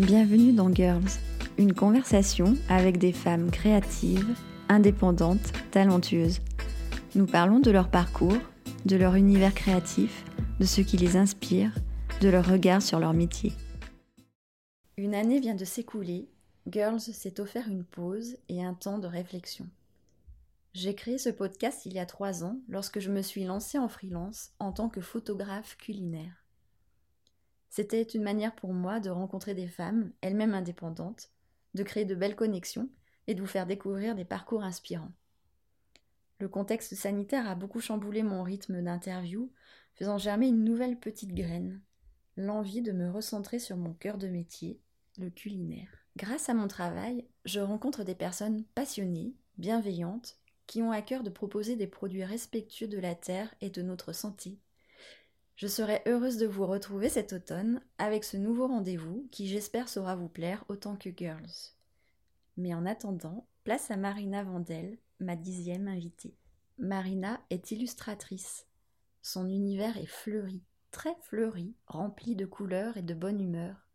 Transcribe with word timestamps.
Bienvenue 0.00 0.54
dans 0.54 0.72
Girls, 0.72 1.10
une 1.58 1.74
conversation 1.74 2.56
avec 2.70 2.96
des 2.96 3.12
femmes 3.12 3.50
créatives, 3.50 4.34
indépendantes, 4.70 5.52
talentueuses. 5.72 6.40
Nous 7.14 7.26
parlons 7.26 7.60
de 7.60 7.70
leur 7.70 7.90
parcours, 7.90 8.38
de 8.86 8.96
leur 8.96 9.14
univers 9.14 9.52
créatif, 9.52 10.24
de 10.58 10.64
ce 10.64 10.80
qui 10.80 10.96
les 10.96 11.18
inspire, 11.18 11.74
de 12.22 12.30
leur 12.30 12.50
regard 12.50 12.80
sur 12.80 12.98
leur 12.98 13.12
métier. 13.12 13.52
Une 14.96 15.14
année 15.14 15.38
vient 15.38 15.54
de 15.54 15.66
s'écouler, 15.66 16.30
Girls 16.66 17.00
s'est 17.00 17.38
offert 17.38 17.68
une 17.68 17.84
pause 17.84 18.38
et 18.48 18.64
un 18.64 18.72
temps 18.72 18.98
de 18.98 19.06
réflexion. 19.06 19.66
J'ai 20.72 20.94
créé 20.94 21.18
ce 21.18 21.28
podcast 21.28 21.84
il 21.84 21.92
y 21.92 21.98
a 21.98 22.06
trois 22.06 22.42
ans 22.42 22.56
lorsque 22.70 23.00
je 23.00 23.10
me 23.10 23.20
suis 23.20 23.44
lancée 23.44 23.76
en 23.76 23.88
freelance 23.88 24.52
en 24.60 24.72
tant 24.72 24.88
que 24.88 25.02
photographe 25.02 25.76
culinaire. 25.76 26.39
C'était 27.70 28.02
une 28.02 28.24
manière 28.24 28.54
pour 28.56 28.74
moi 28.74 28.98
de 28.98 29.10
rencontrer 29.10 29.54
des 29.54 29.68
femmes, 29.68 30.12
elles-mêmes 30.22 30.54
indépendantes, 30.54 31.30
de 31.74 31.84
créer 31.84 32.04
de 32.04 32.16
belles 32.16 32.34
connexions 32.34 32.88
et 33.28 33.34
de 33.34 33.40
vous 33.40 33.46
faire 33.46 33.66
découvrir 33.66 34.16
des 34.16 34.24
parcours 34.24 34.64
inspirants. 34.64 35.12
Le 36.40 36.48
contexte 36.48 36.96
sanitaire 36.96 37.48
a 37.48 37.54
beaucoup 37.54 37.80
chamboulé 37.80 38.24
mon 38.24 38.42
rythme 38.42 38.82
d'interview, 38.82 39.52
faisant 39.94 40.18
germer 40.18 40.48
une 40.48 40.64
nouvelle 40.64 40.98
petite 40.98 41.32
graine, 41.32 41.80
l'envie 42.36 42.82
de 42.82 42.90
me 42.90 43.08
recentrer 43.08 43.60
sur 43.60 43.76
mon 43.76 43.92
cœur 43.92 44.18
de 44.18 44.26
métier, 44.26 44.80
le 45.18 45.30
culinaire. 45.30 45.90
Grâce 46.16 46.48
à 46.48 46.54
mon 46.54 46.66
travail, 46.66 47.24
je 47.44 47.60
rencontre 47.60 48.02
des 48.02 48.16
personnes 48.16 48.64
passionnées, 48.74 49.36
bienveillantes, 49.58 50.38
qui 50.66 50.82
ont 50.82 50.90
à 50.90 51.02
cœur 51.02 51.22
de 51.22 51.30
proposer 51.30 51.76
des 51.76 51.86
produits 51.86 52.24
respectueux 52.24 52.88
de 52.88 52.98
la 52.98 53.14
terre 53.14 53.54
et 53.60 53.70
de 53.70 53.82
notre 53.82 54.12
santé 54.12 54.58
je 55.60 55.66
serai 55.66 56.00
heureuse 56.06 56.38
de 56.38 56.46
vous 56.46 56.64
retrouver 56.64 57.10
cet 57.10 57.34
automne 57.34 57.82
avec 57.98 58.24
ce 58.24 58.38
nouveau 58.38 58.66
rendez-vous 58.66 59.28
qui 59.30 59.46
j'espère 59.46 59.90
saura 59.90 60.16
vous 60.16 60.30
plaire 60.30 60.64
autant 60.70 60.96
que 60.96 61.10
Girls. 61.14 61.74
Mais 62.56 62.72
en 62.72 62.86
attendant, 62.86 63.46
place 63.62 63.90
à 63.90 63.98
Marina 63.98 64.42
Vandel, 64.42 64.96
ma 65.18 65.36
dixième 65.36 65.86
invitée. 65.86 66.34
Marina 66.78 67.42
est 67.50 67.72
illustratrice. 67.72 68.64
Son 69.20 69.50
univers 69.50 69.98
est 69.98 70.06
fleuri, 70.06 70.62
très 70.92 71.14
fleuri, 71.20 71.74
rempli 71.86 72.36
de 72.36 72.46
couleurs 72.46 72.96
et 72.96 73.02
de 73.02 73.12
bonne 73.12 73.42
humeur. 73.42 73.86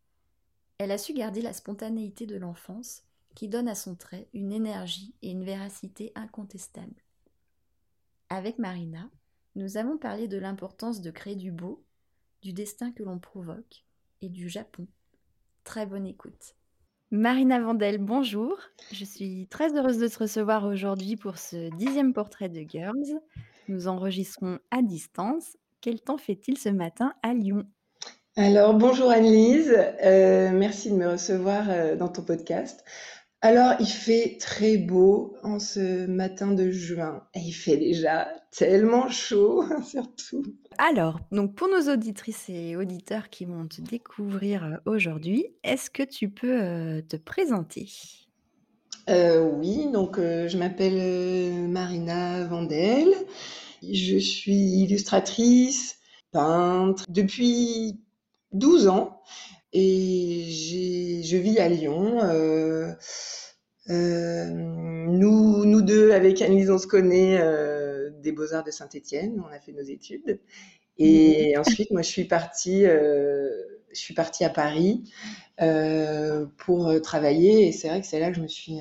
Elle 0.78 0.92
a 0.92 1.00
su 1.00 1.14
garder 1.14 1.42
la 1.42 1.54
spontanéité 1.54 2.28
de 2.28 2.38
l'enfance 2.38 3.02
qui 3.34 3.48
donne 3.48 3.70
à 3.70 3.74
son 3.74 3.96
trait 3.96 4.30
une 4.34 4.52
énergie 4.52 5.16
et 5.24 5.32
une 5.32 5.44
véracité 5.44 6.12
incontestables. 6.14 7.02
Avec 8.30 8.60
Marina, 8.60 9.10
nous 9.56 9.78
avons 9.78 9.98
parlé 9.98 10.28
de 10.28 10.38
l'importance 10.38 11.02
de 11.02 11.12
créer 11.12 11.36
du 11.36 11.52
beau, 11.52 11.84
du 12.42 12.54
destin 12.54 12.92
que 12.92 13.04
l'on 13.04 13.20
provoque 13.20 13.86
et 14.22 14.30
du 14.30 14.50
Japon. 14.50 14.88
Très 15.64 15.86
bonne 15.86 16.06
écoute. 16.06 16.56
Marina 17.12 17.60
Vandel, 17.62 17.98
bonjour. 18.00 18.58
Je 18.92 19.06
suis 19.06 19.48
très 19.48 19.76
heureuse 19.78 20.00
de 20.00 20.08
te 20.08 20.20
recevoir 20.20 20.66
aujourd'hui 20.66 21.16
pour 21.16 21.38
ce 21.38 21.70
dixième 21.78 22.14
portrait 22.14 22.50
de 22.50 22.62
Girls. 22.68 23.20
Nous 23.68 23.88
enregistrons 23.88 24.60
à 24.72 24.82
distance. 24.82 25.58
Quel 25.82 26.02
temps 26.02 26.18
fait-il 26.18 26.58
ce 26.58 26.70
matin 26.70 27.14
à 27.24 27.34
Lyon? 27.34 27.66
Alors, 28.38 28.74
bonjour 28.74 29.10
Annelise. 29.10 29.74
Euh, 30.04 30.52
merci 30.52 30.92
de 30.92 30.98
me 30.98 31.08
recevoir 31.08 31.70
euh, 31.70 31.96
dans 31.96 32.10
ton 32.10 32.22
podcast. 32.22 32.84
Alors, 33.46 33.76
il 33.80 33.86
fait 33.86 34.38
très 34.40 34.76
beau 34.76 35.38
en 35.44 35.60
ce 35.60 36.08
matin 36.08 36.52
de 36.52 36.72
juin 36.72 37.22
et 37.36 37.42
il 37.42 37.52
fait 37.52 37.78
déjà 37.78 38.28
tellement 38.50 39.08
chaud, 39.12 39.64
surtout. 39.88 40.44
Alors, 40.80 41.20
donc 41.32 41.54
pour 41.54 41.68
nos 41.68 41.94
auditrices 41.94 42.50
et 42.50 42.76
auditeurs 42.76 43.30
qui 43.30 43.46
vont 43.46 43.68
te 43.68 43.82
découvrir 43.82 44.64
euh, 44.64 44.78
aujourd'hui, 44.88 45.46
est-ce 45.64 45.92
que 45.92 46.02
tu 46.02 46.28
peux 46.30 46.60
euh, 46.60 47.02
te 47.04 47.18
présenter? 47.18 47.88
Euh, 49.12 49.44
Oui, 49.44 49.92
donc 49.94 50.18
je 50.18 50.58
m'appelle 50.58 51.70
Marina 51.70 52.46
Vandel. 52.46 53.14
Je 53.84 54.18
suis 54.18 54.82
illustratrice, 54.82 56.00
peintre 56.32 57.06
depuis 57.10 58.02
12 58.54 58.88
ans. 58.88 59.22
Et 59.78 60.46
je 61.26 61.36
vis 61.36 61.60
à 61.60 61.68
Lyon. 61.68 62.20
Euh, 62.24 62.94
nous, 63.88 65.66
nous 65.66 65.82
deux, 65.82 66.12
avec 66.12 66.42
Annelise, 66.42 66.72
on 66.72 66.78
se 66.78 66.88
connaît 66.88 67.40
euh, 67.40 68.10
des 68.22 68.32
Beaux-Arts 68.32 68.64
de 68.64 68.72
Saint-Étienne. 68.72 69.42
On 69.46 69.52
a 69.54 69.60
fait 69.60 69.74
nos 69.74 69.84
études. 69.84 70.40
Et 70.98 71.58
ensuite, 71.58 71.92
moi, 71.92 72.02
je 72.02 72.08
suis 72.10 72.26
partie, 72.26 72.84
je 72.84 73.52
suis 73.94 74.14
partie 74.14 74.44
à 74.44 74.50
Paris 74.50 75.12
pour 76.58 77.02
travailler. 77.02 77.68
Et 77.68 77.72
c'est 77.72 77.90
vrai 77.90 78.02
que 78.02 78.08
c'est 78.08 78.20
là 78.20 78.30
que 78.30 78.38
je 78.38 78.42
me 78.42 78.48
suis 78.48 78.80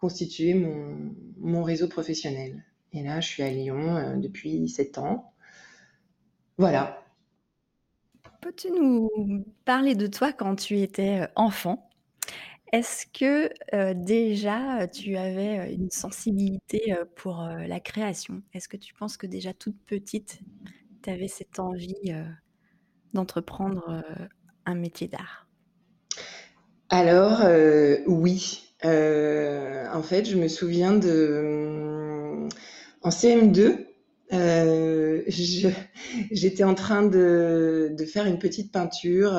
constitué 0.00 0.54
mon, 0.54 1.12
mon, 1.38 1.64
réseau 1.64 1.88
professionnel. 1.88 2.64
Et 2.92 3.02
là, 3.02 3.20
je 3.20 3.26
suis 3.26 3.42
à 3.42 3.50
Lyon 3.50 4.16
depuis 4.16 4.68
sept 4.68 4.96
ans. 4.98 5.32
Voilà. 6.56 7.02
Peux-tu 8.40 8.70
nous 8.70 9.44
parler 9.64 9.96
de 9.96 10.06
toi 10.06 10.32
quand 10.32 10.54
tu 10.54 10.78
étais, 10.78 11.26
enfant? 11.34 11.87
Est-ce 12.72 13.06
que, 13.06 13.50
déjà, 13.94 14.86
tu 14.88 15.16
avais, 15.16 15.74
une 15.74 15.90
sensibilité, 15.90 16.94
pour, 17.16 17.42
la 17.42 17.80
création? 17.80 18.42
Est-ce 18.52 18.68
que 18.68 18.76
tu 18.76 18.94
penses 18.94 19.16
que 19.16 19.26
déjà 19.26 19.52
toute 19.54 19.78
petite, 19.86 20.40
tu 21.02 21.10
avais 21.10 21.28
cette 21.28 21.58
envie, 21.58 22.14
d'entreprendre, 23.14 24.02
un 24.66 24.74
métier 24.74 25.08
d'art? 25.08 25.48
Alors, 26.90 27.40
oui. 28.06 28.74
en 28.84 30.02
fait, 30.02 30.26
je 30.26 30.36
me 30.36 30.48
souviens 30.48 30.92
de, 30.92 32.46
mmh, 32.46 32.48
en 33.02 33.08
CM2 33.08 33.88
euh, 34.32 35.22
j'étais 35.26 36.64
en 36.64 36.74
train 36.74 37.02
de, 37.02 37.94
faire 38.12 38.26
une 38.26 38.38
petite 38.38 38.72
peinture 38.72 39.38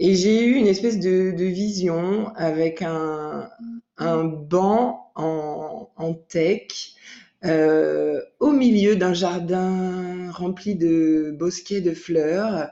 et 0.00 0.14
j'ai 0.14 0.44
eu 0.46 0.54
une 0.54 0.66
espèce 0.66 0.98
de, 0.98 1.44
vision 1.44 2.32
avec 2.34 2.80
un, 2.80 3.50
un 3.98 4.24
banc 4.24 5.12
en, 5.14 5.90
en 5.94 6.14
tech 6.14 6.96
euh, 7.44 8.22
au 8.38 8.52
milieu 8.52 8.96
d'un 8.96 9.12
jardin 9.12 10.30
rempli 10.30 10.74
de 10.74 11.36
bosquets 11.38 11.82
de 11.82 11.92
fleurs. 11.92 12.70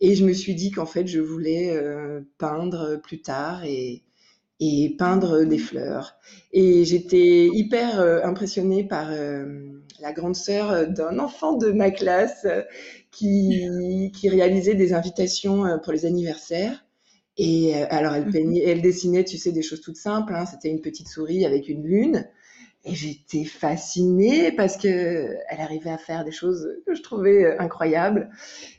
Et 0.00 0.14
je 0.14 0.24
me 0.24 0.32
suis 0.32 0.54
dit 0.54 0.70
qu'en 0.70 0.86
fait, 0.86 1.06
je 1.06 1.20
voulais 1.20 1.76
euh, 1.76 2.22
peindre 2.38 2.96
plus 3.02 3.20
tard 3.20 3.64
et, 3.64 4.02
et 4.58 4.96
peindre 4.98 5.44
des 5.44 5.58
fleurs. 5.58 6.16
Et 6.52 6.86
j'étais 6.86 7.48
hyper 7.48 8.00
euh, 8.00 8.20
impressionnée 8.24 8.82
par 8.82 9.10
la 10.00 10.12
grande 10.12 10.36
sœur 10.36 10.88
d'un 10.88 11.18
enfant 11.18 11.52
de 11.52 11.70
ma 11.70 11.90
classe 11.90 12.46
qui, 13.12 14.10
qui 14.14 14.28
réalisait 14.28 14.74
des 14.74 14.92
invitations 14.94 15.64
euh, 15.66 15.78
pour 15.78 15.92
les 15.92 16.06
anniversaires. 16.06 16.84
Et 17.36 17.76
euh, 17.76 17.86
alors, 17.90 18.14
elle, 18.14 18.30
peignait, 18.30 18.64
elle 18.64 18.82
dessinait, 18.82 19.24
tu 19.24 19.38
sais, 19.38 19.52
des 19.52 19.62
choses 19.62 19.80
toutes 19.80 19.96
simples. 19.96 20.34
Hein. 20.34 20.46
C'était 20.46 20.70
une 20.70 20.80
petite 20.80 21.08
souris 21.08 21.46
avec 21.46 21.68
une 21.68 21.84
lune. 21.84 22.28
Et 22.84 22.96
j'étais 22.96 23.44
fascinée 23.44 24.50
parce 24.50 24.76
que 24.76 25.36
elle 25.48 25.60
arrivait 25.60 25.90
à 25.90 25.98
faire 25.98 26.24
des 26.24 26.32
choses 26.32 26.68
que 26.84 26.94
je 26.94 27.02
trouvais 27.02 27.56
incroyables. 27.58 28.28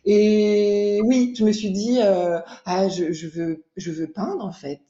Et 0.04 1.00
oui, 1.06 1.34
je 1.38 1.46
me 1.46 1.54
suis 1.54 1.72
dit, 1.72 2.00
euh, 2.02 2.40
ah, 2.66 2.90
je, 2.90 3.14
je, 3.14 3.28
veux, 3.28 3.64
je 3.78 3.92
veux 3.92 4.08
peindre 4.12 4.44
en 4.44 4.52
fait. 4.52 4.82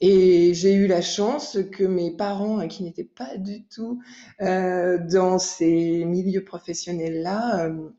Et 0.00 0.54
j'ai 0.54 0.74
eu 0.74 0.86
la 0.86 1.02
chance 1.02 1.58
que 1.72 1.84
mes 1.84 2.10
parents, 2.16 2.58
hein, 2.58 2.68
qui 2.68 2.82
n'étaient 2.82 3.04
pas 3.04 3.36
du 3.36 3.64
tout 3.64 4.00
euh, 4.40 4.98
dans 4.98 5.38
ces 5.38 6.04
milieux 6.04 6.44
professionnels-là, 6.44 7.66
euh, 7.66 7.90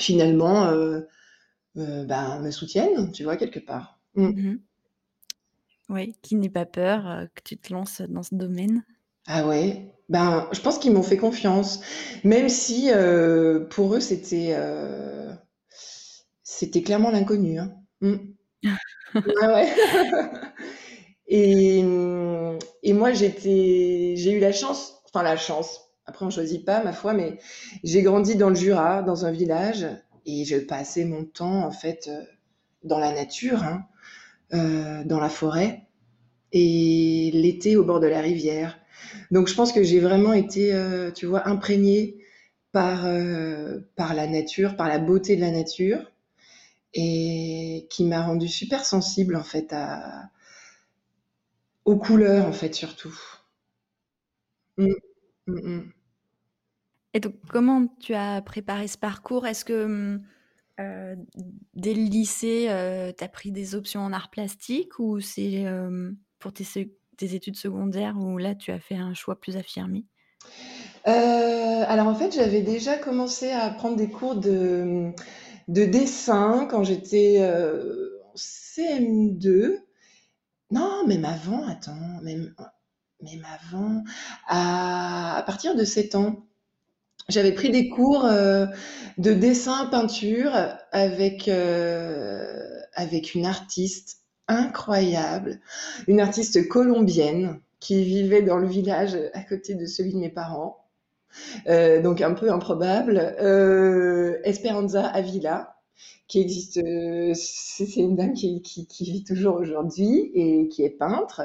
finalement, 0.00 0.66
euh, 0.66 1.00
euh, 1.76 2.04
ben, 2.04 2.40
me 2.40 2.50
soutiennent, 2.50 3.12
tu 3.12 3.24
vois, 3.24 3.36
quelque 3.36 3.60
part. 3.60 4.00
Mm. 4.14 4.26
Mmh 4.28 4.58
oui, 5.88 6.14
qui 6.22 6.36
n'ait 6.36 6.48
pas 6.48 6.66
peur 6.66 7.04
euh, 7.08 7.24
que 7.34 7.42
tu 7.42 7.56
te 7.56 7.72
lances 7.72 8.00
dans 8.02 8.22
ce 8.22 8.36
domaine. 8.36 8.84
Ah 9.26 9.44
ouais, 9.44 9.92
ben, 10.08 10.48
je 10.52 10.60
pense 10.60 10.78
qu'ils 10.78 10.92
m'ont 10.92 11.02
fait 11.02 11.16
confiance, 11.16 11.80
même 12.22 12.48
si 12.48 12.90
pour 13.70 13.94
eux 13.94 14.00
c'était 14.00 14.56
c'était 16.44 16.82
clairement 16.82 17.10
l'inconnu. 17.10 17.58
Hein. 17.58 17.74
Mm. 18.02 18.16
ah 19.42 19.52
ouais. 19.52 19.68
Et, 21.26 21.78
et 22.82 22.92
moi, 22.92 23.12
j'étais, 23.12 24.14
j'ai 24.16 24.32
eu 24.32 24.40
la 24.40 24.52
chance, 24.52 25.00
enfin 25.06 25.22
la 25.22 25.36
chance. 25.36 25.89
Après, 26.10 26.26
on 26.26 26.30
choisit 26.30 26.64
pas, 26.66 26.84
ma 26.84 26.92
foi, 26.94 27.14
mais 27.14 27.38
j'ai 27.84 28.02
grandi 28.02 28.36
dans 28.36 28.50
le 28.50 28.56
Jura, 28.56 29.02
dans 29.02 29.26
un 29.26 29.32
village, 29.32 29.86
et 30.26 30.44
je 30.46 30.58
passais 30.58 31.06
mon 31.06 31.24
temps 31.24 31.64
en 31.66 31.72
fait 31.72 32.08
euh, 32.10 32.22
dans 32.84 32.98
la 33.00 33.12
nature, 33.12 33.64
hein, 33.64 33.86
euh, 34.54 35.04
dans 35.04 35.20
la 35.20 35.28
forêt, 35.30 35.84
et 36.52 37.30
l'été 37.34 37.76
au 37.76 37.84
bord 37.84 38.00
de 38.00 38.08
la 38.08 38.20
rivière. 38.20 38.78
Donc, 39.32 39.48
je 39.48 39.54
pense 39.54 39.72
que 39.72 39.82
j'ai 39.84 40.00
vraiment 40.00 40.32
été, 40.34 40.74
euh, 40.74 41.10
tu 41.12 41.26
vois, 41.26 41.48
imprégnée 41.48 42.18
par 42.72 43.06
par 43.96 44.14
la 44.14 44.26
nature, 44.28 44.76
par 44.76 44.88
la 44.88 44.98
beauté 44.98 45.36
de 45.36 45.40
la 45.42 45.50
nature. 45.52 46.10
et 46.94 47.86
qui 47.90 48.04
m'a 48.04 48.22
rendue 48.24 48.48
super 48.48 48.84
sensible 48.84 49.36
en 49.36 49.44
fait 49.44 49.72
aux 51.84 51.98
couleurs 51.98 52.46
en 52.46 52.54
fait 52.54 52.74
surtout. 52.74 53.14
Mmh 54.76 54.94
mh. 55.46 55.92
Et 57.14 57.20
donc 57.20 57.34
comment 57.48 57.86
tu 58.00 58.14
as 58.14 58.40
préparé 58.42 58.88
ce 58.88 58.98
parcours? 58.98 59.46
Est-ce 59.46 59.64
que, 59.64 59.86
mmh, 59.86 60.22
heu, 60.80 61.16
dès 61.74 61.94
le 61.94 62.02
lycée, 62.02 62.68
heu, 62.70 63.12
tu 63.16 63.24
as 63.24 63.28
pris 63.28 63.52
des 63.52 63.74
options 63.74 64.00
en 64.02 64.12
arts 64.12 64.30
plastiques 64.30 64.98
ou 64.98 65.20
c'est, 65.20 65.52
hem, 65.52 66.16
pour 66.38 66.52
tes 66.52 66.64
études 67.34 67.56
secondaires 67.56 68.16
où 68.18 68.38
là 68.38 68.54
tu 68.54 68.70
as 68.70 68.80
fait 68.80 68.96
un 68.96 69.14
choix 69.14 69.38
plus 69.40 69.56
affirmé? 69.56 70.06
Heu, 71.06 71.12
alors 71.88 72.06
en 72.08 72.14
fait, 72.14 72.34
j'avais 72.34 72.62
déjà 72.62 72.96
commencé 72.96 73.50
à 73.50 73.70
prendre 73.70 73.96
des 73.96 74.08
cours 74.10 74.36
de, 74.36 75.12
de 75.68 75.84
dessin 75.84 76.66
quand 76.70 76.84
j'étais, 76.84 77.38
en 77.42 78.32
CM2. 78.36 79.78
Non, 80.70 81.06
même 81.06 81.24
avant, 81.24 81.66
attends, 81.68 82.20
même 82.22 82.54
même 83.22 83.46
avant, 83.46 84.04
à 84.48 85.36
à 85.38 85.42
partir 85.42 85.74
de 85.76 85.84
7 85.84 86.14
ans. 86.14 86.46
J'avais 87.28 87.52
pris 87.52 87.70
des 87.70 87.88
cours, 87.88 88.24
heu, 88.26 88.66
de 89.18 89.32
dessin, 89.32 89.86
peinture 89.86 90.50
avec, 90.92 91.48
heu, 91.48 92.46
avec 92.94 93.34
une 93.34 93.46
artiste 93.46 94.18
incroyable, 94.48 95.60
une 96.08 96.20
artiste 96.20 96.68
colombienne 96.68 97.60
qui 97.78 98.02
vivait 98.04 98.42
dans 98.42 98.58
le 98.58 98.66
village 98.66 99.16
à 99.32 99.42
côté 99.42 99.74
de 99.74 99.86
celui 99.86 100.12
de 100.12 100.18
mes 100.18 100.28
parents, 100.28 100.78
heu, 101.68 102.02
donc 102.02 102.20
un 102.22 102.34
peu 102.34 102.50
improbable, 102.52 103.18
Esperanza 104.44 105.06
Avila, 105.06 105.74
qui 106.28 106.40
existe, 106.40 106.80
c'est 107.34 107.96
une 107.96 108.16
dame 108.16 108.34
qui 108.34 108.62
qui 108.62 109.04
vit 109.04 109.24
toujours 109.24 109.56
aujourd'hui 109.56 110.30
et 110.34 110.68
qui 110.68 110.84
est 110.84 110.90
peintre. 110.90 111.42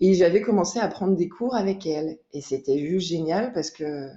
Et 0.00 0.14
j'avais 0.14 0.42
commencé 0.42 0.78
à 0.80 0.88
prendre 0.88 1.16
des 1.16 1.28
cours 1.28 1.54
avec 1.56 1.86
elle. 1.86 2.18
Et 2.32 2.40
c'était 2.42 2.78
juste 2.78 3.08
génial 3.08 3.52
parce 3.52 3.70
que 3.70 4.08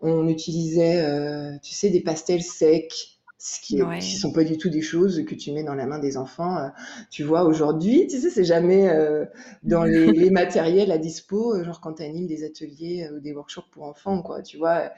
on 0.00 0.28
utilisait, 0.28 1.02
heu, 1.06 1.58
tu 1.62 1.74
sais, 1.74 1.90
des 1.90 2.00
pastels 2.02 2.42
secs, 2.42 2.92
ce 3.40 3.60
qui 3.60 3.76
Ouais. 3.78 4.18
sont 4.18 4.32
pas 4.32 4.42
du 4.44 4.58
tout 4.58 4.68
des 4.68 4.82
choses 4.82 5.24
que 5.26 5.34
tu 5.36 5.52
mets 5.52 5.62
dans 5.64 5.74
la 5.76 5.86
main 5.86 5.98
des 6.00 6.16
enfants, 6.16 6.58
heu, 6.58 6.70
tu 7.10 7.22
vois 7.24 7.44
aujourd'hui, 7.44 8.06
tu 8.08 8.18
sais, 8.20 8.30
c'est 8.30 8.44
jamais, 8.44 8.88
heu, 8.90 9.28
dans 9.64 9.84
les 9.84 10.12
les 10.14 10.30
matériels 10.30 10.90
à 10.92 10.98
dispo, 10.98 11.62
genre 11.64 11.80
quand 11.80 11.94
tu 11.94 12.02
animes 12.04 12.26
des 12.26 12.44
ateliers, 12.44 13.08
ou 13.14 13.20
des 13.20 13.32
workshops 13.34 13.70
pour 13.72 13.84
enfants, 13.84 14.22
quoi, 14.22 14.42
tu 14.42 14.58
vois? 14.58 14.90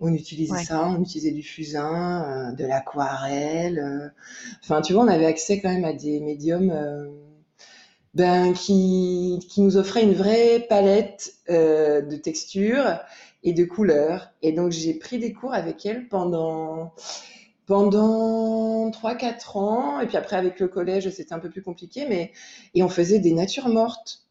On 0.00 0.12
utilisait 0.14 0.56
Ouais. 0.56 0.68
ça, 0.68 0.88
on 0.88 1.02
utilisait 1.02 1.32
du 1.32 1.42
fusain, 1.42 2.52
de 2.58 2.64
l'aquarelle, 2.66 4.12
enfin, 4.62 4.80
tu 4.82 4.92
vois, 4.94 5.04
on 5.04 5.08
avait 5.08 5.26
accès 5.26 5.60
quand 5.60 5.70
même 5.70 5.84
à 5.84 5.92
des 5.94 6.20
médiums, 6.20 6.72
ben, 8.14 8.54
qui 8.54 9.40
qui 9.50 9.60
nous 9.62 9.76
offraient 9.78 10.04
une 10.04 10.14
vraie 10.14 10.66
palette, 10.68 11.34
de 11.48 12.16
textures 12.16 12.98
et 13.44 13.52
de 13.52 13.64
couleurs 13.64 14.32
et 14.42 14.52
donc 14.52 14.72
j'ai 14.72 14.94
pris 14.94 15.18
des 15.18 15.32
cours 15.32 15.54
avec 15.54 15.86
elle 15.86 16.08
pendant 16.08 16.92
pendant 17.66 18.90
3-4 18.90 19.56
ans 19.56 20.00
et 20.00 20.06
puis 20.06 20.16
après 20.16 20.36
avec 20.36 20.58
le 20.60 20.68
collège, 20.68 21.08
c'était 21.10 21.34
un 21.34 21.38
peu 21.38 21.50
plus 21.50 21.62
compliqué 21.62 22.06
mais 22.08 22.32
et 22.74 22.82
on 22.82 22.88
faisait 22.88 23.18
des 23.20 23.32
natures 23.32 23.68
mortes. 23.68 24.24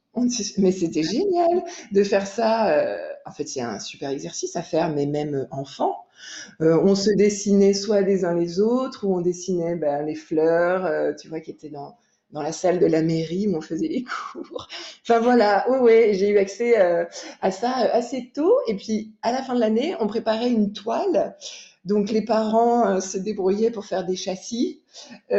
Mais 0.58 0.72
c'était 0.72 1.04
génial 1.04 1.64
de 1.92 2.04
faire 2.04 2.26
ça, 2.26 2.76
heu, 2.76 2.98
en 3.28 3.32
fait, 3.32 3.48
c'est 3.48 3.62
un 3.62 3.78
super 3.80 4.10
exercice 4.10 4.56
à 4.56 4.64
faire 4.64 4.90
mais 4.90 5.06
même 5.06 5.48
enfant. 5.52 5.96
Heu, 6.62 6.80
on 6.84 6.96
se 6.96 7.12
dessinait 7.12 7.74
soit 7.74 8.02
les 8.02 8.26
uns 8.26 8.34
les 8.36 8.60
autres 8.60 9.06
ou 9.08 9.16
on 9.16 9.22
dessinait, 9.22 9.76
bah, 9.76 10.02
les 10.04 10.16
fleurs, 10.16 10.86
heu, 10.86 11.16
tu 11.20 11.28
vois, 11.30 11.40
qui 11.42 11.52
étaient 11.52 11.70
dans 11.70 11.96
dans 12.32 12.42
la 12.42 12.52
salle 12.52 12.80
de 12.80 12.86
la 12.86 13.02
mairie 13.02 13.48
où 13.48 13.56
on 13.58 13.62
faisait 13.62 13.88
les 13.88 14.04
cours. 14.04 14.68
Enfin 15.04 15.20
voilà, 15.20 15.66
oui, 15.70 15.78
oui, 15.82 16.14
j'ai 16.16 16.30
eu 16.30 16.38
accès, 16.38 16.80
heu, 16.82 17.08
à 17.42 17.52
ça, 17.52 17.70
assez 17.94 18.32
tôt. 18.34 18.54
Et 18.68 18.76
puis 18.76 19.14
à 19.22 19.32
la 19.32 19.42
fin 19.42 19.56
de 19.56 19.60
l'année, 19.62 19.96
on 20.02 20.08
préparait 20.08 20.50
une 20.50 20.74
toile, 20.74 21.36
donc 21.86 22.10
les 22.12 22.22
parents, 22.22 22.98
heu, 22.98 23.00
se 23.00 23.18
débrouillaient 23.18 23.72
pour 23.72 23.86
faire 23.86 24.06
des 24.06 24.18
châssis, 24.18 24.82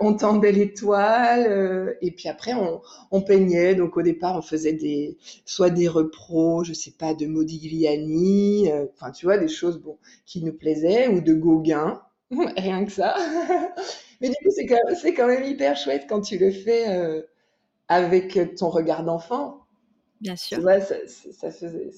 on 0.00 0.14
tendait 0.14 0.52
les 0.52 0.72
toiles, 0.72 1.96
et 2.02 2.10
puis 2.10 2.28
après 2.28 2.54
on 2.54 2.80
on 3.10 3.22
peignait, 3.22 3.74
donc 3.74 3.96
au 3.96 4.02
départ, 4.02 4.36
on 4.36 4.42
faisait 4.42 4.72
des 4.72 5.16
soit 5.44 5.70
des 5.70 5.88
repros, 5.88 6.64
je 6.64 6.72
sais 6.72 6.92
pas, 6.98 7.14
de 7.14 7.26
Modigliani, 7.26 8.70
enfin, 8.94 9.10
tu 9.12 9.26
vois, 9.26 9.38
des 9.38 9.48
choses, 9.48 9.78
bon, 9.80 9.96
qui 10.26 10.42
nous 10.44 10.52
plaisaient 10.52 11.08
ou 11.08 11.20
de 11.20 11.34
Gauguin, 11.34 12.00
rien 12.56 12.84
que 12.84 12.92
ça. 12.92 13.14
Mais 14.20 14.28
du 14.30 14.34
coup, 14.36 14.50
c'est 14.54 14.66
quand 15.14 15.26
même 15.26 15.44
hyper 15.44 15.76
chouette 15.76 16.06
quand 16.08 16.20
tu 16.20 16.38
le 16.38 16.50
fais, 16.50 16.96
heu, 16.98 17.26
avec 17.88 18.38
ton 18.56 18.70
regard 18.70 19.04
d'enfant. 19.04 19.60
Bien 20.20 20.36
Tu 20.50 20.60
sûr. 20.60 20.60
vois, 20.60 20.80
ça 20.80 20.96
ça 21.32 21.50
faisait 21.50 21.90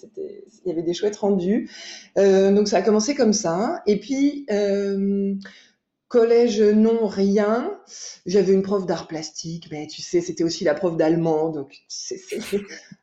il 0.64 0.68
y 0.68 0.72
avait 0.72 0.82
des 0.82 0.94
chouettes 0.94 1.16
rendus. 1.16 1.70
Heu, 2.18 2.52
donc 2.54 2.68
ça 2.68 2.78
a 2.78 2.82
commencé 2.82 3.14
comme 3.14 3.32
ça 3.32 3.82
et 3.86 4.00
puis, 4.00 4.44
hem, 4.48 5.38
collège, 6.08 6.62
non, 6.62 7.06
rien. 7.06 7.80
J'avais 8.26 8.52
une 8.54 8.62
prof 8.62 8.86
d'arts 8.86 9.08
plastiques, 9.08 9.68
mais 9.72 9.86
tu 9.88 10.02
sais, 10.02 10.20
c'était 10.20 10.44
aussi 10.44 10.64
la 10.64 10.74
prof 10.74 10.96
d'allemand, 10.96 11.50
donc 11.50 11.78
c'est 11.88 12.20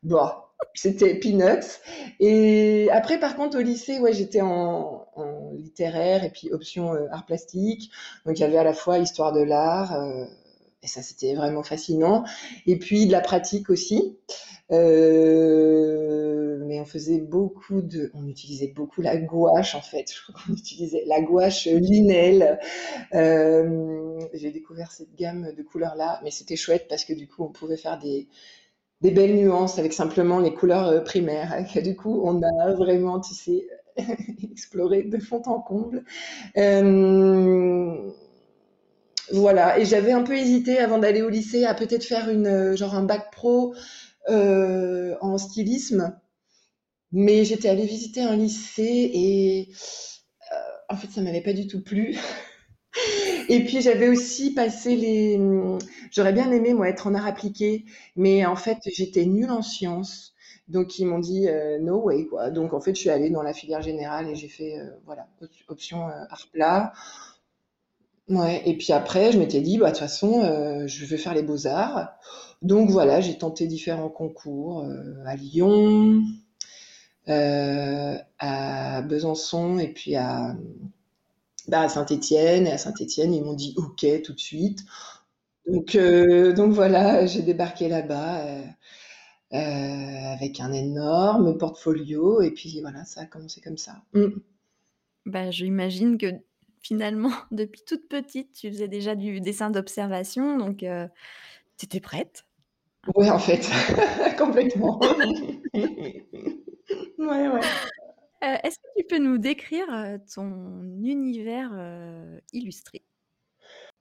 bon, 0.04 0.22
c'était 0.74 1.16
peanuts 1.16 1.80
et 2.20 2.90
après 2.92 3.20
par 3.20 3.36
contre 3.36 3.58
au 3.58 3.62
lycée, 3.62 4.00
ouais, 4.00 4.14
j'étais 4.14 4.42
en 4.42 5.06
littéraire 5.54 6.24
et 6.24 6.30
puis 6.30 6.52
option, 6.52 6.94
heu, 6.94 7.08
arts 7.12 7.26
plastiques, 7.26 7.92
donc 8.26 8.38
il 8.38 8.42
y 8.42 8.46
avait 8.46 8.58
à 8.58 8.64
la 8.64 8.74
fois 8.74 9.00
histoire 9.00 9.34
de 9.34 9.42
l'art, 9.42 9.94
heu 10.02 10.28
et 10.84 10.88
ça, 10.88 11.02
c'était 11.02 11.34
vraiment 11.34 11.64
fascinant 11.64 12.24
et 12.68 12.78
puis 12.78 13.08
de 13.08 13.12
la 13.12 13.20
pratique 13.22 13.70
aussi. 13.72 14.16
Heu, 14.72 16.64
mais 16.68 16.80
on 16.80 16.86
faisait 16.86 17.20
beaucoup 17.20 17.82
de 17.82 18.12
on 18.14 18.28
utilisait 18.28 18.68
beaucoup 18.76 19.02
la 19.02 19.18
gouache, 19.18 19.76
en 19.76 19.82
fait. 19.82 20.12
Je 20.14 20.22
crois 20.32 20.42
qu'on 20.46 20.54
utilisait 20.54 21.04
la 21.08 21.22
gouache 21.22 21.66
Linel. 21.68 22.60
Hem, 23.12 24.20
j'ai 24.34 24.52
découvert 24.52 24.92
cette 24.92 25.16
gamme 25.16 25.54
de 25.56 25.64
couleurs-là, 25.64 26.20
mais 26.24 26.32
c'était 26.32 26.56
chouette 26.56 26.88
parce 26.90 27.06
que 27.06 27.14
du 27.14 27.28
coup, 27.28 27.44
on 27.44 27.52
pouvait 27.52 27.78
faire 27.78 28.00
des 28.00 28.28
des 29.02 29.12
belles 29.12 29.36
nuances 29.36 29.80
avec 29.80 29.94
simplement 29.94 30.40
les 30.40 30.54
couleurs, 30.54 30.90
heu, 30.92 31.04
primaires. 31.04 31.54
Et 31.76 31.82
du 31.82 31.96
coup, 31.96 32.22
on 32.24 32.42
a 32.42 32.74
vraiment, 32.74 33.20
tu 33.20 33.34
sais, 33.34 33.68
exploré 34.52 35.04
de 35.04 35.20
fond 35.20 35.42
en 35.46 35.60
comble. 35.62 36.04
Hem, 36.56 38.12
voilà. 39.32 39.80
Et 39.80 39.86
j'avais 39.86 40.12
un 40.12 40.24
peu 40.24 40.36
hésité 40.38 40.80
avant 40.80 40.98
d'aller 41.00 41.22
au 41.22 41.30
lycée 41.30 41.66
à 41.66 41.74
peut-être 41.74 42.04
faire 42.04 42.30
une, 42.30 42.76
genre 42.76 42.96
un 42.96 43.04
bac 43.04 43.32
pro, 43.32 43.74
en 44.30 45.38
stylisme, 45.38 46.20
mais 47.12 47.46
j'étais 47.46 47.70
allée 47.70 47.86
visiter 47.86 48.22
un 48.22 48.36
lycée 48.36 49.12
et 49.14 49.70
en 50.90 50.96
fait, 50.96 51.10
ça 51.12 51.22
m'avait 51.22 51.42
pas 51.42 51.54
du 51.54 51.68
tout 51.68 51.82
plu 51.84 52.18
et 53.50 53.64
puis 53.66 53.82
j'avais 53.82 54.10
aussi 54.10 54.54
passé 54.54 54.96
les, 54.96 55.38
mmh, 55.38 55.78
j'aurais 56.12 56.34
bien 56.34 56.52
aimé, 56.52 56.74
moi, 56.74 56.90
être 56.90 57.08
en 57.08 57.16
arts 57.16 57.28
appliqués, 57.28 57.86
mais 58.16 58.46
en 58.46 58.56
fait, 58.56 58.78
j'étais 58.86 59.26
nulle 59.26 59.52
en 59.52 59.62
sciences, 59.62 60.34
donc 60.68 61.00
ils 61.00 61.06
m'ont 61.06 61.20
dit, 61.20 61.48
heu: 61.48 61.80
«No 61.80 62.02
way», 62.02 62.26
quoi, 62.28 62.50
donc 62.52 62.74
en 62.74 62.82
fait, 62.82 62.94
je 62.96 63.00
suis 63.02 63.10
allée 63.10 63.30
dans 63.30 63.44
la 63.44 63.54
filière 63.54 63.82
générale 63.82 64.30
et 64.30 64.36
j'ai 64.36 64.50
fait, 64.50 64.78
heu, 64.80 64.94
voilà, 65.06 65.28
op 65.42 65.50
option, 65.70 66.08
heu, 66.08 66.12
arts 66.30 66.48
plat. 66.52 66.94
Ouais 68.30 68.62
et 68.66 68.76
puis 68.78 68.92
après, 68.94 69.32
je 69.34 69.38
m'étais 69.40 69.60
dit: 69.62 69.78
«Bah, 69.78 69.88
de 69.88 69.92
toute 69.92 70.00
façon, 70.00 70.42
heu, 70.44 70.88
je 70.88 71.06
veux 71.06 71.18
faire 71.18 71.34
les 71.34 71.44
beaux-arts», 71.44 72.10
donc 72.62 72.90
voilà, 72.90 73.20
j'ai 73.22 73.38
tenté 73.38 73.68
différents 73.68 74.10
concours, 74.10 74.84
heu, 74.86 75.16
à 75.26 75.36
Lyon, 75.36 76.24
à 78.40 79.02
Besançon 79.02 79.80
et 79.80 79.88
puis 79.90 80.16
à, 80.16 80.56
bah, 81.68 81.82
à 81.82 81.90
Saint-Étienne 81.90 82.68
et 82.68 82.72
à 82.72 82.78
Saint-Étienne, 82.78 83.34
ils 83.34 83.44
m'ont 83.44 83.54
dit: 83.54 83.74
«OK» 83.78 84.06
tout 84.24 84.34
de 84.34 84.40
suite, 84.40 84.86
donc 85.68 85.96
heu, 85.96 86.54
donc 86.54 86.72
voilà, 86.72 87.26
j'ai 87.26 87.42
débarqué 87.42 87.90
là-bas, 87.90 88.46
heu 88.46 88.64
heu, 89.54 90.28
avec 90.34 90.60
un 90.60 90.74
énorme 90.74 91.58
portfolio 91.58 92.42
et 92.42 92.52
puis 92.52 92.82
voilà, 92.82 93.06
ça 93.06 93.22
a 93.22 93.26
commencé 93.26 93.62
comme 93.62 93.78
ça. 93.78 94.02
Mmh. 94.14 94.28
Bah, 95.26 95.52
j'imagine 95.52 96.18
que 96.18 96.28
finalement, 96.82 97.32
depuis 97.52 97.82
toute 97.86 98.08
petite, 98.08 98.54
tu 98.54 98.70
faisais 98.70 98.88
déjà 98.88 99.16
du 99.16 99.42
dessin 99.42 99.70
d'observation 99.70 100.58
donc 100.58 100.80
tu 100.80 101.86
étais 101.86 102.00
prête. 102.00 102.46
Ouais, 103.16 103.30
en 103.30 103.40
fait, 103.40 103.70
complètement. 104.38 105.00
Ouais, 107.20 107.48
ouais. 107.48 107.60
Heu, 108.44 108.56
est-ce 108.64 108.78
que 108.78 108.88
tu 108.98 109.04
peux 109.08 109.18
nous 109.18 109.38
décrire, 109.38 109.86
heu, 109.92 110.20
ton 110.34 110.84
univers, 111.02 111.72
heu, 111.74 112.40
illustré? 112.54 113.04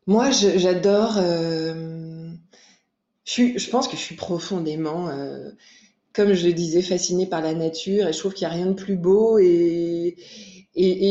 Moi, 0.07 0.31
j'adore, 0.31 1.15
je 3.25 3.71
pense 3.71 3.89
que 3.89 3.97
je 3.97 4.03
suis 4.03 4.15
profondément, 4.15 5.09
comme 6.13 6.35
je 6.35 6.47
le 6.47 6.53
disais, 6.53 6.83
fascinée 6.83 7.27
par 7.27 7.41
la 7.41 7.55
nature 7.55 8.07
et 8.07 8.13
je 8.13 8.19
trouve 8.19 8.35
qu'il 8.35 8.47
y 8.47 8.51
a 8.51 8.55
rien 8.55 8.67
de 8.67 8.75
plus 8.75 8.97
beau 8.97 9.39
et, 9.39 10.17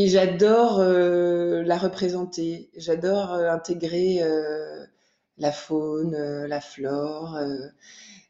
j'adore 0.06 0.78
la 0.80 1.78
représenter. 1.78 2.70
J'adore 2.76 3.32
intégrer 3.32 4.22
la 5.36 5.52
faune, 5.52 6.16
la 6.46 6.60
flore 6.62 7.38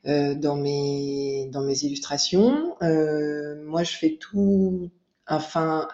dans 0.06 0.56
mes 0.56 1.48
dans 1.52 1.62
mes 1.62 1.84
illustrations. 1.84 2.76
moi, 2.80 3.82
je 3.82 3.92
fais 3.92 4.16
tout, 4.20 4.90
enfin. 5.26 5.88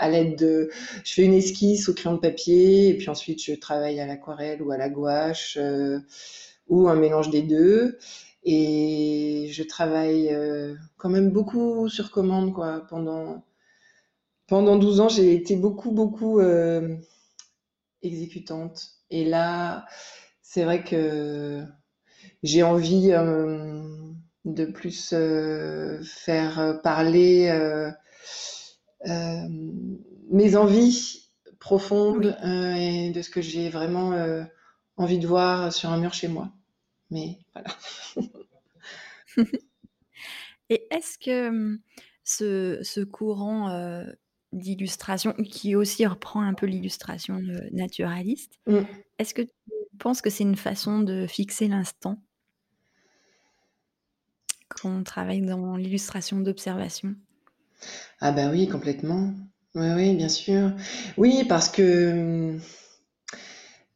À, 0.00 0.08
l'aide 0.10 0.38
de, 0.38 0.70
je 1.04 1.12
fais 1.12 1.24
une 1.24 1.34
esquisse 1.34 1.88
au 1.88 1.92
crayon 1.92 2.14
de 2.14 2.20
papier 2.20 2.90
et 2.90 2.96
puis 2.96 3.08
ensuite 3.08 3.42
je 3.42 3.52
travaille 3.54 3.98
à 3.98 4.06
l'aquarelle 4.06 4.62
ou 4.62 4.70
à 4.70 4.76
la 4.76 4.88
gouache 4.88 5.58
ou 6.68 6.88
un 6.88 6.94
mélange 6.94 7.30
des 7.30 7.42
deux. 7.42 7.98
Et 8.44 9.48
je 9.52 9.62
travaille 9.62 10.28
euh, 10.32 10.74
quand 10.96 11.10
même 11.10 11.30
beaucoup 11.30 11.88
sur 11.88 12.10
commande, 12.10 12.54
quoi. 12.54 12.86
Pendant, 12.88 13.44
pendant 14.46 14.76
12 14.76 15.00
ans, 15.00 15.08
j'ai 15.08 15.34
été 15.34 15.56
beaucoup, 15.56 15.90
beaucoup 15.90 16.40
euh, 16.40 16.96
exécutante. 18.02 18.82
Et 19.10 19.24
là, 19.24 19.86
c'est 20.42 20.64
vrai 20.64 20.84
que 20.84 21.64
j'ai 22.42 22.62
envie 22.62 23.12
euh, 23.12 23.82
de 24.44 24.64
plus 24.64 25.14
faire 26.04 26.80
parler 26.82 27.50
mes 30.30 30.56
envies 30.56 31.30
profondes 31.58 32.36
et 32.42 33.10
de 33.10 33.22
ce 33.22 33.30
que 33.30 33.40
j'ai 33.40 33.68
vraiment 33.68 34.12
envie 34.96 35.18
de 35.18 35.26
voir 35.26 35.72
sur 35.72 35.90
un 35.90 35.98
mur 35.98 36.14
chez 36.14 36.28
moi. 36.28 36.50
Mais 37.10 37.38
voilà. 37.52 37.76
Et 40.70 40.86
est-ce 40.90 41.18
que 41.18 41.78
ce, 42.24 43.04
courant 43.04 44.04
d'illustration, 44.52 45.32
qui 45.32 45.74
aussi 45.74 46.06
reprend 46.06 46.42
un 46.42 46.54
peu 46.54 46.66
l'illustration 46.66 47.40
naturaliste, 47.72 48.58
mmh. 48.66 48.80
est-ce 49.18 49.34
que 49.34 49.42
tu 49.42 49.52
penses 49.98 50.20
que 50.20 50.30
c'est 50.30 50.44
une 50.44 50.56
façon 50.56 51.00
de 51.00 51.26
fixer 51.26 51.68
l'instant? 51.68 52.22
Quand 54.68 54.90
on 54.90 55.02
travaille 55.02 55.42
dans 55.42 55.76
l'illustration 55.76 56.40
d'observation 56.40 57.14
Ah 58.20 58.32
bah 58.32 58.50
oui, 58.50 58.68
complètement. 58.68 59.32
Oui, 59.74 59.86
oui, 59.94 60.14
bien 60.14 60.28
sûr. 60.28 60.72
Oui, 61.16 61.44
parce 61.48 61.68
que 61.68 62.58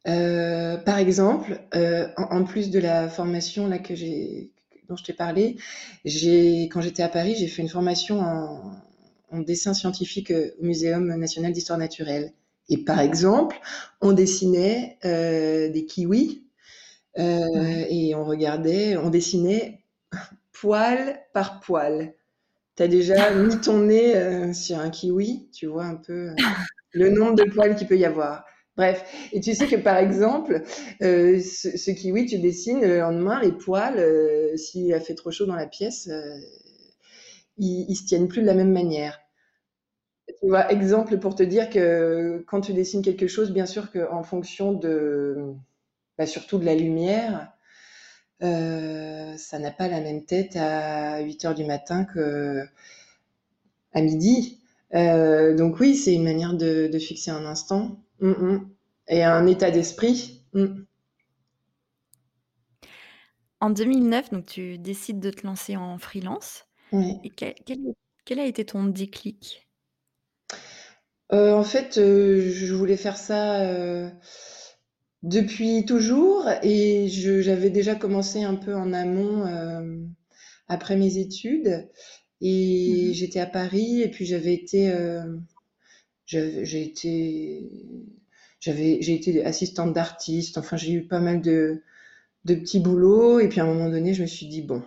euh, 0.07 0.77
par 0.77 0.97
exemple, 0.97 1.61
euh, 1.75 2.07
en, 2.17 2.43
plus 2.43 2.69
de 2.69 2.79
la 2.79 3.07
formation 3.07 3.67
là 3.67 3.79
que 3.79 3.93
dont 4.89 4.97
je 4.97 5.03
t'ai 5.03 5.13
parlé, 5.13 5.57
quand 6.05 6.81
j'étais 6.81 7.03
à 7.03 7.09
Paris, 7.09 7.35
j'ai 7.37 7.47
fait 7.47 7.61
une 7.61 7.69
formation 7.69 8.19
en, 8.19 9.39
dessin 9.39 9.73
scientifique 9.73 10.31
au 10.31 10.63
Muséum 10.63 11.15
national 11.15 11.53
d'histoire 11.53 11.79
naturelle. 11.79 12.33
Et 12.69 12.77
par 12.77 12.99
exemple, 12.99 13.59
on 13.99 14.13
dessinait 14.13 14.97
euh, 15.05 15.69
des 15.69 15.85
kiwis 15.85 16.43
et 17.17 18.13
on 18.15 18.25
regardait, 18.25 18.97
on 18.97 19.09
dessinait 19.09 19.82
poil 20.63 21.19
par 21.33 21.59
poil. 21.59 22.13
T'as 22.75 22.87
déjà 22.87 23.31
mis 23.35 23.59
ton 23.59 23.79
nez 23.79 24.53
sur 24.53 24.79
un 24.79 24.89
kiwi, 24.89 25.49
tu 25.51 25.67
vois 25.67 25.83
un 25.83 25.95
peu 25.95 26.29
le 26.93 27.09
nombre 27.09 27.35
de 27.35 27.43
poils 27.43 27.75
qu'il 27.75 27.87
peut 27.87 27.97
y 27.97 28.05
avoir. 28.05 28.45
Bref, 28.75 29.03
et 29.33 29.39
tu 29.39 29.53
sais 29.53 29.67
que 29.67 29.75
par 29.75 29.97
exemple, 29.97 30.63
euh, 31.03 31.39
ce, 31.39 31.91
kiwi, 31.91 32.25
tu 32.25 32.39
dessines 32.39 32.81
le 32.81 32.99
lendemain, 32.99 33.39
les 33.41 33.51
poils, 33.51 33.99
euh, 33.99 34.55
s'il 34.55 34.91
a 34.93 34.99
fait 34.99 35.13
trop 35.13 35.29
chaud 35.29 35.45
dans 35.45 35.55
la 35.55 35.67
pièce, 35.67 36.07
euh, 36.07 36.39
ils, 37.57 37.85
ils 37.89 37.95
se 37.95 38.05
tiennent 38.05 38.27
plus 38.27 38.41
de 38.41 38.47
la 38.47 38.55
même 38.55 38.71
manière. 38.71 39.19
Tu 40.39 40.47
vois, 40.47 40.71
exemple 40.71 41.19
pour 41.19 41.35
te 41.35 41.43
dire 41.43 41.69
que 41.69 42.43
quand 42.47 42.61
tu 42.61 42.73
dessines 42.73 43.03
quelque 43.03 43.27
chose, 43.27 43.51
bien 43.51 43.67
sûr 43.67 43.91
qu'en 43.91 44.23
fonction 44.23 44.73
de, 44.73 45.53
bah, 46.17 46.25
surtout 46.25 46.57
de 46.57 46.65
la 46.65 46.75
lumière, 46.75 47.52
ça 48.41 49.59
n'a 49.59 49.71
pas 49.71 49.87
la 49.87 50.01
même 50.01 50.25
tête 50.25 50.55
à 50.55 51.19
8 51.21 51.45
heures 51.45 51.55
du 51.55 51.65
matin 51.65 52.05
que 52.05 52.63
à 53.93 54.01
midi. 54.01 54.59
donc 54.91 55.79
oui, 55.79 55.95
c'est 55.95 56.13
une 56.13 56.23
manière 56.23 56.53
de, 56.53 56.87
de 56.87 56.99
fixer 56.99 57.31
un 57.31 57.45
instant. 57.45 57.99
Mm, 58.19 58.31
mm. 58.31 58.69
Et 59.09 59.23
un 59.23 59.45
état 59.47 59.71
d'esprit. 59.71 60.41
Mm. 60.53 60.83
En 63.59 63.69
2009, 63.69 64.31
donc 64.31 64.45
tu 64.45 64.77
décides 64.77 65.19
de 65.19 65.29
te 65.29 65.47
lancer 65.47 65.77
en 65.77 65.97
freelance. 65.97 66.65
Et 66.91 67.29
quel, 67.29 68.39
a 68.39 68.45
été 68.45 68.65
ton 68.65 68.83
déclic? 68.83 69.67
Euh, 71.31 71.53
En 71.53 71.63
fait, 71.63 71.97
euh, 71.97 72.51
je 72.51 72.73
voulais 72.73 72.97
faire 72.97 73.17
ça 73.17 73.61
euh, 73.61 74.09
depuis 75.23 75.85
toujours 75.85 76.47
et 76.61 77.07
j'avais 77.09 77.69
déjà 77.69 77.95
commencé 77.95 78.43
un 78.43 78.55
peu 78.55 78.75
en 78.75 78.93
amont 78.93 79.45
après 80.67 80.95
mes 80.95 81.17
études. 81.17 81.89
Et 82.41 83.09
mmh 83.09 83.13
j'étais 83.13 83.39
à 83.39 83.45
Paris 83.45 84.01
et 84.01 84.09
puis 84.09 84.25
j'avais 84.25 84.53
été 84.53 84.91
j'ai 86.25 86.83
été, 86.83 87.69
j'avais, 88.59 88.97
j'ai 89.01 89.13
été 89.13 89.43
assistante 89.45 89.93
d'artiste. 89.93 90.57
Enfin, 90.57 90.77
j'ai 90.77 90.93
eu 90.93 91.07
pas 91.07 91.19
mal 91.19 91.41
de, 91.41 91.81
de 92.45 92.55
petits 92.55 92.79
boulots. 92.79 93.39
Et 93.39 93.49
puis 93.49 93.59
à 93.59 93.63
un 93.63 93.67
moment 93.67 93.89
donné, 93.89 94.13
je 94.13 94.21
me 94.21 94.27
suis 94.27 94.47
dit 94.47 94.61
bon, 94.61 94.83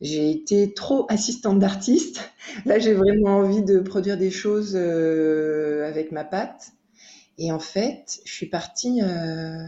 j'ai 0.00 0.30
été 0.30 0.74
trop 0.74 1.06
assistante 1.08 1.58
d'artiste. 1.58 2.30
Là, 2.66 2.78
j'ai 2.78 2.94
vraiment 2.94 3.38
envie 3.38 3.62
de 3.62 3.78
produire 3.78 4.18
des 4.18 4.30
choses 4.30 4.74
euh, 4.76 5.86
avec 5.88 6.12
ma 6.12 6.24
patte. 6.24 6.72
Et 7.38 7.52
en 7.52 7.58
fait, 7.58 8.20
je 8.24 8.32
suis 8.32 8.46
partie. 8.46 9.02
Euh, 9.02 9.66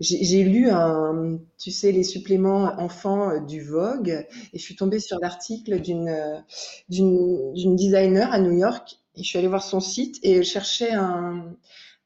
j'ai 0.00 0.42
lu 0.42 0.68
un, 0.68 1.38
tu 1.58 1.70
sais, 1.70 1.92
les 1.92 2.02
suppléments 2.02 2.74
enfants 2.80 3.40
du 3.40 3.62
Vogue, 3.62 4.26
et 4.52 4.58
je 4.58 4.62
suis 4.62 4.74
tombée 4.74 4.98
sur 4.98 5.18
l'article 5.20 5.80
d'une 5.80 6.44
d'une 6.88 7.76
designer 7.76 8.32
à 8.32 8.40
New 8.40 8.52
York 8.58 8.98
et 9.16 9.22
je 9.22 9.28
suis 9.28 9.38
allée 9.38 9.48
voir 9.48 9.62
son 9.62 9.80
site 9.80 10.18
et 10.22 10.32
elle 10.32 10.44
cherchait 10.44 10.92
un, 10.92 11.54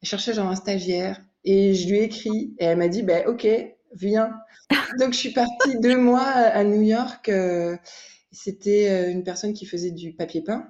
elle 0.02 0.08
cherchait 0.08 0.34
genre 0.34 0.48
un 0.48 0.56
stagiaire. 0.56 1.20
Et 1.44 1.74
je 1.74 1.88
lui 1.88 1.98
ai 1.98 2.04
écrit 2.04 2.54
et 2.58 2.64
elle 2.64 2.78
m'a 2.78 2.88
dit, 2.88 3.02
ben 3.02 3.26
ok, 3.26 3.46
viens. 3.94 4.32
Donc 4.98 5.12
je 5.12 5.18
suis 5.18 5.32
partie 5.32 5.78
deux 5.80 5.96
mois 5.96 6.22
à 6.24 6.64
New 6.64 6.82
York. 6.82 7.28
Euh, 7.28 7.76
c'était 8.32 8.90
euh, 8.90 9.10
une 9.12 9.22
personne 9.22 9.52
qui 9.54 9.66
faisait 9.66 9.92
du 9.92 10.12
papier 10.12 10.42
peint. 10.42 10.68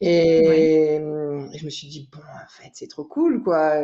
Et, 0.00 0.98
je 1.54 1.64
me 1.64 1.70
suis 1.70 1.88
dit, 1.88 2.08
bon, 2.12 2.20
en 2.20 2.48
fait, 2.48 2.70
c'est 2.74 2.88
trop 2.88 3.04
cool, 3.04 3.42
quoi. 3.42 3.74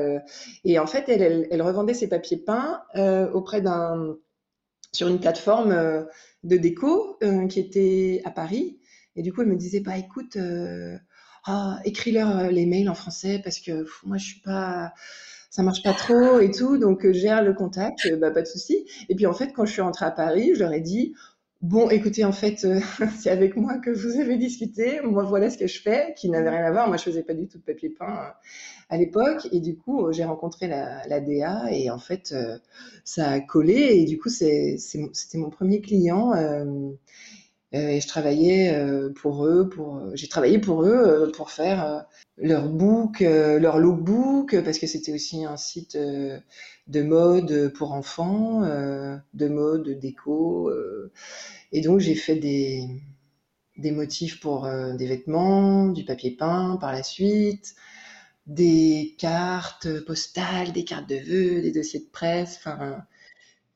Et 0.64 0.78
en 0.78 0.86
fait, 0.86 1.08
elle, 1.08 1.46
elle, 1.50 1.62
revendait 1.62 1.94
ses 1.94 2.08
papiers 2.08 2.38
peints 2.38 2.82
euh, 2.96 3.30
auprès 3.32 3.60
d'un, 3.60 4.16
sur 4.92 5.08
une 5.08 5.20
plateforme 5.20 6.06
de 6.42 6.56
déco 6.56 7.18
qui 7.48 7.60
était 7.60 8.22
à 8.24 8.30
Paris. 8.30 8.80
Et 9.16 9.22
du 9.22 9.32
coup, 9.32 9.42
elle 9.42 9.48
me 9.48 9.56
disait, 9.56 9.80
bah 9.80 9.96
écoute, 9.98 10.36
ah, 11.44 11.80
écris-leur 11.84 12.38
euh, 12.38 12.50
les 12.50 12.66
mails 12.66 12.90
en 12.90 12.94
français 12.94 13.40
parce 13.42 13.60
que 13.60 13.86
moi 14.04 14.18
je 14.18 14.24
suis 14.24 14.40
pas 14.40 14.92
ça 15.48 15.62
marche 15.62 15.82
pas 15.82 15.94
trop 15.94 16.38
et 16.40 16.50
tout 16.50 16.76
donc 16.76 17.06
euh, 17.06 17.12
gère 17.14 17.42
le 17.42 17.54
contact 17.54 18.06
euh, 18.06 18.16
bah 18.16 18.30
pas 18.30 18.42
de 18.42 18.46
souci 18.46 18.86
et 19.08 19.14
puis 19.14 19.26
en 19.26 19.32
fait 19.32 19.52
quand 19.52 19.64
je 19.64 19.72
suis 19.72 19.80
rentrée 19.80 20.04
à 20.04 20.10
Paris 20.10 20.52
je 20.54 20.60
leur 20.60 20.72
ai 20.72 20.80
dit 20.80 21.14
bon 21.62 21.90
écoutez 21.90 22.24
en 22.24 22.32
fait 22.32 22.66
c'est 23.18 23.30
avec 23.30 23.56
moi 23.56 23.78
que 23.78 23.90
vous 23.90 24.20
avez 24.20 24.36
discuté. 24.36 25.00
Moi 25.02 25.24
voilà 25.24 25.50
ce 25.50 25.58
que 25.58 25.66
je 25.66 25.80
fais 25.80 26.14
qui 26.16 26.28
n'avait 26.28 26.50
rien 26.50 26.64
à 26.64 26.70
voir. 26.70 26.88
Moi 26.88 26.96
je 26.96 27.04
faisais 27.04 27.22
pas 27.22 27.34
du 27.34 27.48
tout 27.48 27.58
de 27.58 27.62
papier 27.62 27.90
peint 27.90 28.32
à 28.88 28.96
l'époque. 28.96 29.48
Et 29.52 29.60
du 29.60 29.76
coup 29.76 30.12
j'ai 30.12 30.24
rencontré 30.24 30.68
la, 30.68 31.20
DA 31.20 31.70
et 31.72 31.90
en 31.90 31.98
fait 31.98 32.34
ça 33.04 33.30
a 33.30 33.40
collé. 33.40 33.74
Et 33.74 34.04
du 34.04 34.18
coup 34.18 34.28
c'était 34.28 35.38
mon 35.38 35.50
premier 35.50 35.80
client 35.80 36.32
euh, 36.34 36.64
et 37.72 38.00
je 38.00 38.08
travaillais 38.08 38.74
euh, 38.74 39.10
pour 39.10 39.46
eux, 39.46 39.68
pour 39.68 40.02
j'ai 40.14 40.28
travaillé 40.28 40.58
pour 40.58 40.82
eux 40.84 40.92
euh, 40.92 41.30
pour 41.30 41.50
faire 41.50 42.04
leur 42.36 42.68
book, 42.68 43.20
leur 43.20 43.78
lookbook, 43.78 44.60
parce 44.62 44.78
que 44.78 44.86
c'était 44.86 45.12
aussi 45.12 45.44
un 45.44 45.56
site 45.56 45.96
de 45.96 47.02
mode 47.02 47.72
pour 47.74 47.92
enfants, 47.92 48.62
de 48.62 49.48
mode, 49.48 49.82
de 49.82 49.92
déco. 49.92 50.70
et 51.72 51.82
donc 51.82 52.00
j'ai 52.00 52.14
fait 52.14 52.36
des, 52.36 52.88
des 53.76 53.90
motifs 53.90 54.40
pour 54.40 54.66
des 54.96 55.06
vêtements, 55.06 55.88
du 55.88 56.06
papier 56.06 56.30
peint 56.30 56.78
par 56.80 56.92
la 56.92 57.02
suite, 57.02 57.74
des 58.46 59.14
cartes 59.18 60.00
postales, 60.06 60.72
des 60.72 60.84
cartes 60.84 61.08
de 61.08 61.16
vœux, 61.16 61.60
des 61.60 61.72
dossiers 61.72 62.00
de 62.00 62.10
presse, 62.10 62.58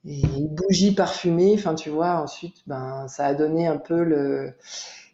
et 0.06 0.20
une 0.20 0.48
bougie 0.48 0.94
parfumée, 0.94 1.54
enfin 1.54 1.74
tu 1.74 1.90
vois, 1.90 2.22
ensuite 2.22 2.56
ben 2.66 3.06
ça 3.08 3.26
a 3.26 3.34
donné 3.34 3.66
un 3.66 3.78
peu 3.78 4.02
le 4.04 4.52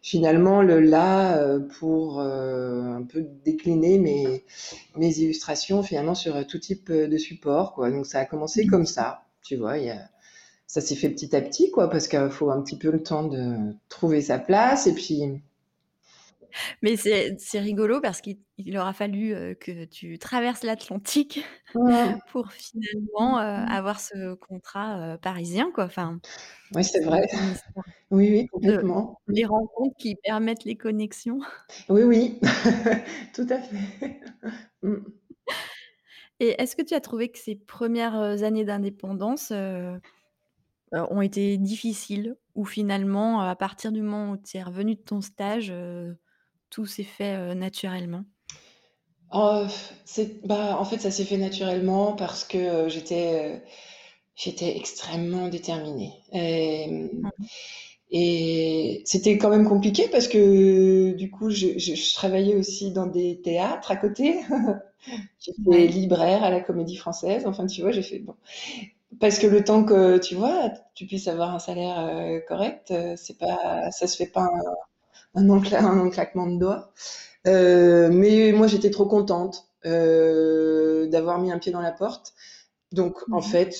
finalement 0.01 0.61
le 0.61 0.79
là 0.79 1.37
euh, 1.37 1.59
pour 1.79 2.19
euh, 2.19 2.95
un 2.95 3.03
peu 3.03 3.25
décliner 3.45 3.99
mes 3.99 4.43
mes 4.97 5.19
illustrations 5.19 5.83
finalement 5.83 6.15
sur 6.15 6.45
tout 6.47 6.59
type 6.59 6.91
de 6.91 7.17
support 7.17 7.73
quoi. 7.73 7.91
Donc 7.91 8.05
ça 8.05 8.19
a 8.19 8.25
commencé 8.25 8.65
comme 8.67 8.85
ça, 8.85 9.23
tu 9.43 9.55
vois, 9.57 9.77
il 9.77 9.85
y 9.85 9.89
a, 9.91 10.09
ça 10.67 10.81
s'est 10.81 10.95
fait 10.95 11.09
petit 11.09 11.35
à 11.35 11.41
petit 11.41 11.71
quoi 11.71 11.89
parce 11.89 12.07
qu'il 12.07 12.29
faut 12.29 12.49
un 12.51 12.61
petit 12.61 12.77
peu 12.77 12.91
le 12.91 13.03
temps 13.03 13.23
de 13.23 13.73
trouver 13.89 14.21
sa 14.21 14.39
place 14.39 14.87
et 14.87 14.93
puis 14.93 15.41
Mais 16.81 16.95
c'est 16.97 17.59
rigolo 17.59 18.01
parce 18.01 18.21
qu'il 18.21 18.39
il 18.57 18.77
aura 18.77 18.93
fallu, 18.93 19.35
que 19.59 19.85
tu 19.85 20.19
traverses 20.19 20.63
l'Atlantique 20.63 21.43
Ouais. 21.75 22.15
pour 22.31 22.51
finalement, 22.51 23.39
heu, 23.39 23.65
avoir 23.69 23.99
ce 23.99 24.35
contrat, 24.35 25.17
parisien, 25.21 25.71
quoi. 25.73 25.85
Enfin, 25.85 26.19
Ouais, 26.73 26.83
c'est 26.83 27.03
vrai. 27.03 27.27
Oui, 28.11 28.29
oui, 28.29 28.43
de 28.43 28.47
complètement. 28.49 29.21
les 29.29 29.45
rencontres 29.45 29.95
qui 29.97 30.15
permettent 30.15 30.65
les 30.65 30.75
connexions. 30.75 31.39
Oui, 31.87 32.03
oui, 32.03 32.39
tout 33.33 33.47
à 33.49 33.59
fait. 33.59 34.19
Mmh. 34.83 34.95
Et 36.41 36.61
est-ce 36.61 36.75
que 36.75 36.81
tu 36.81 36.93
as 36.93 36.99
trouvé 36.99 37.29
que 37.31 37.39
ces 37.39 37.55
premières, 37.55 38.15
années 38.43 38.65
d'indépendance, 38.65 39.53
ont 40.91 41.21
été 41.21 41.57
difficiles? 41.57 42.35
Ou 42.55 42.65
finalement, 42.65 43.39
à 43.39 43.55
partir 43.55 43.93
du 43.93 44.01
moment 44.01 44.31
où 44.33 44.37
tu 44.37 44.57
es 44.57 44.63
revenue 44.63 44.95
de 44.95 45.01
ton 45.01 45.21
stage, 45.21 45.73
tout 46.71 46.87
s'est 46.87 47.03
fait, 47.03 47.35
heu, 47.37 47.53
naturellement? 47.53 48.25
Oh, 49.33 49.65
bah, 50.45 50.77
en 50.79 50.85
fait, 50.85 50.99
ça 50.99 51.11
s'est 51.11 51.23
fait 51.25 51.37
naturellement 51.37 52.13
parce 52.15 52.43
que, 52.43 52.89
j'étais, 52.89 53.55
heu, 53.57 53.61
j'étais 54.35 54.77
extrêmement 54.77 55.47
déterminée. 55.49 56.13
Mmh 56.33 57.31
et 58.13 59.01
c'était 59.05 59.37
quand 59.37 59.49
même 59.49 59.67
compliqué 59.67 60.07
parce 60.11 60.27
que, 60.27 61.13
du 61.13 61.31
coup, 61.31 61.49
je 61.49 61.79
je 61.79 61.95
je 61.95 62.13
travaillais 62.13 62.55
aussi 62.55 62.91
dans 62.91 63.07
des 63.07 63.41
théâtres 63.41 63.91
à 63.91 63.95
côté. 63.95 64.41
J'étais 65.39 65.87
libraire 65.87 66.43
à 66.43 66.51
la 66.51 66.61
Comédie 66.61 66.97
Française. 66.97 67.45
Enfin, 67.47 67.67
tu 67.67 67.81
vois, 67.81 67.91
j'ai 67.91 68.03
fait 68.03 68.19
bon 68.19 68.35
parce 69.19 69.39
que 69.39 69.47
le 69.47 69.63
temps 69.63 69.83
que, 69.85 70.17
tu 70.19 70.35
vois, 70.35 70.71
tu 70.95 71.05
puisses 71.07 71.27
avoir 71.27 71.53
un 71.55 71.59
salaire, 71.59 72.41
correct, 72.47 72.93
c'est 73.17 73.37
pas 73.39 73.91
ça 73.91 74.07
se 74.07 74.17
fait 74.17 74.27
pas 74.31 74.49
un 75.35 75.59
cla 75.61 75.83
en 75.85 76.05
un 76.05 76.09
claquement 76.09 76.47
de 76.47 76.57
doigts. 76.59 76.91
Heu, 77.47 78.09
mais 78.11 78.51
moi, 78.53 78.67
j'étais 78.67 78.91
trop 78.91 79.05
contente, 79.05 79.67
heu, 79.85 81.07
d'avoir 81.11 81.39
mis 81.39 81.51
un 81.51 81.59
pied 81.59 81.71
dans 81.71 81.81
la 81.81 81.91
porte. 81.91 82.33
Donc 82.91 83.17
en 83.31 83.41
Mmh 83.41 83.47
mh. 83.47 83.51
fait 83.51 83.75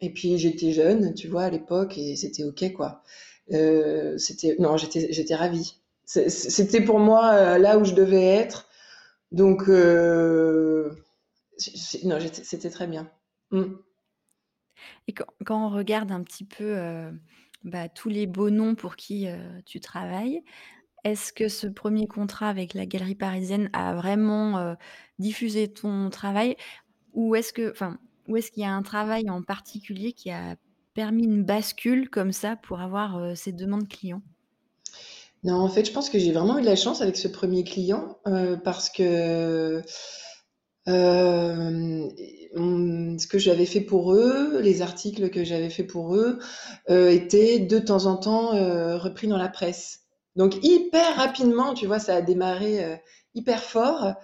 et 0.00 0.10
puis 0.12 0.38
j'étais 0.38 0.72
jeune, 0.72 1.14
tu 1.14 1.28
vois, 1.28 1.44
à 1.44 1.50
l'époque 1.50 1.98
et 1.98 2.16
c'était 2.16 2.44
OK, 2.44 2.72
quoi. 2.74 3.02
Heu, 3.52 4.16
c'était 4.18 4.56
non, 4.58 4.76
j'étais 4.76 5.34
ravie. 5.36 5.78
C'était 6.06 6.82
pour 6.82 6.98
moi, 7.00 7.58
là 7.58 7.78
où 7.78 7.84
je 7.84 7.94
devais 7.94 8.24
être. 8.24 8.68
Donc 9.32 9.68
non, 12.04 12.18
c'était 12.32 12.70
très 12.70 12.86
bien. 12.86 13.10
Mmh. 13.50 13.74
Et 15.06 15.12
quand 15.12 15.26
quand 15.44 15.66
on 15.66 15.70
regarde 15.70 16.12
un 16.12 16.22
petit 16.22 16.44
peu, 16.44 16.76
bah, 17.64 17.88
tous 17.88 18.08
les 18.08 18.26
beaux 18.26 18.50
noms 18.50 18.74
pour 18.74 18.96
qui, 18.96 19.26
tu 19.66 19.80
travailles, 19.80 20.42
est-ce 21.04 21.32
que 21.32 21.48
ce 21.48 21.66
1er 21.66 22.06
contrat 22.06 22.48
avec 22.48 22.74
la 22.74 22.86
Galerie 22.86 23.14
Parisienne 23.14 23.70
a 23.72 23.94
vraiment, 23.94 24.76
diffusé 25.18 25.68
ton 25.68 26.10
travail? 26.10 26.56
Ou 27.14 27.34
est-ce 27.34 27.52
que 27.52 27.74
qu'il 28.50 28.62
y 28.62 28.64
a 28.64 28.72
un 28.72 28.82
travail 28.82 29.28
en 29.28 29.42
particulier 29.42 30.12
qui 30.12 30.30
a 30.30 30.56
permis 30.94 31.24
une 31.24 31.44
bascule 31.44 32.08
comme 32.08 32.32
ça 32.32 32.56
pour 32.56 32.80
avoir, 32.80 33.36
ces 33.36 33.52
demandes 33.52 33.88
clients? 33.88 34.22
Non, 35.44 35.56
en 35.56 35.68
fait, 35.68 35.84
je 35.84 35.92
pense 35.92 36.08
que 36.08 36.20
j'ai 36.20 36.30
vraiment 36.30 36.58
eu 36.58 36.60
de 36.60 36.66
la 36.66 36.76
chance 36.76 37.02
avec 37.02 37.16
ce 37.16 37.26
1er 37.26 37.64
client, 37.64 38.18
parce 38.62 38.90
que, 38.90 39.82
ce 40.86 42.06
que 43.26 43.38
j'avais 43.38 43.66
fait 43.66 43.80
pour 43.80 44.14
eux, 44.14 44.60
les 44.60 44.82
articles 44.82 45.30
que 45.30 45.42
j'avais 45.42 45.70
fait 45.70 45.84
pour 45.84 46.14
eux, 46.14 46.38
étaient 46.88 47.58
de 47.58 47.78
temps 47.80 48.06
en 48.06 48.16
temps, 48.16 48.50
repris 48.98 49.26
dans 49.26 49.38
la 49.38 49.48
presse. 49.48 50.01
Donc 50.36 50.56
hyper 50.64 51.16
rapidement, 51.16 51.74
tu 51.74 51.86
vois, 51.86 51.98
ça 51.98 52.16
a 52.16 52.22
démarré, 52.22 52.84
heu, 52.84 52.96
hyper 53.34 53.62
fort. 53.62 54.14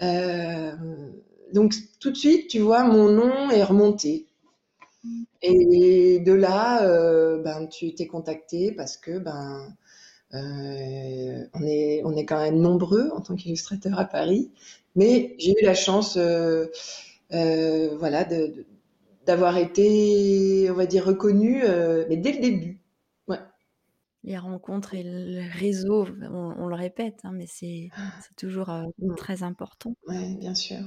Hem, 0.00 1.14
donc 1.54 1.74
tout 2.00 2.10
de 2.12 2.16
suite, 2.16 2.48
tu 2.48 2.60
vois, 2.60 2.84
mon 2.84 3.10
nom 3.10 3.50
est 3.50 3.64
remonté. 3.64 4.26
Et 5.42 6.20
de 6.20 6.32
là, 6.32 6.86
heu, 6.86 7.40
ben, 7.44 7.66
tu 7.68 7.94
tu 7.94 8.02
es 8.02 8.06
contacté 8.06 8.72
parce 8.72 8.96
que, 8.96 9.18
ben, 9.18 9.74
on 10.32 11.62
est 11.66 12.02
on 12.04 12.16
est 12.16 12.24
quand 12.24 12.40
même 12.40 12.60
nombreux 12.60 13.10
en 13.14 13.20
tant 13.20 13.34
qu'illustrateurs 13.36 13.98
à 13.98 14.04
Paris. 14.04 14.50
Mais 14.96 15.34
j'ai 15.38 15.52
eu 15.52 15.64
la 15.64 15.74
chance, 15.74 16.16
voilà, 17.30 18.24
d'avoir 19.26 19.56
été, 19.58 20.68
on 20.70 20.74
va 20.74 20.86
dire, 20.86 21.04
reconnue, 21.06 21.62
mais 22.08 22.16
dès 22.16 22.32
le 22.32 22.40
début. 22.40 22.75
Les 24.26 24.38
rencontres 24.38 24.94
et 24.94 25.02
le 25.04 25.50
réseau, 25.58 26.06
on 26.22 26.54
on 26.58 26.66
le 26.68 26.74
répète, 26.76 27.20
hein, 27.24 27.32
mais 27.32 27.46
c'est 27.46 27.94
c'est 28.18 28.36
toujours, 28.36 28.70
heu, 28.70 28.84
Mmh. 28.98 29.16
très 29.16 29.42
important. 29.42 29.94
Ouais, 30.08 30.34
bien 30.36 30.54
sûr. 30.54 30.82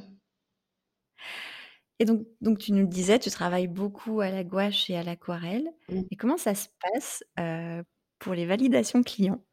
Et 2.00 2.06
donc 2.06 2.28
donc 2.42 2.60
tu 2.60 2.72
nous 2.74 2.88
disais, 2.88 3.20
tu 3.20 3.30
travailles 3.30 3.68
beaucoup 3.68 4.22
à 4.22 4.30
la 4.30 4.44
gouache 4.44 4.90
et 4.90 4.96
à 4.98 5.04
l'aquarelle. 5.04 5.70
Mmh. 5.88 6.10
Et 6.12 6.16
comment 6.16 6.38
ça 6.38 6.56
se 6.56 6.68
passe, 6.94 7.24
heu, 7.40 7.84
pour 8.20 8.34
les 8.34 8.46
validations 8.46 9.04
clients? 9.04 9.44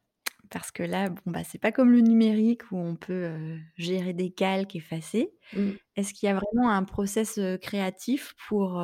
Parce 0.51 0.71
que 0.71 0.83
là, 0.83 1.09
bon, 1.09 1.21
bah, 1.27 1.43
c'est 1.45 1.59
pas 1.59 1.71
comme 1.73 1.91
le 1.91 2.01
numérique 2.01 2.71
où 2.71 2.77
on 2.77 2.95
peut, 2.97 3.25
heu, 3.27 3.59
gérer 3.77 4.13
des 4.13 4.31
calques, 4.31 4.75
effacer. 4.77 5.33
Mmh. 5.51 5.77
Est-ce 5.97 6.13
qu'il 6.13 6.27
y 6.29 6.31
a 6.31 6.35
vraiment 6.35 6.71
un 6.71 6.83
process, 6.85 7.39
créatif 7.61 8.35
pour, 8.49 8.75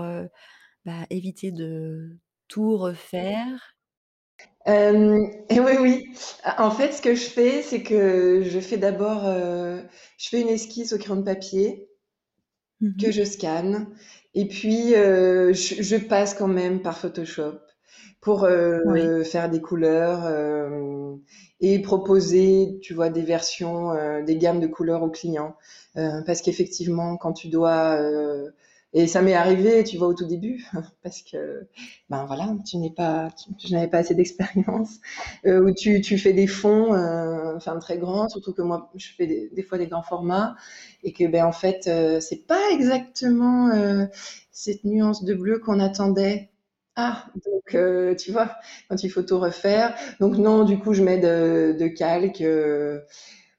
bah, 0.85 1.05
éviter 1.09 1.51
de 1.51 2.19
tout 2.47 2.77
refaire? 2.77 3.75
Et 4.65 4.69
oui, 5.60 5.74
oui. 5.82 6.13
En 6.58 6.72
fait, 6.72 6.91
ce 6.93 7.02
que 7.02 7.15
je 7.15 7.24
fais, 7.24 7.62
c'est 7.62 7.84
que 7.84 8.43
je 8.43 8.60
fais 8.60 8.78
d'abord, 8.78 9.26
heu, 9.28 9.82
je 10.17 10.30
fais 10.30 10.41
une 10.41 10.50
esquisse 10.50 10.93
au 10.93 10.98
crayon 10.98 11.17
de 11.17 11.24
papier 11.26 11.89
Mmh 12.82 12.98
que 13.00 13.12
je 13.12 13.24
scanne 13.24 13.88
et 14.36 14.48
puis, 14.48 14.96
heu, 14.96 15.54
je 15.54 15.82
je 15.84 15.96
passe 15.98 16.34
quand 16.34 16.48
même 16.48 16.82
par 16.82 16.98
Photoshop 16.98 17.60
pour, 18.22 18.48
faire 19.26 19.50
des 19.50 19.62
couleurs, 19.62 20.28
et 21.60 21.80
proposer, 21.82 22.80
tu 22.82 22.93
vois, 22.93 23.10
des 23.10 23.22
versions, 23.22 23.91
des 24.26 24.38
gammes 24.38 24.60
de 24.60 24.67
couleurs 24.67 25.04
aux 25.04 25.10
clients. 25.12 25.56
Parce 25.96 26.41
qu'effectivement, 26.41 27.17
quand 27.17 27.34
tu 27.34 27.50
dois, 27.50 27.98
et 28.93 29.08
ça 29.08 29.21
m'est 29.21 29.34
arrivé, 29.34 29.84
tu 29.84 29.97
vois, 29.97 30.08
au 30.08 30.13
tout 30.13 30.25
début, 30.27 30.65
parce 31.03 31.21
que, 31.23 31.67
ben, 32.10 32.25
voilà, 32.25 32.56
tu 32.65 32.77
n'es 32.77 32.91
pas 32.91 33.29
je 33.63 33.73
n'avais 33.73 33.88
pas 33.89 33.99
assez 33.99 34.15
d'expérience, 34.15 34.99
heu, 35.45 35.63
où 35.65 35.73
tu 35.73 36.01
tu 36.01 36.17
fais 36.17 36.34
des 36.34 36.47
fonds, 36.47 36.93
heu, 36.95 37.56
enfin 37.56 37.77
très 37.79 37.97
grands, 37.97 38.29
surtout 38.29 38.53
que 38.53 38.62
moi, 38.62 38.91
je 38.95 39.08
fais 39.17 39.49
des 39.53 39.63
fois 39.63 39.77
des 39.77 39.88
grands 39.88 40.03
formats 40.03 40.56
et 41.03 41.13
que, 41.13 41.25
beh, 41.27 41.41
en 41.41 41.51
fait, 41.51 41.88
heu, 41.88 42.19
c'est 42.19 42.45
pas 42.47 42.62
exactement, 42.71 43.69
heu, 43.75 44.08
cette 44.51 44.84
nuance 44.84 45.23
de 45.23 45.34
bleu 45.34 45.60
qu'on 45.60 45.79
attendait. 45.79 46.49
Ah! 46.95 47.25
Donc 47.45 47.75
tu 48.17 48.32
vois? 48.32 48.56
Quand 48.89 49.03
il 49.03 49.10
faut 49.10 49.23
tout 49.23 49.39
refaire. 49.39 49.95
Donc 50.19 50.38
non, 50.38 50.63
du 50.63 50.77
coup, 50.79 50.93
je 50.93 51.01
mets 51.03 51.17
de 51.19 51.75
de 51.79 51.88
calques, 51.88 52.41
heu, 52.41 53.01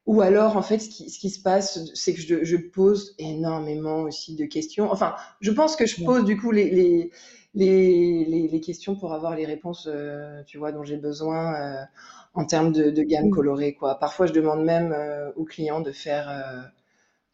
ou 0.06 0.20
alors, 0.20 0.56
en 0.56 0.62
fait, 0.62 0.78
ce 0.80 0.88
qui 0.90 1.10
ce 1.10 1.18
qui 1.18 1.30
se 1.30 1.40
passe, 1.42 1.80
c'est 1.94 2.14
que 2.14 2.20
je 2.20 2.44
je 2.44 2.56
pose 2.56 3.14
énormément 3.18 4.02
aussi 4.02 4.36
de 4.36 4.44
questions. 4.46 4.90
Enfin, 4.92 5.14
je 5.40 5.50
pense 5.50 5.76
que 5.76 5.86
je 5.86 6.02
pose, 6.04 6.24
du 6.24 6.36
coup, 6.38 6.50
les 6.50 6.70
les 6.70 7.10
les 7.54 8.48
les 8.48 8.60
questions 8.60 8.96
pour 8.96 9.14
avoir 9.14 9.34
les 9.36 9.46
réponses, 9.46 9.86
heu, 9.88 10.42
tu 10.46 10.58
vois, 10.58 10.72
dont 10.72 10.84
j'ai 10.84 10.96
besoin, 10.98 11.54
heu, 11.84 11.86
en 12.34 12.44
termes 12.46 12.72
de 12.72 12.90
de 12.90 13.02
gamme 13.02 13.30
colorée, 13.30 13.74
quoi. 13.74 13.94
Parfois, 13.98 14.26
je 14.26 14.32
demande 14.34 14.64
même, 14.64 14.92
heu, 14.92 15.32
aux 15.36 15.44
clients 15.44 15.80
de 15.80 15.92
faire, 15.92 16.28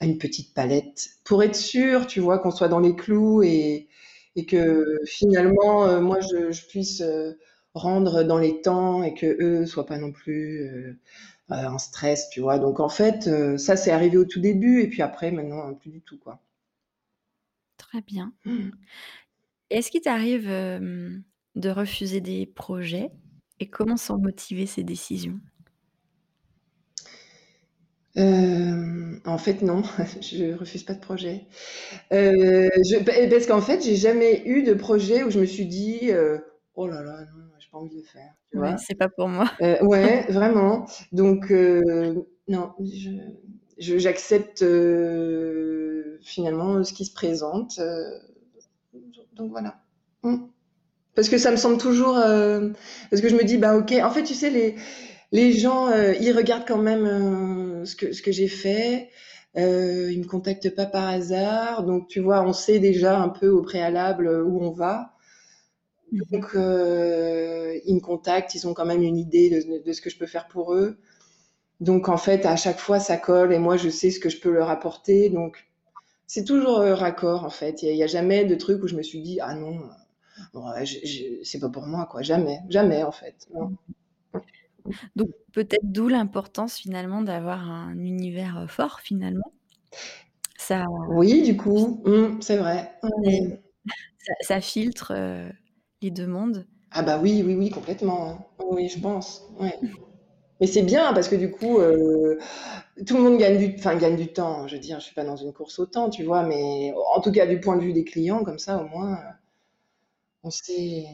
une 0.02 0.18
petite 0.18 0.54
palette 0.54 1.10
pour 1.24 1.42
être 1.42 1.56
sûre, 1.56 2.06
tu 2.06 2.20
vois, 2.20 2.38
qu'on 2.38 2.50
soit 2.52 2.68
dans 2.68 2.80
les 2.80 2.96
clous 2.96 3.42
et 3.42 3.88
et 4.36 4.46
que 4.46 4.84
finalement, 5.06 6.00
moi, 6.00 6.18
je 6.20 6.52
je 6.52 6.66
puisse, 6.68 7.02
rendre 7.74 8.22
dans 8.24 8.38
les 8.38 8.60
temps 8.62 9.02
et 9.04 9.14
qu'eux 9.14 9.66
soient 9.66 9.86
pas 9.86 9.98
non 9.98 10.12
plus, 10.12 10.98
heu, 11.52 11.66
en 11.66 11.78
stress, 11.78 12.28
tu 12.30 12.40
vois? 12.40 12.58
Donc 12.58 12.80
en 12.80 12.88
fait, 12.88 13.26
heu, 13.28 13.56
ça, 13.58 13.76
c'est 13.76 13.90
arrivé 13.90 14.16
au 14.16 14.24
tout 14.24 14.40
début 14.40 14.82
et 14.82 14.88
puis 14.88 15.02
après, 15.02 15.30
maintenant, 15.30 15.74
plus 15.74 15.90
du 15.90 16.00
tout, 16.02 16.18
quoi. 16.18 16.40
Très 17.76 18.02
bien. 18.02 18.32
Mmh. 18.44 18.70
Est-ce 19.70 19.90
qu'il 19.90 20.02
t'arrive, 20.02 20.48
de 20.48 21.68
refuser 21.68 22.20
des 22.20 22.46
projets 22.46 23.10
et 23.58 23.68
comment 23.68 23.96
sont 23.96 24.18
motivées 24.18 24.66
ces 24.66 24.82
décisions? 24.84 25.40
En 28.16 29.38
fait, 29.38 29.62
non, 29.62 29.82
je 30.20 30.54
refuse 30.54 30.82
pas 30.82 30.94
de 30.94 31.00
projet. 31.00 31.46
Je 32.10 33.30
parce 33.30 33.46
qu'en 33.46 33.60
fait, 33.62 33.82
j'ai 33.82 33.96
jamais 33.96 34.42
eu 34.46 34.62
de 34.62 34.74
projet 34.74 35.22
où 35.24 35.30
je 35.30 35.40
me 35.40 35.46
suis 35.46 35.66
dit, 35.66 36.10
«Oh 36.74 36.86
là 36.86 37.02
là, 37.02 37.24
non, 37.36 37.44
pas 37.70 37.78
envie 37.78 37.90
de 37.90 37.96
le 37.96 38.02
faire», 38.06 38.34
tu 38.50 38.56
Ouais, 38.56 38.74
vois? 38.74 38.78
c'est 38.78 38.94
pas 38.96 39.08
pour 39.08 39.28
moi. 39.28 39.50
Heu, 39.62 39.84
ouais, 39.84 40.26
vraiment. 40.30 40.86
Donc 41.12 41.50
heu, 41.52 41.82
non, 42.48 42.72
je 42.80 43.10
je 43.78 43.98
j'accepte, 43.98 44.62
heu, 44.62 46.18
finalement, 46.22 46.84
ce 46.84 46.92
qui 46.92 47.04
se 47.06 47.14
présente, 47.14 47.80
donc 49.34 49.50
voilà. 49.50 49.80
Mmh. 50.22 50.36
Parce 51.14 51.28
que 51.28 51.38
ça 51.38 51.50
me 51.50 51.56
semble 51.56 51.78
toujours, 51.78 52.14
parce 53.10 53.22
que 53.22 53.28
je 53.28 53.36
me 53.36 53.44
dis: 53.44 53.58
«Bah, 53.58 53.76
OK» 53.76 53.92
en 53.92 54.10
fait, 54.10 54.22
tu 54.24 54.34
sais, 54.34 54.50
les 54.50 54.76
les 55.32 55.52
gens, 55.52 55.88
euh, 55.90 56.14
ils 56.20 56.32
regardent 56.32 56.66
quand 56.68 56.78
même 56.82 57.06
euh, 57.06 57.84
ce 57.86 57.96
que, 57.96 58.12
ce 58.12 58.22
que 58.22 58.32
j'ai 58.32 58.48
fait. 58.48 59.10
Euh, 59.58 60.10
ils 60.12 60.20
me 60.20 60.26
contactent 60.26 60.74
pas 60.76 60.86
par 60.86 61.08
hasard. 61.08 61.84
Donc, 61.84 62.08
tu 62.08 62.20
vois, 62.20 62.42
on 62.42 62.52
sait 62.54 62.78
déjà 62.80 63.18
un 63.20 63.28
peu 63.30 63.48
au 63.50 63.62
préalable 63.62 64.28
où 64.46 64.62
on 64.62 64.70
va. 64.72 65.09
Mhm. 66.12 66.22
Donc, 66.30 66.54
euh, 66.54 67.78
ils 67.84 67.94
me 67.94 68.00
contactent, 68.00 68.54
ils 68.54 68.66
ont 68.66 68.74
quand 68.74 68.86
même 68.86 69.02
une 69.02 69.16
idée 69.16 69.50
de, 69.50 69.84
de, 69.84 69.92
ce 69.92 70.00
que 70.00 70.10
je 70.10 70.18
peux 70.18 70.26
faire 70.26 70.48
pour 70.48 70.74
eux. 70.74 70.98
Donc, 71.80 72.08
en 72.08 72.18
fait, 72.18 72.46
à 72.46 72.56
chaque 72.56 72.78
fois, 72.78 73.00
ça 73.00 73.16
colle 73.16 73.52
et 73.52 73.58
moi, 73.58 73.76
je 73.76 73.88
sais 73.88 74.10
ce 74.10 74.20
que 74.20 74.28
je 74.28 74.40
peux 74.40 74.50
leur 74.50 74.70
apporter. 74.70 75.30
Donc, 75.30 75.66
c'est 76.26 76.44
toujours 76.44 76.78
raccord, 76.78 77.44
en 77.44 77.50
fait. 77.50 77.82
Il 77.82 77.94
n'y 77.94 78.02
a, 78.02 78.04
a, 78.04 78.08
jamais 78.08 78.44
de 78.44 78.54
truc 78.54 78.82
où 78.82 78.88
je 78.88 78.96
me 78.96 79.02
suis 79.02 79.22
dit, 79.22 79.40
ah 79.40 79.54
non, 79.54 79.80
bon, 80.52 80.64
c'est 81.42 81.60
pas 81.60 81.68
pour 81.68 81.86
moi, 81.86 82.06
quoi. 82.10 82.22
Jamais, 82.22 82.60
jamais, 82.68 83.02
en 83.02 83.12
fait. 83.12 83.48
Non. 83.54 83.72
Donc 85.16 85.28
peut-être 85.52 85.84
d'où 85.84 86.08
l'importance 86.08 86.76
finalement 86.76 87.22
d'avoir 87.22 87.70
un 87.70 87.98
univers 87.98 88.58
euh, 88.58 88.66
fort 88.66 89.00
finalement. 89.00 89.52
Ça, 90.56 90.84
oui, 91.08 91.42
du 91.42 91.56
coup, 91.56 92.02
mmh, 92.04 92.40
c'est 92.40 92.58
vrai. 92.58 92.92
Ça, 94.18 94.32
ça, 94.42 94.60
filtre 94.60 95.12
euh, 95.16 95.48
les 96.02 96.10
deux 96.10 96.26
mondes. 96.26 96.66
Ah 96.92 97.02
bah 97.02 97.18
oui, 97.22 97.42
oui, 97.44 97.54
oui, 97.54 97.70
complètement. 97.70 98.48
Oui, 98.70 98.88
je 98.88 98.98
pense. 98.98 99.42
Mais 100.60 100.66
c'est 100.66 100.82
bien 100.82 101.12
parce 101.14 101.28
que 101.28 101.36
du 101.36 101.50
coup, 101.50 101.78
euh, 101.78 102.38
tout 103.06 103.16
le 103.16 103.22
monde 103.22 103.38
gagne 103.38 103.58
du, 103.58 103.74
gagne 103.98 104.16
du 104.16 104.32
temps. 104.32 104.66
Je 104.68 104.74
veux 104.74 104.80
dire, 104.80 105.00
je 105.00 105.04
suis 105.06 105.14
pas 105.14 105.24
dans 105.24 105.36
une 105.36 105.52
course 105.52 105.78
au 105.78 105.86
temps, 105.86 106.10
tu 106.10 106.24
vois, 106.24 106.42
mais 106.42 106.92
en 107.14 107.20
tout 107.20 107.32
cas 107.32 107.46
du 107.46 107.60
point 107.60 107.76
de 107.76 107.82
vue 107.82 107.92
des 107.92 108.04
clients, 108.04 108.44
comme 108.44 108.58
ça, 108.58 108.82
au 108.82 108.88
moins, 108.88 109.18
on 110.42 110.50
sait. 110.50 111.06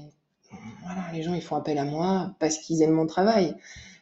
Voilà, 0.85 1.13
les 1.13 1.23
gens 1.23 1.35
ils 1.35 1.43
font 1.43 1.57
appel 1.57 1.79
à 1.79 1.85
moi 1.85 2.35
parce 2.39 2.59
qu'ils 2.59 2.83
aiment 2.83 2.93
mon 2.93 3.07
travail. 3.07 3.57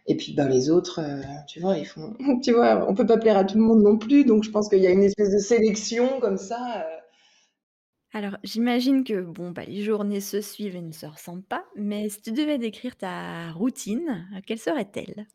Et 0.07 0.17
puis 0.17 0.35
bah, 0.35 0.47
les 0.49 0.71
autres, 0.71 1.01
euh, 1.01 1.23
tu 1.49 1.61
vois, 1.61 1.79
ils 1.79 1.87
font. 1.87 2.15
tu 2.43 2.53
vois, 2.53 2.87
on 2.89 2.95
peut 2.95 3.07
pas 3.07 3.19
plaire 3.19 3.37
à 3.39 3.45
tout 3.45 3.57
le 3.57 3.63
monde 3.65 3.83
non 3.83 3.99
plus, 3.99 4.25
donc 4.25 4.45
je 4.45 4.51
pense 4.51 4.69
qu'il 4.69 4.81
y 4.81 4.87
a 4.87 4.91
une 4.91 5.03
espèce 5.03 5.31
de 5.33 5.39
sélection 5.39 6.21
comme 6.21 6.39
ça. 6.39 6.83
Euh. 6.83 7.04
Alors, 8.15 8.37
j'imagine 8.45 9.05
que 9.05 9.21
bon, 9.21 9.51
bah, 9.51 9.65
les 9.67 9.83
journées 9.83 10.21
se 10.21 10.41
suivent 10.41 10.77
et 10.77 10.81
ne 10.81 10.93
se 10.93 11.05
ressemblent 11.05 11.43
pas, 11.43 11.65
mais 11.77 12.09
si 12.09 12.23
tu 12.23 12.33
devais 12.33 12.59
décrire 12.59 12.97
ta 12.97 13.51
routine, 13.53 14.27
quelle 14.47 14.59
serait-elle? 14.59 15.27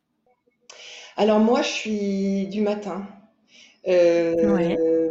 Alors 1.17 1.39
moi, 1.39 1.61
je 1.61 1.67
suis 1.67 2.47
du 2.47 2.61
matin. 2.61 3.05
Euh. 3.87 5.09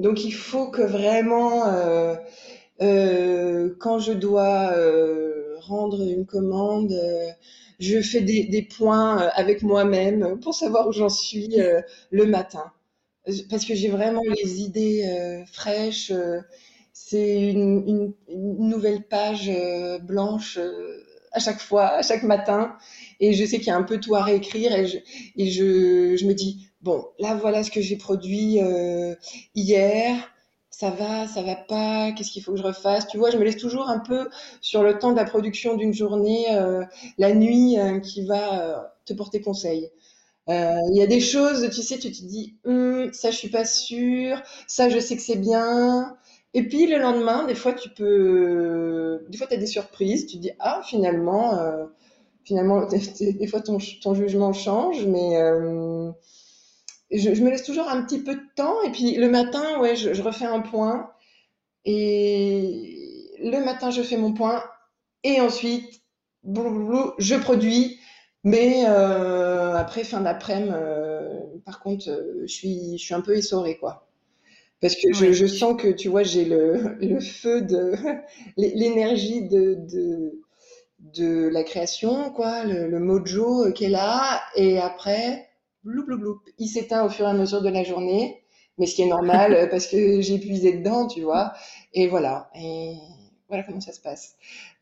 Donc 0.00 0.24
il 0.24 0.32
faut 0.32 0.70
que 0.70 0.82
vraiment, 0.82 1.68
euh, 1.68 2.14
euh, 2.80 3.74
quand 3.78 3.98
je 3.98 4.12
dois 4.12 4.72
euh, 4.74 5.56
rendre 5.60 6.02
une 6.02 6.24
commande, 6.24 6.94
je 7.78 8.00
fais 8.00 8.22
des, 8.22 8.44
des 8.44 8.62
points 8.62 9.18
avec 9.34 9.62
moi-même 9.62 10.40
pour 10.40 10.54
savoir 10.54 10.88
où 10.88 10.92
j'en 10.92 11.10
suis 11.10 11.56
le 12.10 12.26
matin. 12.26 12.72
Parce 13.50 13.64
que 13.66 13.74
j'ai 13.74 13.88
vraiment 13.88 14.22
les 14.42 14.60
idées 14.62 15.44
fraîches 15.52 16.12
c'est 17.10 17.50
une, 17.50 18.12
nouvelle 18.28 19.02
page 19.02 19.48
euh, 19.52 19.98
blanche 19.98 20.58
euh, 20.58 21.02
à 21.32 21.40
chaque 21.40 21.60
fois, 21.60 21.88
à 21.88 22.02
chaque 22.02 22.22
matin. 22.22 22.76
Et 23.18 23.32
je 23.32 23.44
sais 23.44 23.58
qu'il 23.58 23.66
y 23.66 23.70
a 23.70 23.76
un 23.76 23.82
peu 23.82 23.98
tout 23.98 24.14
à 24.14 24.22
réécrire 24.22 24.72
et 24.72 24.86
je, 25.50 26.24
me 26.24 26.32
dis, 26.32 26.68
bon, 26.82 27.04
là 27.18 27.34
voilà 27.34 27.64
ce 27.64 27.70
que 27.72 27.80
j'ai 27.80 27.96
produit 27.96 28.60
euh, 28.62 29.14
hier. 29.56 30.16
Ça 30.70 30.90
va, 30.90 31.26
ça 31.26 31.42
va 31.42 31.56
pas, 31.56 32.12
qu'est-ce 32.12 32.30
qu'il 32.30 32.42
faut 32.42 32.52
que 32.52 32.58
je 32.58 32.62
refasse? 32.62 33.06
Tu 33.08 33.18
vois, 33.18 33.30
je 33.30 33.36
me 33.36 33.44
laisse 33.44 33.58
toujours 33.58 33.90
un 33.90 33.98
peu 33.98 34.30
sur 34.62 34.82
le 34.82 34.98
temps 34.98 35.10
de 35.10 35.16
la 35.16 35.24
production 35.24 35.76
d'une 35.76 35.92
journée, 35.92 36.46
la 37.18 37.34
nuit, 37.34 37.76
qui 38.02 38.24
va 38.24 38.90
te 39.04 39.12
porter 39.12 39.42
conseil. 39.42 39.90
Il 40.48 40.92
y 40.94 41.02
a 41.02 41.06
des 41.06 41.20
choses, 41.20 41.68
tu 41.70 41.82
sais, 41.82 41.98
tu 41.98 42.10
te 42.10 42.24
dis, 42.24 42.56
hm, 42.64 43.12
ça 43.12 43.30
je 43.30 43.36
suis 43.36 43.50
pas 43.50 43.66
sûre, 43.66 44.40
ça 44.66 44.88
je 44.88 44.98
sais 44.98 45.16
que 45.16 45.22
c'est 45.22 45.36
bien, 45.36 46.16
et 46.52 46.64
puis 46.64 46.86
le 46.86 46.98
lendemain, 46.98 47.44
des 47.46 47.54
fois, 47.54 47.72
tu 47.72 47.90
peux, 47.90 49.24
des 49.28 49.38
fois, 49.38 49.46
tu 49.46 49.54
as 49.54 49.56
des 49.56 49.66
surprises. 49.66 50.26
Tu 50.26 50.38
dis, 50.38 50.50
ah, 50.58 50.82
finalement, 50.84 51.58
euh, 51.58 51.86
finalement, 52.44 52.86
des 53.20 53.46
fois, 53.46 53.60
ton, 53.60 53.78
ton, 54.02 54.14
jugement 54.14 54.52
change, 54.52 55.06
mais 55.06 55.36
euh, 55.36 56.10
je, 57.12 57.42
me 57.42 57.50
laisse 57.50 57.62
toujours 57.62 57.88
un 57.88 58.02
petit 58.02 58.20
peu 58.20 58.34
de 58.34 58.42
temps. 58.56 58.82
Et 58.82 58.90
puis 58.90 59.14
le 59.14 59.28
matin, 59.30 59.78
ouais, 59.80 59.94
je, 59.96 60.22
refais 60.22 60.46
un 60.46 60.60
point. 60.60 61.10
Et 61.84 63.36
le 63.42 63.64
matin, 63.64 63.90
je 63.90 64.02
fais 64.02 64.16
mon 64.16 64.32
point. 64.32 64.64
Et 65.22 65.40
ensuite, 65.40 66.02
je 66.44 67.40
produis. 67.40 67.98
Mais 68.42 68.84
euh, 68.88 69.76
après, 69.76 70.02
fin 70.02 70.20
d'après-midi, 70.22 70.72
par 71.64 71.80
contre, 71.80 72.04
je 72.46 72.46
suis 72.46 73.14
un 73.14 73.20
peu 73.20 73.36
essorée, 73.36 73.76
quoi. 73.78 74.09
Parce 74.80 74.96
que 74.96 75.12
je, 75.12 75.32
je, 75.32 75.46
sens 75.46 75.80
que, 75.80 75.88
tu 75.88 76.08
vois, 76.08 76.22
j'ai 76.22 76.44
le, 76.44 76.96
le, 77.00 77.20
feu 77.20 77.62
de 77.62 77.94
l'énergie 78.56 79.48
de, 79.48 79.74
de, 79.74 80.40
de, 81.00 81.48
la 81.48 81.62
création, 81.64 82.30
quoi, 82.30 82.64
le, 82.64 82.88
le 82.88 82.98
mojo 82.98 83.72
qui 83.72 83.84
est 83.84 83.90
là, 83.90 84.40
et 84.56 84.78
après, 84.78 85.48
bloup, 85.84 86.04
bloup, 86.04 86.18
bloup, 86.18 86.40
il 86.58 86.68
s'éteint 86.68 87.04
au 87.04 87.10
fur 87.10 87.26
et 87.26 87.30
à 87.30 87.34
mesure 87.34 87.62
de 87.62 87.68
la 87.68 87.84
journée, 87.84 88.42
mais 88.78 88.86
ce 88.86 88.94
qui 88.94 89.02
est 89.02 89.08
normal 89.08 89.68
parce 89.70 89.86
que 89.86 90.20
j'ai 90.20 90.34
épuisé 90.34 90.78
dedans, 90.78 91.06
tu 91.06 91.22
vois, 91.22 91.52
et 91.92 92.08
voilà, 92.08 92.50
et 92.54 92.94
voilà 93.48 93.64
comment 93.64 93.80
ça 93.80 93.92
se 93.92 94.00
passe. 94.00 94.36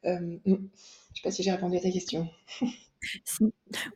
Euh, 0.04 0.38
je 0.46 0.52
sais 0.52 1.22
pas 1.24 1.30
si 1.30 1.42
j'ai 1.42 1.50
répondu 1.50 1.76
à 1.76 1.80
ta 1.80 1.90
question. 1.90 2.28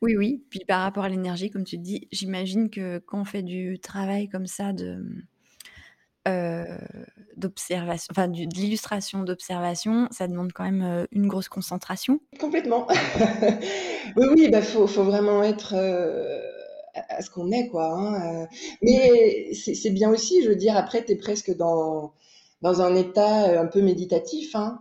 Oui, 0.01 0.17
oui. 0.17 0.45
Puis 0.49 0.61
par 0.67 0.83
rapport 0.83 1.05
à 1.05 1.09
l'énergie, 1.09 1.51
comme 1.51 1.65
tu 1.65 1.79
dis, 1.79 2.09
j'imagine 2.13 2.71
que 2.71 2.99
quand 2.99 3.21
on 3.21 3.25
fait 3.25 3.43
du 3.43 3.79
travail 3.81 4.29
comme 4.29 4.47
ça 4.47 4.73
de 4.73 5.05
euh, 6.29 6.65
d'observation, 7.37 8.07
enfin 8.13 8.29
de 8.29 8.37
l'illustration 8.55 9.25
d'observation, 9.25 10.07
ça 10.13 10.29
demande 10.29 10.53
quand 10.53 10.63
même 10.63 10.83
euh, 10.83 11.05
une 11.11 11.27
grosse 11.27 11.49
concentration. 11.49 12.21
Complètement. 12.39 12.87
oui, 14.17 14.27
oui, 14.33 14.49
bah 14.49 14.63
faut, 14.63 14.87
vraiment 14.87 15.43
être 15.43 15.75
euh, 15.75 16.41
à 16.95 17.23
ce 17.23 17.31
qu'on 17.31 17.51
est, 17.51 17.67
quoi. 17.67 17.87
Hein, 17.87 18.47
mais 18.83 19.53
c'est 19.53 19.91
bien 19.91 20.11
aussi, 20.11 20.45
je 20.45 20.51
veux 20.51 20.55
dire, 20.55 20.77
après, 20.77 21.05
tu 21.05 21.11
es 21.11 21.17
presque 21.17 21.57
dans, 21.57 22.13
dans 22.61 22.83
un 22.83 22.95
état 22.95 23.61
un 23.61 23.67
peu 23.67 23.83
méditatif. 23.83 24.55
Hein. 24.55 24.79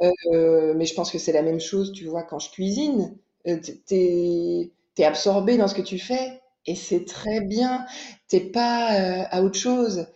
mais 0.00 0.84
je 0.84 0.94
pense 0.94 1.10
que 1.10 1.18
c'est 1.18 1.32
la 1.32 1.42
même 1.42 1.60
chose, 1.60 1.92
tu 1.92 2.04
vois, 2.04 2.22
quand 2.22 2.38
je 2.38 2.50
cuisine. 2.50 3.16
tu 3.46 3.72
es, 3.92 4.72
es, 4.98 5.04
absorbé 5.04 5.56
dans 5.56 5.68
ce 5.68 5.74
que 5.74 5.80
tu 5.80 5.98
fais 5.98 6.42
et 6.66 6.74
c'est 6.74 7.06
très 7.06 7.40
bien. 7.40 7.86
T'es 8.28 8.40
pas 8.40 8.88
à 9.30 9.40
autre 9.40 9.58
chose. 9.58 10.06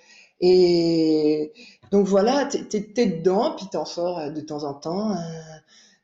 Et 0.46 1.54
donc 1.90 2.06
voilà, 2.06 2.44
t'es 2.44 2.84
es, 2.96 3.06
dedans, 3.06 3.54
puis 3.56 3.66
t'en 3.72 3.86
sors 3.86 4.18
euh, 4.18 4.28
de 4.28 4.42
temps 4.42 4.64
en 4.64 4.74
temps 4.74 5.12
euh, 5.12 5.16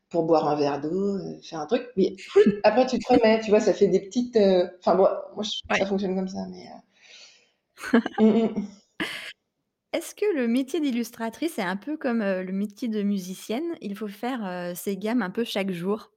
pour 0.09 0.23
boire 0.23 0.47
un 0.47 0.55
verre 0.55 0.81
d'eau, 0.81 1.17
euh, 1.17 1.39
faire 1.43 1.59
un 1.59 1.67
truc. 1.67 1.89
Puis 1.95 2.17
après, 2.63 2.87
tu 2.87 2.97
te 2.97 3.13
remets, 3.13 3.39
tu 3.41 3.51
vois, 3.51 3.59
ça 3.59 3.71
fait 3.71 3.87
des 3.87 3.99
petites. 3.99 4.35
Euh, 4.37 4.67
enfin, 4.79 4.95
bon, 4.95 5.07
moi, 5.35 5.43
je, 5.43 5.51
ouais. 5.69 5.77
ça 5.77 5.85
fonctionne 5.85 6.15
comme 6.15 6.27
ça, 6.27 6.39
mais. 6.49 6.65
mm 8.19 8.47
-mm. 8.47 8.65
Est-ce 9.93 10.15
que 10.15 10.35
le 10.35 10.47
métier 10.47 10.79
d'illustratrice 10.79 11.59
est 11.59 11.69
un 11.75 11.77
peu 11.77 11.97
comme 11.97 12.23
le 12.23 12.51
métier 12.51 12.87
de 12.87 13.03
musicienne? 13.03 13.75
Il 13.81 13.95
faut 13.95 14.07
faire 14.07 14.71
ses 14.73 14.95
gammes 14.95 15.21
un 15.21 15.29
peu 15.29 15.43
chaque 15.43 15.71
jour 15.71 16.11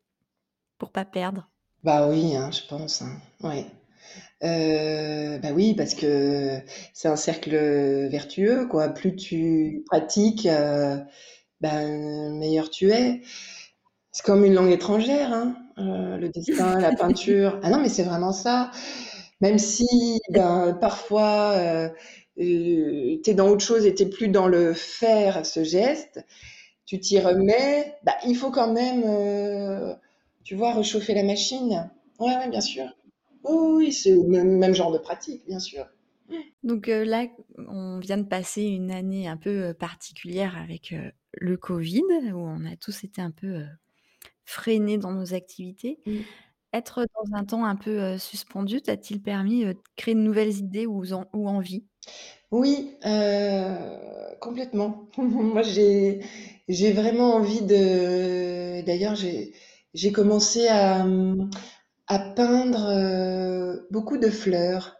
pour 0.79 0.93
pas 0.93 1.05
perdre? 1.05 1.51
Bah 1.83 2.09
oui, 2.09 2.37
hein, 2.37 2.51
je 2.53 2.63
pense. 2.69 3.03
Hein. 3.03 3.17
Ouais. 3.43 3.67
Euh, 4.45 5.39
bah 5.39 5.49
oui, 5.55 5.75
parce 5.75 5.95
que 5.95 6.59
c'est 6.93 7.09
un 7.09 7.17
cercle 7.17 7.51
vertueux, 8.09 8.67
quoi. 8.67 8.89
Plus 8.91 9.17
tu 9.17 9.83
pratiques, 9.87 10.47
euh, 10.47 10.99
ben, 11.61 12.39
meilleur 12.39 12.71
tu 12.71 12.91
es. 12.93 13.23
C'est 14.13 14.25
comme 14.27 14.45
une 14.45 14.55
langue 14.55 14.73
étrangère, 14.73 15.33
hein, 15.33 15.57
euh, 15.79 16.17
le 16.19 16.29
dessin, 16.31 16.79
la 16.81 16.93
peinture. 16.97 17.61
Ah 17.63 17.71
non, 17.71 17.81
mais 17.81 17.89
c'est 17.91 18.05
vraiment 18.05 18.33
ça. 18.33 18.71
Même 19.41 19.59
si, 19.59 20.21
ben, 20.31 20.77
parfois, 20.81 21.53
euh, 21.59 21.89
t'es 22.37 23.35
dans 23.35 23.49
autre 23.51 23.65
chose 23.65 23.87
et 23.87 23.95
t'es 23.95 24.07
plus 24.07 24.29
dans 24.29 24.49
le 24.49 24.75
faire, 24.75 25.47
ce 25.47 25.65
geste, 25.65 26.25
tu 26.87 27.01
t'y 27.01 27.21
remets, 27.21 27.95
bah, 28.05 28.15
il 28.27 28.37
faut 28.37 28.51
quand 28.51 28.73
même, 28.73 29.05
tu 30.45 30.55
vois, 30.55 30.75
réchauffer 30.75 31.15
la 31.15 31.23
machine. 31.25 31.91
Ouais, 32.21 32.37
ouais, 32.37 32.49
bien 32.49 32.61
sûr. 32.61 32.85
Oui, 33.45 33.93
c'est 33.93 34.11
le 34.11 34.23
même, 34.23 34.59
même, 34.59 34.75
genre 34.75 34.93
de 34.93 34.99
pratique, 34.99 35.45
bien 35.47 35.59
sûr. 35.59 35.87
Donc 36.63 36.89
euh, 36.89 37.05
là, 37.05 37.27
on 37.69 37.99
vient 37.99 38.17
de 38.17 38.25
passer 38.25 38.63
une 38.63 38.91
année 38.91 39.29
un 39.29 39.37
peu 39.37 39.65
euh, 39.65 39.75
particulière 39.75 40.57
avec 40.57 40.93
euh, 40.93 41.11
le 41.33 41.57
Covid, 41.57 42.03
où 42.33 42.39
on 42.39 42.65
a 42.65 42.77
tous 42.77 43.05
été 43.05 43.21
un 43.21 43.31
peu 43.31 43.47
euh, 43.47 43.67
freinés 44.45 44.99
dans 44.99 45.13
nos 45.13 45.35
activités. 45.35 46.01
Mmh. 46.07 46.13
Être 46.73 47.07
dans 47.15 47.37
un 47.37 47.45
temps 47.45 47.65
un 47.65 47.77
peu 47.77 48.19
suspendu, 48.19 48.83
t'a-t-il 48.83 49.23
permis 49.23 49.65
de 49.65 49.77
créer 49.95 50.15
de 50.15 50.21
nouvelles 50.21 50.57
idées 50.57 50.87
ou, 50.87 51.05
en, 51.13 51.25
ou 51.33 51.49
envies? 51.49 51.85
Oui, 52.51 52.97
complètement. 54.41 55.09
Moi, 55.17 55.63
j'ai 55.63 56.93
vraiment 56.93 57.35
envie 57.37 57.63
de... 57.63 58.85
D'ailleurs, 58.85 59.15
j'ai 59.15 60.13
commencé 60.13 60.67
à 60.67 61.07
à 62.07 62.19
peindre 62.19 62.87
euh, 62.89 63.77
beaucoup 63.91 64.19
de 64.19 64.29
fleurs 64.31 64.97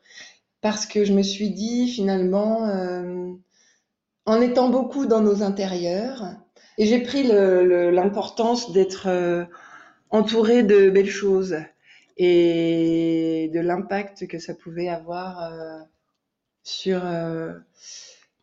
parce 0.61 0.87
que 0.87 1.05
je 1.05 1.13
me 1.13 1.23
suis 1.23 1.51
dit 1.51 1.89
finalement, 1.89 2.67
euh, 2.69 3.33
en 4.25 4.41
étant 4.41 4.71
beaucoup 4.71 5.05
dans 5.05 5.21
nos 5.21 5.43
intérieurs, 5.43 6.25
et 6.79 6.87
j'ai 6.87 7.01
pris 7.01 7.23
l'importance 7.23 8.73
d'être 8.73 9.09
euh, 9.09 9.45
entourée 10.09 10.63
de 10.63 10.89
belles 10.89 11.11
choses 11.11 11.57
et 12.17 13.51
de 13.53 13.61
l'impact 13.61 14.27
que 14.27 14.39
ça 14.39 14.55
pouvait 14.55 14.89
avoir 14.89 15.53
sur 16.63 17.03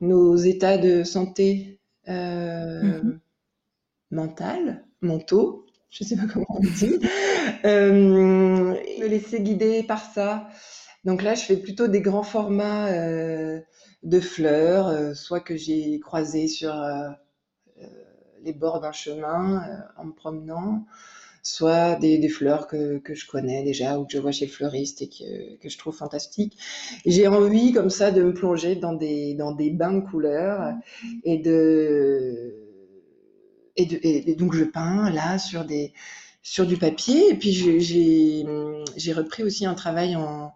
nos 0.02 0.36
états 0.36 0.78
de 0.78 1.04
santé 1.04 1.80
mm-hmm. 2.08 3.18
mentale, 4.12 4.84
mentaux, 5.02 5.66
je 5.92 6.06
sais 6.06 6.16
pas 6.16 6.26
comment 6.32 6.48
on 6.50 6.60
dit, 6.60 7.00
euh, 7.66 7.92
me 7.92 9.08
laisser 9.08 9.42
guider 9.42 9.84
par 9.84 10.02
ça. 10.02 10.48
Donc 11.04 11.22
là, 11.22 11.36
je 11.36 11.44
fais 11.44 11.58
plutôt 11.58 11.88
des 11.88 12.02
grands 12.02 12.24
formats 12.24 12.88
euh, 12.88 13.60
de 14.04 14.20
fleurs, 14.20 14.88
euh, 14.88 15.14
soit 15.14 15.42
que 15.42 15.58
j'ai 15.58 16.00
croisé 16.00 16.48
sur 16.48 16.74
les 18.44 18.54
bords 18.54 18.80
d'un 18.80 18.92
chemin 18.92 19.64
en 19.98 20.06
me 20.06 20.14
promenant, 20.14 20.86
soit 21.44 21.96
des, 21.96 22.28
fleurs 22.30 22.68
que, 22.68 23.02
je 23.08 23.28
connais 23.28 23.64
déjà 23.64 24.00
ou 24.00 24.06
que 24.06 24.14
je 24.14 24.18
vois 24.20 24.32
chez 24.32 24.46
le 24.46 24.52
fleuriste 24.52 25.02
et 25.02 25.10
que, 25.10 25.58
que 25.58 25.70
je 25.70 25.78
trouve 25.78 25.96
fantastiques. 25.96 26.58
J'ai 27.06 27.28
envie 27.28 27.74
comme 27.74 27.90
ça 27.90 28.12
de 28.12 28.24
me 28.24 28.34
plonger 28.34 28.76
dans 28.76 28.94
des, 28.94 29.34
dans 29.34 29.52
des 29.52 29.70
bains 29.72 29.94
de 29.94 30.00
couleurs 30.00 30.74
et 31.24 31.38
de 31.38 32.61
et, 33.76 34.36
donc 34.36 34.54
je 34.54 34.64
peins 34.64 35.10
là 35.12 35.38
sur 35.38 35.66
des 35.66 35.94
sur 36.44 36.66
du 36.66 36.78
papier. 36.78 37.30
Et 37.32 37.36
puis 37.36 37.52
j'ai 37.54 39.14
repris 39.14 39.44
aussi 39.44 39.66
un 39.66 39.74
travail 39.74 40.16
en, 40.16 40.54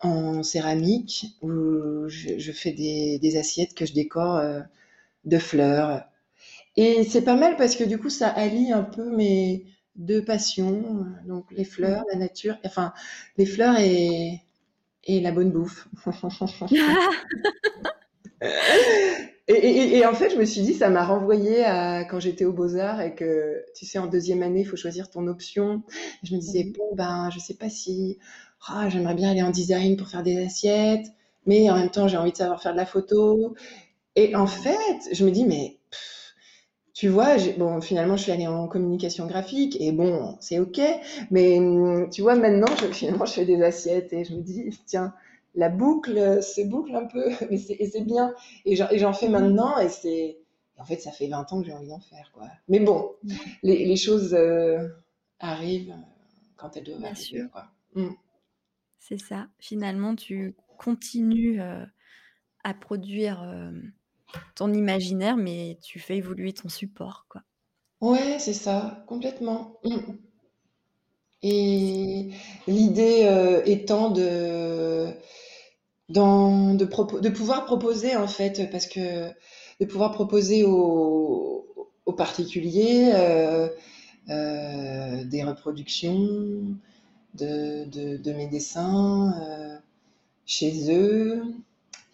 en 0.00 0.42
céramique 0.42 1.36
où 1.42 2.08
je, 2.08 2.52
fais 2.52 2.72
des, 2.72 3.18
des, 3.18 3.36
assiettes 3.36 3.74
que 3.74 3.86
je 3.86 3.92
décore 3.92 4.36
euh, 4.36 4.60
de 5.24 5.38
fleurs. 5.38 6.04
Et 6.76 7.04
c'est 7.04 7.22
pas 7.22 7.36
mal 7.36 7.56
parce 7.56 7.76
que 7.76 7.84
du 7.84 7.98
coup 7.98 8.10
ça 8.10 8.28
allie 8.28 8.72
un 8.72 8.82
peu 8.84 9.14
mes 9.14 9.64
deux 9.96 10.24
passions 10.24 11.04
donc 11.26 11.46
les 11.50 11.64
fleurs 11.64 12.04
la 12.12 12.18
nature 12.18 12.56
enfin 12.64 12.94
les 13.36 13.44
fleurs 13.44 13.76
et 13.78 14.40
et 15.04 15.20
la 15.20 15.32
bonne 15.32 15.50
bouffe 15.50 15.88
Et, 19.52 20.06
en 20.06 20.14
fait, 20.14 20.30
je 20.30 20.36
me 20.36 20.44
suis 20.44 20.60
dit, 20.60 20.74
ça 20.74 20.90
m'a 20.90 21.04
renvoyé 21.04 21.64
à 21.64 22.04
quand 22.04 22.20
j'étais 22.20 22.44
au 22.44 22.52
Beaux-Arts 22.52 23.00
et 23.00 23.14
que, 23.14 23.64
tu 23.74 23.84
sais, 23.84 23.98
en 23.98 24.06
deuxième 24.06 24.42
année, 24.42 24.60
il 24.60 24.64
faut 24.64 24.76
choisir 24.76 25.10
ton 25.10 25.26
option. 25.26 25.82
Je 26.22 26.34
me 26.34 26.40
disais, 26.40 26.64
mhm. 26.64 26.72
bon, 26.72 26.94
ben, 26.94 27.30
je 27.32 27.40
sais 27.40 27.54
pas 27.54 27.68
si, 27.68 28.18
ah, 28.68 28.88
j'aimerais 28.88 29.14
bien 29.14 29.30
aller 29.30 29.42
en 29.42 29.50
design 29.50 29.96
pour 29.96 30.08
faire 30.08 30.22
des 30.22 30.44
assiettes, 30.44 31.06
mais 31.46 31.68
en 31.70 31.76
même 31.76 31.90
temps, 31.90 32.06
j'ai 32.06 32.16
envie 32.16 32.32
de 32.32 32.36
savoir 32.36 32.62
faire 32.62 32.72
de 32.72 32.76
la 32.76 32.86
photo. 32.86 33.54
Et 34.14 34.36
en 34.36 34.46
fait, 34.46 35.08
je 35.12 35.24
me 35.24 35.30
dis, 35.30 35.44
mais, 35.44 35.78
tu 36.94 37.08
vois, 37.08 37.36
bon, 37.58 37.80
finalement, 37.80 38.16
je 38.16 38.24
suis 38.24 38.32
allée 38.32 38.46
en 38.46 38.68
communication 38.68 39.26
graphique 39.26 39.76
et 39.80 39.90
bon, 39.90 40.36
c'est 40.40 40.58
OK, 40.58 40.80
mais 41.30 41.58
tu 42.12 42.22
vois, 42.22 42.36
maintenant, 42.36 42.68
je, 42.80 42.86
finalement, 42.92 43.24
je 43.24 43.32
fais 43.32 43.44
des 43.44 43.62
assiettes 43.62 44.12
et 44.12 44.24
je 44.24 44.34
me 44.34 44.42
dis, 44.42 44.78
tiens, 44.86 45.12
la 45.54 45.68
boucle 45.68 46.42
se 46.42 46.60
boucle 46.62 46.94
un 46.94 47.06
peu, 47.06 47.30
et 47.50 47.58
c'est 47.58 48.04
bien. 48.04 48.34
Et 48.64 48.76
j'en 48.76 49.12
fais 49.12 49.28
maintenant, 49.28 49.78
et 49.78 49.88
c'est. 49.88 50.38
En 50.76 50.84
fait, 50.84 50.98
ça 50.98 51.12
fait 51.12 51.26
20 51.26 51.52
ans 51.52 51.60
que 51.60 51.66
j'ai 51.66 51.74
envie 51.74 51.88
d'en 51.88 52.00
faire, 52.00 52.30
quoi. 52.32 52.48
Mais 52.68 52.80
bon, 52.80 53.12
les, 53.62 53.96
choses 53.96 54.32
euh, 54.32 54.88
arrivent 55.38 55.94
quand 56.56 56.74
elles 56.74 56.84
doivent 56.84 57.04
arriver, 57.04 57.44
quoi. 57.52 57.66
Mm. 57.94 58.14
C'est 58.98 59.20
ça. 59.20 59.48
Finalement, 59.58 60.14
tu 60.14 60.54
continues 60.78 61.60
euh, 61.60 61.84
à 62.64 62.72
produire 62.72 63.42
euh, 63.42 63.72
ton 64.54 64.72
imaginaire, 64.72 65.36
mais 65.36 65.78
tu 65.82 65.98
fais 65.98 66.16
évoluer 66.16 66.54
ton 66.54 66.70
support, 66.70 67.26
quoi. 67.28 67.42
Ouais, 68.00 68.38
c'est 68.38 68.54
ça, 68.54 69.04
complètement. 69.06 69.78
Mm. 69.84 70.14
Et 71.42 72.30
l'idée 72.66 73.22
euh, 73.24 73.62
étant 73.64 74.10
de, 74.10 75.08
dans, 76.10 76.74
de, 76.74 76.84
de 77.20 77.28
pouvoir 77.30 77.64
proposer, 77.66 78.16
en 78.16 78.28
fait, 78.28 78.70
parce 78.70 78.86
que 78.86 79.30
de 79.80 79.84
pouvoir 79.86 80.12
proposer 80.12 80.64
aux, 80.64 81.66
aux 82.06 82.12
particuliers 82.12 83.12
euh, 83.14 83.68
euh, 84.30 85.24
des 85.24 85.44
reproductions 85.44 86.76
de, 87.34 87.84
de, 87.86 88.16
de 88.16 88.32
mes 88.32 88.48
dessins 88.48 89.32
euh, 89.42 89.78
chez 90.46 90.92
eux 90.94 91.42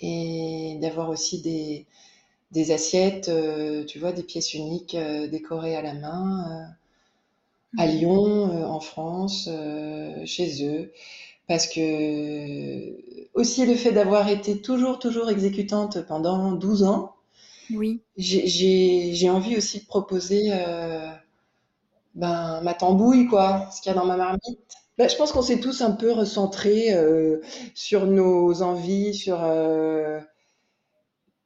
et 0.00 0.78
d'avoir 0.82 1.10
aussi 1.10 1.42
des, 1.42 1.86
des 2.52 2.72
assiettes, 2.72 3.30
tu 3.88 3.98
vois, 4.00 4.12
des 4.12 4.24
pièces 4.24 4.54
uniques 4.54 4.96
décorées 5.30 5.76
à 5.76 5.82
la 5.82 5.94
main 5.94 6.68
à 7.78 7.86
Lyon, 7.86 8.50
euh, 8.50 8.66
en 8.66 8.80
France, 8.80 9.48
chez 10.24 10.64
eux. 10.66 10.92
Parce 11.48 11.68
que 11.68 12.96
aussi 13.34 13.66
le 13.66 13.74
fait 13.74 13.92
d'avoir 13.92 14.28
été 14.28 14.60
toujours, 14.60 14.98
toujours 14.98 15.30
exécutante 15.30 16.04
pendant 16.06 16.52
12 16.52 16.82
ans, 16.82 17.14
oui. 17.70 18.00
j'ai 18.16 19.30
envie 19.30 19.56
aussi 19.56 19.80
de 19.80 19.86
proposer 19.86 20.50
euh, 20.52 21.08
ben, 22.14 22.60
ma 22.62 22.74
tambouille, 22.74 23.26
quoi, 23.26 23.68
ce 23.70 23.80
qu'il 23.80 23.92
y 23.92 23.94
a 23.94 23.98
dans 23.98 24.06
ma 24.06 24.16
marmite. 24.16 24.58
Ben, 24.98 25.08
je 25.08 25.16
pense 25.16 25.32
qu'on 25.32 25.42
s'est 25.42 25.60
tous 25.60 25.82
un 25.82 25.90
peu 25.90 26.12
recentrés 26.12 26.94
euh, 26.94 27.40
sur 27.74 28.06
nos 28.06 28.62
envies, 28.62 29.14
sur 29.14 29.44
euh, 29.44 30.20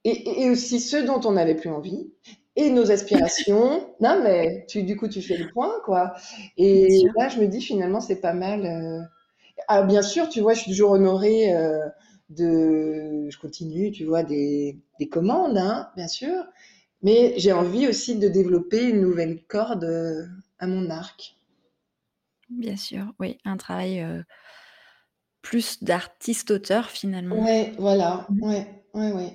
et, 0.05 0.45
et, 0.45 0.51
aussi 0.51 0.81
ceux 0.81 1.05
dont 1.05 1.21
on 1.25 1.33
n'avait 1.33 1.57
plus 1.57 1.71
envie 1.71 2.13
et 2.57 2.71
nos 2.71 2.91
aspirations. 2.91 3.87
non, 4.01 4.21
mais 4.23 4.67
tu, 4.69 4.85
du 4.85 4.97
coup, 4.97 5.09
tu 5.09 5.21
fais 5.21 5.37
le 5.37 5.51
point, 5.51 5.73
quoi. 5.85 6.15
Et 6.57 7.03
là, 7.19 7.29
je 7.29 7.41
me 7.41 7.47
dis, 7.49 7.61
finalement, 7.61 8.01
c'est 8.01 8.21
pas 8.21 8.33
mal. 8.33 9.09
Ah, 9.69 9.83
bien 9.83 10.03
sûr, 10.03 10.29
tu 10.29 10.41
vois, 10.41 10.55
je 10.55 10.61
suis 10.63 10.71
toujours 10.71 10.93
honorée 10.93 11.55
euh, 11.55 11.89
de. 12.29 13.29
Je 13.31 13.39
continue, 13.39 13.91
tu 13.93 14.05
vois, 14.05 14.23
des, 14.23 14.79
des 14.99 15.09
commandes, 15.09 15.57
hein, 15.59 15.91
bien 15.97 16.09
sûr. 16.09 16.45
Mais 17.03 17.35
j'ai 17.39 17.53
envie 17.53 17.89
aussi 17.89 18.19
de 18.19 18.29
développer 18.29 18.83
une 18.91 19.01
nouvelle 19.01 19.43
corde 19.47 19.85
euh, 19.85 20.27
à 20.59 20.67
mon 20.67 20.91
arc. 20.91 21.37
Bien 22.51 22.77
sûr, 22.77 23.13
oui, 23.19 23.39
un 23.45 23.57
travail 23.57 24.01
euh, 24.01 24.23
plus 25.43 25.83
d'artiste-auteur 25.85 26.89
finalement. 26.89 27.45
Ouais, 27.45 27.73
voilà, 27.79 28.27
ouais, 28.41 28.85
ouais, 28.95 29.13
ouais. 29.13 29.33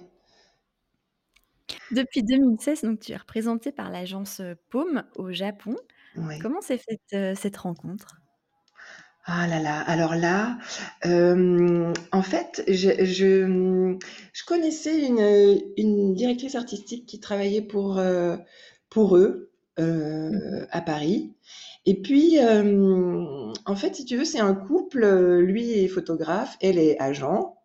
Depuis 1.90 2.22
2016, 2.24 2.84
donc 2.84 3.00
tu 3.00 3.12
es 3.12 3.18
représentée 3.18 3.72
par 3.72 3.90
l'agence, 3.90 4.40
Paume 4.70 5.04
au 5.16 5.32
Japon. 5.32 5.76
Comment 6.40 6.62
s'est 6.62 6.78
faite, 6.80 7.02
cette 7.38 7.58
rencontre? 7.58 8.22
Ah 9.28 9.48
là 9.48 9.60
là, 9.60 9.80
alors 9.82 10.16
là, 10.16 10.60
hem, 11.02 11.94
en 12.12 12.22
fait, 12.22 12.64
je 12.68 13.98
connaissais 14.46 15.08
une, 15.08 16.14
directrice 16.14 16.54
artistique 16.54 17.08
qui 17.08 17.20
travaillait 17.20 17.64
pour, 17.64 18.00
pour 18.90 19.18
eux, 19.18 19.52
mmh 19.80 20.68
à 20.70 20.82
Paris. 20.82 21.34
Et 21.86 22.02
puis, 22.02 22.38
en 23.66 23.76
fait, 23.76 23.96
si 23.96 24.06
tu 24.06 24.18
veux, 24.18 24.26
c'est 24.26 24.40
un 24.40 24.54
couple, 24.54 25.06
lui 25.40 25.72
est 25.72 25.88
photographe, 25.88 26.58
elle 26.62 26.78
est 26.78 27.00
agent. 27.00 27.58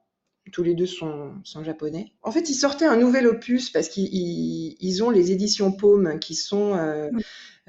Tous 0.52 0.62
les 0.62 0.74
deux 0.74 0.86
sont, 0.86 1.32
sont, 1.44 1.62
japonais. 1.62 2.12
En 2.22 2.32
fait, 2.32 2.50
ils 2.50 2.54
sortaient 2.54 2.86
un 2.86 2.96
nouvel 2.96 3.26
opus 3.28 3.70
parce 3.70 3.88
qu'ils 3.88 4.76
ils 4.80 5.04
ont 5.04 5.10
les 5.10 5.30
éditions 5.30 5.70
Paume 5.70 6.18
qui 6.18 6.34
sont 6.34 6.74
euh, 6.74 7.08
euh, 7.08 7.20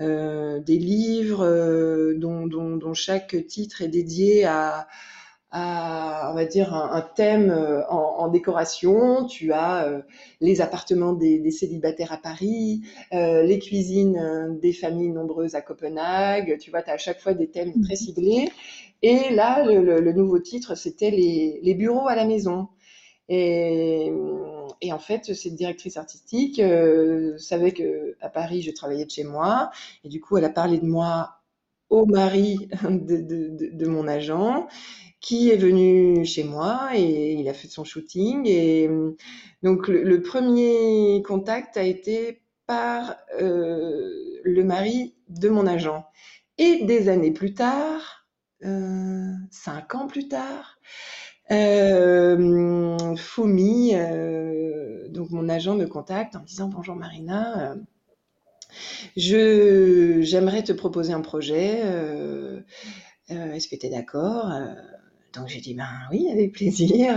des 0.01 0.77
livres 0.77 1.45
euh, 1.45 2.13
dont, 2.17 2.47
dont, 2.47 2.77
dont, 2.77 2.93
chaque 2.93 3.35
titre 3.47 3.81
est 3.81 3.87
dédié 3.87 4.45
à, 4.45 4.87
à 5.51 6.29
on 6.31 6.35
va 6.35 6.45
dire, 6.45 6.73
un, 6.73 6.91
un 6.93 7.01
thème 7.01 7.51
euh, 7.51 7.85
en, 7.89 8.23
en, 8.23 8.27
décoration. 8.29 9.25
Tu 9.25 9.51
as 9.51 9.85
euh, 9.85 10.01
les 10.39 10.61
appartements 10.61 11.13
des, 11.13 11.39
des, 11.39 11.51
célibataires 11.51 12.13
à 12.13 12.17
Paris, 12.17 12.81
euh, 13.13 13.43
les 13.43 13.59
cuisines 13.59 14.57
des 14.61 14.71
familles 14.71 15.09
nombreuses 15.09 15.55
à 15.55 15.61
Copenhague. 15.61 16.57
Tu 16.59 16.71
vois, 16.71 16.81
tu 16.81 16.89
as 16.89 16.93
à 16.93 16.97
chaque 16.97 17.19
fois 17.19 17.33
des 17.33 17.47
thèmes 17.47 17.73
très 17.83 17.95
ciblés. 17.95 18.49
Et 19.01 19.31
là, 19.31 19.63
le, 19.65 19.81
le, 19.81 19.99
le 19.99 20.13
nouveau 20.13 20.39
titre, 20.39 20.75
c'était 20.75 21.11
les, 21.11 21.59
les, 21.61 21.73
bureaux 21.73 22.07
à 22.07 22.15
la 22.15 22.25
maison. 22.25 22.69
Et, 23.29 24.11
en 24.91 24.99
fait, 24.99 25.33
cette 25.33 25.55
directrice 25.55 25.97
artistique 25.97 26.59
euh, 26.59 27.37
savait 27.37 27.71
que 27.71 28.15
à 28.19 28.29
Paris, 28.29 28.61
je 28.61 28.71
travaillais 28.71 29.05
de 29.05 29.11
chez 29.11 29.23
moi. 29.23 29.71
Et 30.03 30.09
du 30.09 30.19
coup, 30.19 30.37
elle 30.37 30.45
a 30.45 30.49
parlé 30.49 30.79
de 30.79 30.85
moi 30.85 31.37
au 31.89 32.05
mari 32.05 32.69
de, 32.83 33.87
mon 33.87 34.07
agent 34.07 34.67
qui 35.21 35.51
est 35.51 35.57
venu 35.57 36.25
chez 36.25 36.43
moi 36.43 36.89
et 36.95 37.33
il 37.33 37.47
a 37.47 37.53
fait 37.53 37.67
son 37.67 37.83
shooting. 37.83 38.47
Et 38.47 38.89
donc, 39.63 39.87
le, 39.87 40.21
premier 40.21 41.21
contact 41.25 41.77
a 41.77 41.83
été 41.83 42.41
par 42.65 43.17
euh, 43.39 44.09
le 44.43 44.63
mari 44.63 45.15
de 45.29 45.49
mon 45.49 45.67
agent. 45.67 46.05
Et 46.57 46.83
des 46.85 47.07
années 47.07 47.31
plus 47.31 47.53
tard, 47.53 48.27
cinq 49.51 49.95
ans 49.95 50.07
plus 50.07 50.27
tard. 50.27 50.79
Euh, 51.51 53.15
Fumi, 53.17 53.93
donc 55.09 55.31
mon 55.31 55.49
agent 55.49 55.75
me 55.75 55.85
contacte 55.85 56.35
en 56.35 56.39
me 56.41 56.45
disant 56.45 56.69
bonjour 56.69 56.95
Marina, 56.95 57.75
je 59.17 60.19
j'aimerais 60.21 60.63
te 60.63 60.71
proposer 60.71 61.11
un 61.11 61.19
projet. 61.21 61.81
Est-ce 63.27 63.67
que 63.67 63.75
tu 63.75 63.87
es 63.87 63.89
d'accord 63.89 64.51
donc 65.33 65.47
j'ai 65.47 65.61
dit 65.61 65.73
ben 65.73 65.87
oui 66.11 66.27
avec 66.29 66.51
plaisir 66.51 67.15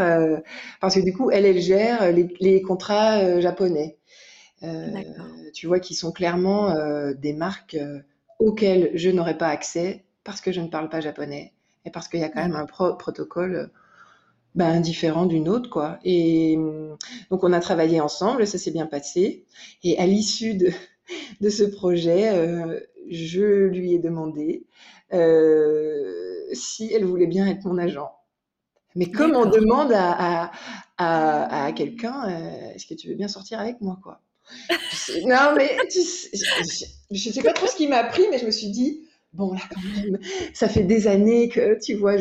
parce 0.81 0.95
que 0.95 1.01
du 1.01 1.13
coup 1.13 1.33
elle 1.33 1.47
elle 1.47 1.61
gère 1.61 2.13
les, 2.13 2.63
contrats 2.63 3.41
japonais. 3.41 3.99
tu 5.53 5.67
vois 5.67 5.81
qui 5.81 5.95
sont 5.95 6.13
clairement 6.13 6.75
des 7.15 7.33
marques 7.33 7.77
auxquelles 8.39 8.91
je 8.95 9.11
n'aurais 9.11 9.39
pas 9.39 9.49
accès 9.49 10.05
parce 10.25 10.41
que 10.41 10.53
je 10.53 10.61
ne 10.61 10.69
parle 10.69 10.89
pas 10.89 11.01
japonais 11.01 11.53
et 11.85 11.91
parce 11.91 12.09
qu'il 12.09 12.21
y 12.21 12.25
a 12.25 12.29
quand 12.29 12.43
même 12.43 12.57
un 12.57 12.67
protocole 12.67 13.71
ben, 14.55 14.81
différent 14.81 15.27
d'une 15.27 15.49
autre, 15.49 15.69
quoi. 15.69 15.99
Et 16.05 16.57
donc, 17.31 17.43
on 17.43 17.53
a 17.53 17.61
travaillé 17.61 18.01
ensemble, 18.01 18.47
ça 18.47 18.59
s'est 18.59 18.71
bien 18.71 18.87
passé. 18.87 19.45
Et 19.83 19.99
à 19.99 20.07
l'issue 20.07 20.55
de, 20.55 20.71
de, 21.41 21.49
ce 21.51 21.65
projet, 21.65 22.31
euh, 22.37 22.79
je 23.11 23.67
lui 23.67 23.95
ai 23.95 23.99
demandé 23.99 24.65
euh, 25.13 26.13
si 26.53 26.93
elle 26.93 27.05
voulait 27.05 27.27
bien 27.27 27.47
être 27.47 27.65
mon 27.65 27.79
agent. 27.79 28.11
Mais 28.97 29.11
comme 29.11 29.35
on 29.35 29.47
demande 29.47 29.93
à, 29.93 30.53
à, 30.99 31.65
à, 31.65 31.73
quelqu'un, 31.73 32.29
euh, 32.29 32.75
est-ce 32.75 32.87
que 32.87 32.95
tu 32.95 33.09
veux 33.09 33.17
bien 33.17 33.27
sortir 33.27 33.59
avec 33.59 33.81
moi, 33.81 33.99
quoi? 34.03 34.21
Non, 35.25 35.55
mais 35.57 35.77
tu 35.91 36.01
je 37.11 37.29
ne 37.29 37.35
sais 37.35 37.43
pas 37.43 37.53
trop 37.53 37.67
ce 37.67 37.77
qui 37.77 37.89
m'a 37.89 37.97
appris, 37.97 38.23
mais 38.31 38.39
je 38.39 38.47
me 38.47 38.51
suis 38.51 38.69
dit, 38.69 39.01
bon, 39.35 39.53
là, 39.53 39.61
quand 39.73 39.81
même, 39.97 40.19
ça 40.53 40.69
fait 40.69 40.85
des 40.85 41.07
années 41.07 41.49
que, 41.49 41.79
tu 41.81 41.95
vois, 41.95 42.17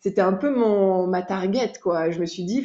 c'était 0.00 0.20
un 0.20 0.32
peu 0.32 0.54
mon, 0.54 1.06
ma 1.06 1.22
target, 1.22 1.72
quoi. 1.82 2.10
Je 2.10 2.20
me 2.20 2.26
suis 2.26 2.44
dit, 2.44 2.64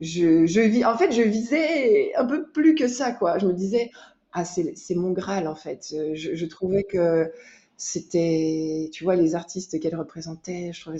je, 0.00 0.60
vis, 0.60 0.84
en 0.84 0.96
fait, 0.96 1.12
je 1.12 1.22
visais 1.22 2.14
un 2.16 2.24
peu 2.24 2.46
plus 2.50 2.74
que 2.74 2.88
ça, 2.88 3.12
quoi. 3.12 3.38
Je 3.38 3.46
me 3.46 3.52
disais, 3.52 3.90
ah, 4.32 4.44
c'est 4.44 4.94
mon 4.94 5.12
Graal, 5.12 5.46
en 5.46 5.54
fait. 5.54 5.94
Je, 6.14 6.46
trouvais 6.46 6.84
que 6.84 7.30
c'était, 7.76 8.88
tu 8.92 9.04
vois, 9.04 9.16
les 9.16 9.34
artistes 9.34 9.78
qu'elle 9.80 9.96
représentait, 9.96 10.70
je 10.72 10.80
trouvais 10.80 10.98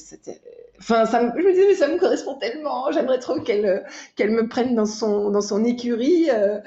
enfin, 0.78 1.06
ça 1.06 1.32
je 1.36 1.42
me 1.42 1.52
disais, 1.52 1.66
mais 1.66 1.74
ça 1.74 1.88
me 1.88 1.98
correspond 1.98 2.34
tellement, 2.34 2.92
j'aimerais 2.92 3.18
trop 3.18 3.40
qu'elle 3.40 3.82
me 4.18 4.48
prenne 4.48 4.74
dans 4.74 4.84
son, 4.86 5.30
dans 5.30 5.40
son 5.40 5.64
écurie. 5.64 6.28
Euh. 6.30 6.60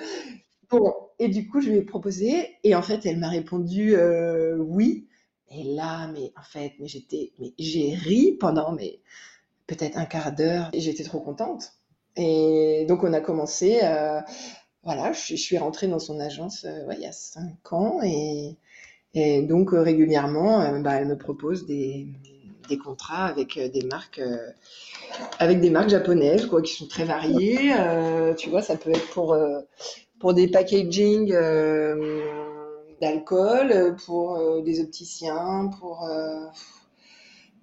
Et 1.20 1.28
du 1.28 1.48
coup, 1.48 1.62
je 1.62 1.70
lui 1.70 1.78
ai 1.78 1.82
proposé, 1.82 2.58
et 2.64 2.76
en 2.76 2.82
fait, 2.82 3.06
elle 3.06 3.20
m'a 3.20 3.30
répondu 3.30 3.96
euh, 3.96 4.58
oui. 4.58 5.08
Et 5.52 5.64
là, 5.64 6.08
mais 6.08 6.32
en 6.38 6.44
fait, 6.44 6.74
mais 6.80 6.88
j'étais, 6.88 7.34
mais 7.40 7.54
j'ai 7.58 7.94
ri 7.96 8.38
pendant 8.40 8.72
mais 8.72 9.00
peut-être 9.68 9.98
un 9.98 10.06
quart 10.06 10.34
d'heure, 10.34 10.70
et 10.74 10.80
j'étais 10.80 11.04
trop 11.04 11.20
contente. 11.20 11.74
Et 12.16 12.86
donc, 12.88 13.04
on 13.04 13.14
a 13.14 13.22
commencé. 13.22 13.80
Euh, 13.84 14.22
voilà, 14.84 15.12
je, 15.12 15.36
suis 15.36 15.58
rentrée 15.58 15.88
dans 15.88 16.00
son 16.00 16.20
agence 16.20 16.64
ouais, 16.64 16.96
il 16.96 17.02
y 17.02 17.06
a 17.06 17.12
cinq 17.12 17.74
ans, 17.74 18.00
et 18.02 18.58
donc 19.14 19.74
euh, 19.74 19.82
régulièrement, 19.82 20.62
euh, 20.62 20.80
bah, 20.80 20.94
elle 20.96 21.08
me 21.08 21.18
propose 21.18 21.66
des, 21.66 22.08
contrats 22.84 23.26
avec 23.26 23.58
euh, 23.58 23.68
des 23.68 23.82
marques, 23.84 24.22
avec 25.40 25.60
des 25.60 25.72
marques 25.72 25.90
japonaises, 25.90 26.46
quoi, 26.46 26.62
qui 26.62 26.74
sont 26.74 26.88
très 26.88 27.06
variées. 27.06 27.74
tu 28.38 28.50
vois, 28.50 28.62
ça 28.62 28.76
peut 28.76 28.92
être 28.92 29.10
pour 29.10 29.36
pour 30.20 30.34
des 30.34 30.48
packaging 30.48 31.34
d'alcool, 33.02 33.96
pour 34.06 34.62
des 34.64 34.82
opticiens, 34.82 35.70
pour 35.80 36.10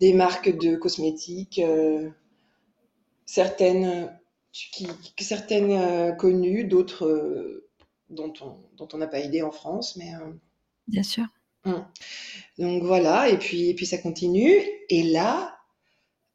des 0.01 0.13
marques 0.13 0.57
de 0.57 0.77
cosmétiques, 0.77 1.61
certaines 3.27 4.11
qui, 4.53 4.89
certaines 5.19 6.17
connues, 6.17 6.65
d'autres 6.65 7.63
dont 8.09 8.33
on 8.41 8.57
dont 8.77 8.89
on 8.93 8.99
n'a 8.99 9.07
pas 9.07 9.21
idée 9.21 9.43
en 9.43 9.51
France, 9.51 9.97
mais 9.97 10.13
Bien 10.89 11.03
sûr. 11.03 11.25
Mmh. 11.65 11.73
Donc 12.59 12.83
voilà, 12.85 13.29
et 13.29 13.39
puis, 13.39 13.69
et 13.69 13.75
puis 13.75 13.87
ça 13.87 13.99
continue. 13.99 14.63
Et 14.89 15.03
là, 15.03 15.56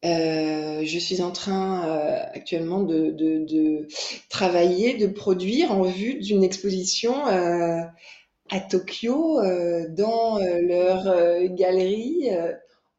euh, 0.04 0.84
je 0.84 0.98
suis 0.98 1.22
en 1.22 1.30
train 1.30 1.86
euh, 1.86 2.24
actuellement 2.34 2.82
de, 2.82 3.10
de, 3.10 3.86
travailler, 4.28 4.94
de 4.94 5.06
produire 5.06 5.70
en 5.70 5.82
vue 5.82 6.14
d'une 6.14 6.42
exposition 6.42 7.26
euh, 7.28 7.82
à 8.50 8.60
Tokyo 8.60 9.40
dans 9.90 10.38
leur 10.38 11.04
galerie 11.54 12.28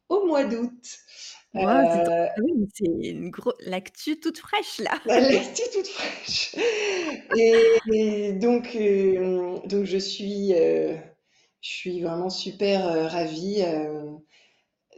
au 0.09 0.25
mois 0.25 0.45
d'août. 0.45 0.71
Ah 1.55 2.29
c'est 2.73 2.85
une 2.85 3.29
grosse 3.29 3.53
l'actu 3.59 4.19
toute 4.19 4.39
fraîche 4.39 4.79
là. 4.79 4.99
L'actu 5.05 5.61
toute 5.71 5.85
fraîche. 5.85 6.55
Et, 7.37 8.33
donc, 8.33 8.75
donc 9.67 9.83
je 9.83 9.97
suis 9.99 10.53
je 10.53 10.97
suis 11.61 12.01
vraiment 12.01 12.31
super 12.31 13.11
ravie 13.11 13.63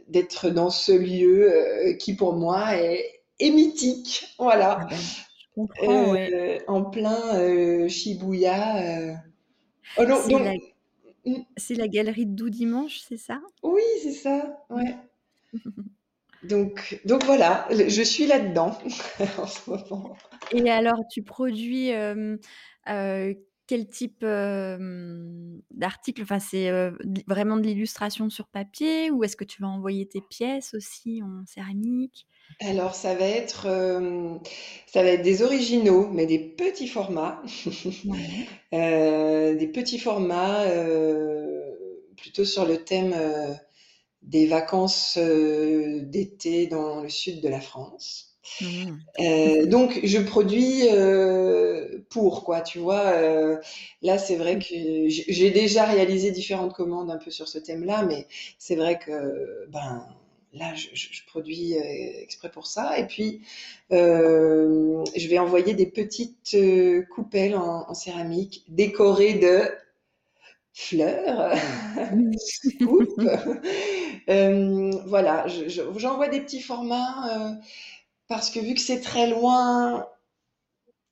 d'être 0.08 0.50
dans 0.50 0.70
ce 0.70 0.92
lieu 0.92 1.52
euh, 1.52 1.94
qui 1.94 2.14
pour 2.14 2.34
moi 2.34 2.76
est, 2.76 3.22
mythique. 3.40 4.34
Voilà. 4.38 4.78
Ah 4.80 4.86
ben, 4.88 4.96
je 4.96 5.44
comprends, 5.54 6.74
En 6.74 6.84
plein 6.84 7.88
Shibuya. 7.88 9.16
Oh 9.98 10.02
mm. 10.02 11.34
c'est 11.56 11.74
la... 11.74 11.88
galerie 11.88 12.26
de 12.26 12.34
Doux 12.34 12.50
Dimanche, 12.50 13.00
c'est 13.08 13.16
ça? 13.16 13.40
Oui, 13.62 13.82
c'est 14.02 14.12
ça. 14.12 14.64
Ouais. 14.70 14.96
donc, 16.42 17.00
donc 17.04 17.24
voilà, 17.24 17.66
je 17.70 18.02
suis 18.02 18.26
là-dedans 18.26 18.78
en 19.38 19.46
ce 19.46 19.70
moment. 19.70 20.16
Et 20.52 20.70
alors, 20.70 21.00
tu 21.10 21.22
produis 21.22 21.92
quel 23.66 23.88
type, 23.88 24.24
d'article? 25.70 26.22
Enfin, 26.22 26.38
c'est, 26.38 26.70
vraiment 27.26 27.56
de 27.56 27.62
l'illustration 27.62 28.30
sur 28.30 28.46
papier 28.46 29.10
ou 29.10 29.24
est-ce 29.24 29.36
que 29.36 29.44
tu 29.44 29.62
vas 29.62 29.68
envoyer 29.68 30.06
tes 30.06 30.20
pièces 30.20 30.74
aussi 30.74 31.22
en 31.22 31.44
céramique? 31.46 32.26
Alors 32.60 32.94
ça 32.94 33.14
va 33.14 33.26
être, 33.26 33.66
ça 34.86 35.02
va 35.02 35.08
être 35.08 35.22
des 35.22 35.42
originaux, 35.42 36.08
mais 36.12 36.26
des 36.26 36.38
petits 36.38 36.88
formats. 36.88 37.42
des 38.72 39.70
petits 39.72 39.98
formats, 39.98 40.64
plutôt 42.16 42.44
sur 42.44 42.66
le 42.66 42.84
thème, 42.84 43.14
des 44.22 44.46
vacances, 44.46 45.18
d'été 45.18 46.66
dans 46.66 47.00
le 47.00 47.08
sud 47.08 47.40
de 47.40 47.48
la 47.48 47.60
France. 47.60 48.35
Mmh. 48.60 48.98
Euh, 49.20 49.66
donc 49.66 50.00
je 50.02 50.18
produis 50.18 50.88
euh, 50.90 51.98
pour 52.10 52.44
quoi, 52.44 52.60
tu 52.60 52.78
vois. 52.78 53.06
Euh, 53.06 53.58
là, 54.02 54.18
c'est 54.18 54.36
vrai 54.36 54.56
mmh. 54.56 54.60
que 54.60 55.08
j'ai 55.08 55.50
déjà 55.50 55.84
réalisé 55.84 56.30
différentes 56.30 56.74
commandes 56.74 57.10
un 57.10 57.18
peu 57.18 57.30
sur 57.30 57.48
ce 57.48 57.58
thème-là, 57.58 58.04
mais 58.04 58.26
c'est 58.58 58.76
vrai 58.76 58.98
que 58.98 59.66
ben 59.68 60.06
là, 60.52 60.72
je, 60.74 61.24
produis 61.26 61.74
exprès 61.74 62.50
pour 62.50 62.66
ça. 62.66 62.98
Et 62.98 63.06
puis 63.06 63.42
je 63.90 65.28
vais 65.28 65.38
envoyer 65.38 65.74
des 65.74 65.86
petites 65.86 66.56
coupelles 67.10 67.56
en, 67.56 67.92
céramique 67.94 68.64
décorées 68.68 69.34
de 69.34 69.62
fleurs, 70.72 71.54
mmh. 72.14 72.32
voilà, 75.06 75.46
j'envoie 75.96 76.28
des 76.28 76.40
petits 76.40 76.60
formats 76.60 77.58
parce 78.28 78.50
que 78.50 78.60
vu 78.60 78.74
que 78.74 78.80
c'est 78.80 79.00
très 79.00 79.28
loin 79.28 80.06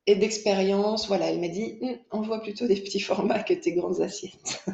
et 0.07 0.17
d'expérience, 0.17 1.09
voilà, 1.09 1.31
elle 1.31 1.41
m'a 1.41 1.49
dit 1.49 1.79
on 2.11 2.21
voit 2.21 2.43
plutôt 2.43 2.67
des 2.67 2.77
petits 2.77 3.01
formats 3.11 3.43
que 3.43 3.55
tes 3.55 3.73
grandes 3.73 4.01
assiettes. 4.01 4.65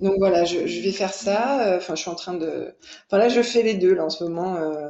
Donc 0.00 0.14
voilà, 0.18 0.44
je, 0.44 0.58
vais 0.58 0.92
faire 0.92 1.12
ça. 1.12 1.66
Euh, 1.66 1.76
enfin, 1.76 1.94
je 1.94 2.00
suis 2.02 2.10
en 2.10 2.14
train 2.14 2.34
de. 2.34 2.74
Enfin 3.06 3.18
là, 3.18 3.28
je 3.28 3.42
fais 3.42 3.62
les 3.62 3.74
deux 3.74 3.94
là 3.94 4.04
en 4.04 4.10
ce 4.10 4.24
moment. 4.24 4.56
Euh, 4.56 4.88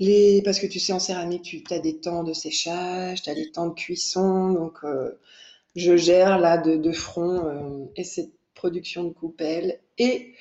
les... 0.00 0.42
Parce 0.44 0.58
que 0.58 0.66
tu 0.66 0.80
sais, 0.80 0.92
en 0.92 0.98
céramique, 0.98 1.42
tu 1.44 1.62
as 1.72 1.78
des 1.78 1.98
temps 1.98 2.24
de 2.24 2.32
séchage, 2.32 3.22
tu 3.22 3.30
as 3.30 3.34
des 3.34 3.50
temps 3.52 3.68
de 3.68 3.74
cuisson. 3.74 4.50
Donc 4.50 4.78
euh, 4.84 5.12
je 5.76 5.96
gère 5.96 6.38
là 6.38 6.58
de, 6.58 6.92
front 6.92 7.88
et 7.96 8.04
cette 8.04 8.32
production 8.54 9.04
de 9.04 9.12
coupelles 9.12 9.80
et 9.98 10.34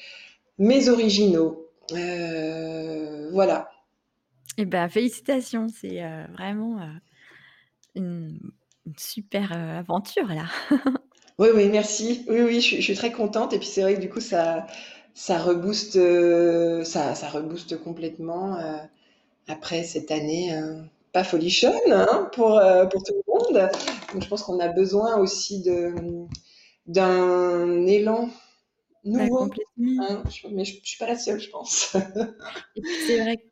mes 0.58 0.90
originaux. 0.90 1.70
voilà. 1.92 3.70
Eh 4.58 4.66
ben, 4.66 4.88
félicitations, 4.89 5.68
c'est, 5.70 6.04
euh, 6.04 6.26
vraiment, 6.34 6.80
euh, 6.82 6.86
une 7.95 8.39
super, 8.97 9.51
euh, 9.54 9.80
aventure 9.80 10.28
là. 10.28 10.45
Oui, 11.39 11.47
oui, 11.56 11.68
merci. 11.68 12.24
Oui, 12.30 12.41
oui, 12.41 12.62
je 12.62 12.80
suis 12.80 12.93
très 12.93 13.12
contente 13.12 13.54
et 13.54 13.58
puis 13.58 13.68
c'est 13.68 13.82
vrai 13.82 13.95
que 13.95 13.99
du 13.99 14.08
coup 14.08 14.20
ça 14.20 14.68
ça 15.16 15.39
rebooste, 15.39 15.93
ça 16.86 17.16
ça 17.16 17.28
rebooste 17.30 17.76
complètement, 17.84 18.56
après 19.47 19.84
cette 19.84 20.12
année, 20.12 20.51
pas 21.12 21.24
folichonne, 21.24 21.74
hein, 21.89 22.30
pour, 22.34 22.62
pour 22.91 23.04
tout 23.04 23.14
le 23.16 23.34
monde. 23.34 23.70
Donc 24.14 24.22
je 24.22 24.28
pense 24.28 24.43
qu'on 24.43 24.60
a 24.60 24.68
besoin 24.68 25.18
aussi 25.18 25.64
de, 25.64 25.95
d'un 26.86 27.88
élan 27.88 28.30
nouveau, 29.04 29.49
hein, 29.99 30.24
mais 30.51 30.66
je 30.66 30.74
je 30.84 30.88
suis 30.88 30.99
pas 30.99 31.08
la 31.08 31.18
seule, 31.18 31.39
je 31.39 31.49
pense. 31.49 31.95
C'est 33.08 33.22
vrai 33.22 33.38
que, 33.38 33.43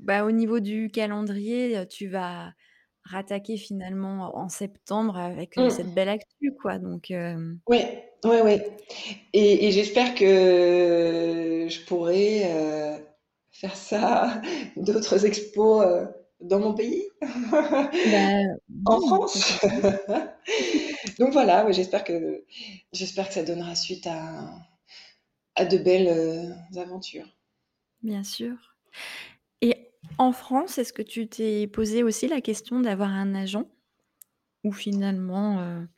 bah, 0.00 0.24
au 0.24 0.30
niveau 0.32 0.60
du 0.60 0.90
calendrier, 0.90 1.78
heu, 1.78 1.86
tu 1.86 2.08
vas 2.08 2.52
rattaquer 3.04 3.56
finalement 3.56 4.36
en 4.36 4.48
septembre 4.48 5.16
avec, 5.18 5.58
heu, 5.58 5.68
cette 5.70 5.92
Mmh. 5.92 5.94
belle 5.94 6.08
actu, 6.10 6.52
quoi, 6.60 6.78
donc 6.78 7.10
hem 7.10 7.60
Ouais, 7.68 8.10
ouais, 8.24 8.42
ouais 8.42 8.76
et 9.32 9.68
et 9.68 9.72
j'espère 9.72 10.14
que 10.14 11.66
je 11.68 11.84
pourrai, 11.86 12.44
heu, 12.52 13.06
faire 13.52 13.76
ça, 13.76 14.42
d'autres 14.76 15.24
expos, 15.26 15.84
heu, 15.86 16.08
dans 16.40 16.58
mon 16.60 16.74
pays, 16.74 17.04
Bah, 18.04 18.18
en 18.86 19.00
oui, 19.00 19.00
France. 19.00 19.58
Donc 21.18 21.32
voilà, 21.32 21.64
ouais, 21.66 21.72
j'espère 21.72 22.04
que 22.04 22.44
j'espère 22.92 23.28
que 23.28 23.34
ça 23.34 23.42
donnera 23.42 23.74
suite 23.74 24.06
à 24.06 24.50
à 25.54 25.64
de 25.64 25.78
belles, 25.78 26.08
heu, 26.08 26.80
aventures. 26.80 27.28
Bien 28.02 28.22
sûr 28.24 28.56
en 30.18 30.32
France, 30.32 30.78
est-ce 30.78 30.92
que 30.92 31.02
tu 31.02 31.28
t'es 31.28 31.66
posé 31.66 32.02
aussi 32.02 32.28
la 32.28 32.40
question 32.40 32.80
d'avoir 32.80 33.10
un 33.10 33.34
agent? 33.34 33.64
Ou 34.64 34.72
finalement, 34.72 35.60
heu, 35.62 35.88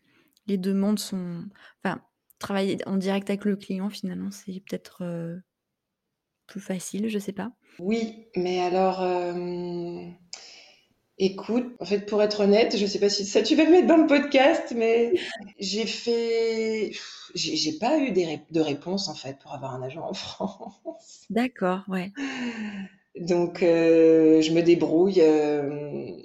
les 0.47 0.59
demandes 0.59 0.99
sont 0.99 1.45
enfin, 1.85 2.03
travailler 2.39 2.79
en 2.87 2.97
direct 2.99 3.31
avec 3.31 3.45
le 3.47 3.57
client 3.57 3.91
finalement, 3.91 4.31
c'est 4.33 4.63
peut-être, 4.69 5.05
heu 5.05 5.43
plus 6.47 6.61
facile, 6.61 7.09
je 7.09 7.19
sais 7.19 7.33
pas? 7.33 7.53
Oui, 7.79 8.29
mais 8.37 8.61
alors, 8.61 9.03
hem, 9.03 10.15
écoute, 11.19 11.75
en 11.81 11.85
fait, 11.85 12.01
pour 12.07 12.23
être 12.23 12.41
honnête, 12.41 12.77
je 12.77 12.87
sais 12.87 12.99
pas 12.99 13.09
si 13.09 13.25
ça 13.25 13.43
tu 13.43 13.55
vas 13.57 13.65
le 13.65 13.71
mettre 13.71 13.87
dans 13.87 13.97
le 13.97 14.07
podcast, 14.07 14.73
mais 14.77 15.15
j'ai 15.59 15.87
fait 15.87 16.93
j'ai 17.35 17.57
j'ai 17.57 17.73
pas 17.79 17.99
eu 17.99 18.11
des 18.13 18.41
de 18.51 18.61
réponse, 18.61 19.09
en 19.09 19.15
fait, 19.15 19.39
pour 19.39 19.53
avoir 19.55 19.75
un 19.75 19.83
agent 19.83 20.03
en 20.09 20.15
France. 20.15 21.31
D'accord, 21.31 21.83
ouais. 21.89 22.13
Donc 23.19 23.63
heu, 23.63 24.41
je 24.41 24.53
me 24.53 24.63
débrouille, 24.63 25.21
hem, 25.21 26.17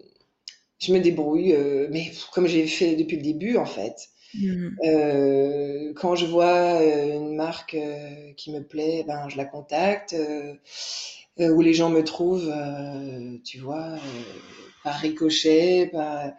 je 0.80 0.94
me 0.94 1.00
débrouille, 1.00 1.54
heu, 1.54 1.88
mais 1.92 2.12
comme 2.34 2.48
j'ai 2.48 2.68
fait 2.68 2.96
depuis 2.96 3.18
le 3.18 3.24
début, 3.24 3.58
en 3.58 3.66
fait. 3.66 3.96
Heu, 4.86 5.94
quand 5.96 6.16
je 6.16 6.26
vois, 6.28 6.84
une 6.84 7.36
marque, 7.36 7.78
qui 8.38 8.52
me 8.54 8.62
plaît, 8.64 9.06
ben, 9.08 9.30
je 9.30 9.38
la 9.38 9.46
contacte, 9.46 10.16
heu, 11.40 11.54
ou 11.54 11.62
les 11.62 11.74
gens 11.74 11.90
me 11.90 12.04
trouvent, 12.04 12.54
tu 13.46 13.60
vois, 13.60 13.96
heu, 13.96 14.00
par 14.84 14.96
ricochet, 15.00 15.90
par 15.94 16.32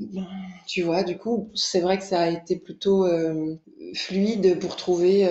ben, 0.00 0.28
tu 0.68 0.82
vois? 0.82 1.04
Du 1.04 1.18
coup, 1.18 1.50
c'est 1.54 1.80
vrai 1.80 1.98
que 1.98 2.04
ça 2.04 2.22
a 2.22 2.30
été 2.30 2.56
plutôt, 2.58 3.06
fluide 3.96 4.58
pour 4.60 4.76
trouver, 4.76 5.28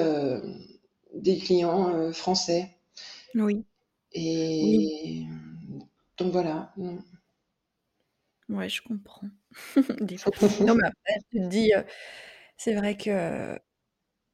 des 1.16 1.38
clients, 1.39 2.12
français 2.14 2.70
Oui. 3.36 3.68
Et 4.12 5.24
donc 6.18 6.32
voilà, 6.32 6.74
mmh. 6.78 6.97
Ouais, 8.49 8.68
je 8.70 8.82
comprends. 8.82 9.28
Des 10.01 10.18
fois 10.18 10.32
non, 10.66 10.76
mais 10.76 10.88
après 10.88 11.20
tu 11.32 11.39
te 11.39 11.47
dis, 11.47 11.72
c'est 12.57 12.74
vrai 12.74 12.97
que 12.97 13.60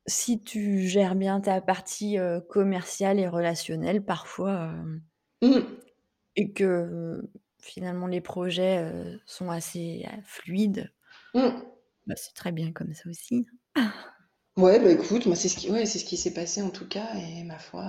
si 0.07 0.41
tu 0.41 0.87
gères 0.87 1.15
bien 1.15 1.41
ta 1.41 1.61
partie, 1.61 2.17
commerciale 2.49 3.19
et 3.19 3.27
relationnelle 3.27 4.03
parfois, 4.03 4.73
Mmh. 5.41 5.59
et 6.37 6.51
que 6.53 7.29
finalement 7.61 8.07
les 8.07 8.21
projets, 8.21 8.91
sont 9.25 9.49
assez, 9.51 10.05
fluides 10.23 10.91
Mmh. 11.33 11.49
bah, 12.07 12.15
c'est 12.15 12.33
très 12.33 12.51
bien 12.51 12.71
comme 12.71 12.93
ça 12.93 13.09
aussi. 13.09 13.45
Ouais, 14.57 14.79
bah, 14.79 14.89
écoute, 14.89 15.25
moi, 15.25 15.35
c'est 15.35 15.49
ce 15.49 15.57
qui 15.57 15.69
ouais, 15.69 15.85
c'est 15.85 15.99
ce 15.99 16.05
qui 16.05 16.15
s'est 16.15 16.33
passé 16.33 16.61
en 16.61 16.69
tout 16.69 16.87
cas 16.87 17.13
et 17.15 17.43
ma 17.43 17.59
foi, 17.59 17.83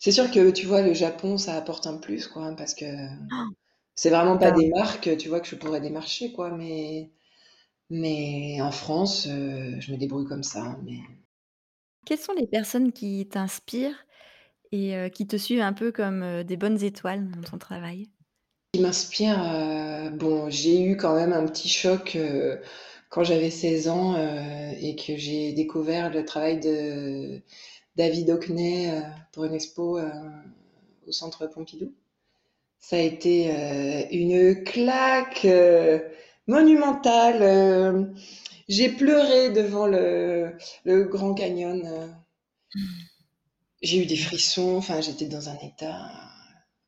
c'est 0.00 0.12
sûr 0.12 0.30
que, 0.32 0.50
tu 0.50 0.66
vois, 0.66 0.82
le 0.82 0.94
Japon, 0.94 1.38
ça 1.38 1.56
apporte 1.56 1.86
un 1.86 1.98
plus, 1.98 2.26
quoi, 2.28 2.54
parce 2.56 2.74
que 2.74 2.86
c'est 3.94 4.10
vraiment 4.10 4.38
pas 4.38 4.50
des 4.50 4.68
marques, 4.70 5.16
tu 5.18 5.28
vois, 5.28 5.40
que 5.40 5.46
je 5.48 5.56
pourrais 5.56 5.80
démarcher, 5.80 6.32
quoi, 6.32 6.50
mais 6.50 7.10
mais 7.90 8.60
en 8.62 8.72
France, 8.72 9.26
heu, 9.28 9.80
je 9.80 9.92
me 9.92 9.98
débrouille 9.98 10.26
comme 10.26 10.44
ça, 10.44 10.78
mais 10.84 10.98
Quelles 12.04 12.18
sont 12.18 12.34
les 12.34 12.46
personnes 12.46 12.92
qui 12.92 13.26
t'inspirent 13.26 14.04
et 14.72 14.96
heu, 14.96 15.08
qui 15.10 15.26
te 15.26 15.36
suivent 15.36 15.62
un 15.62 15.72
peu 15.74 15.92
comme, 15.92 16.22
heu, 16.24 16.44
des 16.44 16.56
bonnes 16.58 16.82
étoiles 16.84 17.30
dans 17.32 17.42
ton 17.42 17.58
travail? 17.58 18.10
Qui 18.72 18.80
m'inspire, 18.82 20.10
bon, 20.14 20.48
j'ai 20.50 20.82
eu 20.82 20.96
quand 20.96 21.14
même 21.14 21.32
un 21.32 21.46
petit 21.46 21.68
choc, 21.68 22.16
quand 23.10 23.24
j'avais 23.24 23.50
16 23.50 23.88
ans, 23.88 24.16
heu 24.16 24.74
et 24.80 24.96
que 24.96 25.16
j'ai 25.16 25.52
découvert 25.52 26.10
le 26.12 26.24
travail 26.24 26.60
de 26.60 27.42
David 27.96 28.30
Hockney, 28.30 28.90
heu, 28.90 29.02
pour 29.32 29.44
une 29.44 29.54
expo, 29.54 29.98
heu, 29.98 30.10
au 31.06 31.12
Centre 31.12 31.46
Pompidou. 31.46 31.92
Ça 32.80 32.96
a 32.96 33.00
été, 33.00 33.50
une 34.12 34.64
claque, 34.64 35.46
monumentale, 36.48 38.14
j'ai 38.68 38.88
pleuré 38.90 39.50
devant 39.50 39.86
le 39.86 40.52
le 40.84 41.04
Grand 41.04 41.34
Canyon, 41.34 41.82
j'ai 43.82 44.02
eu 44.02 44.06
des 44.06 44.16
frissons, 44.16 44.76
enfin, 44.76 45.00
j'étais 45.00 45.26
dans 45.26 45.48
un 45.48 45.56
état 45.58 46.10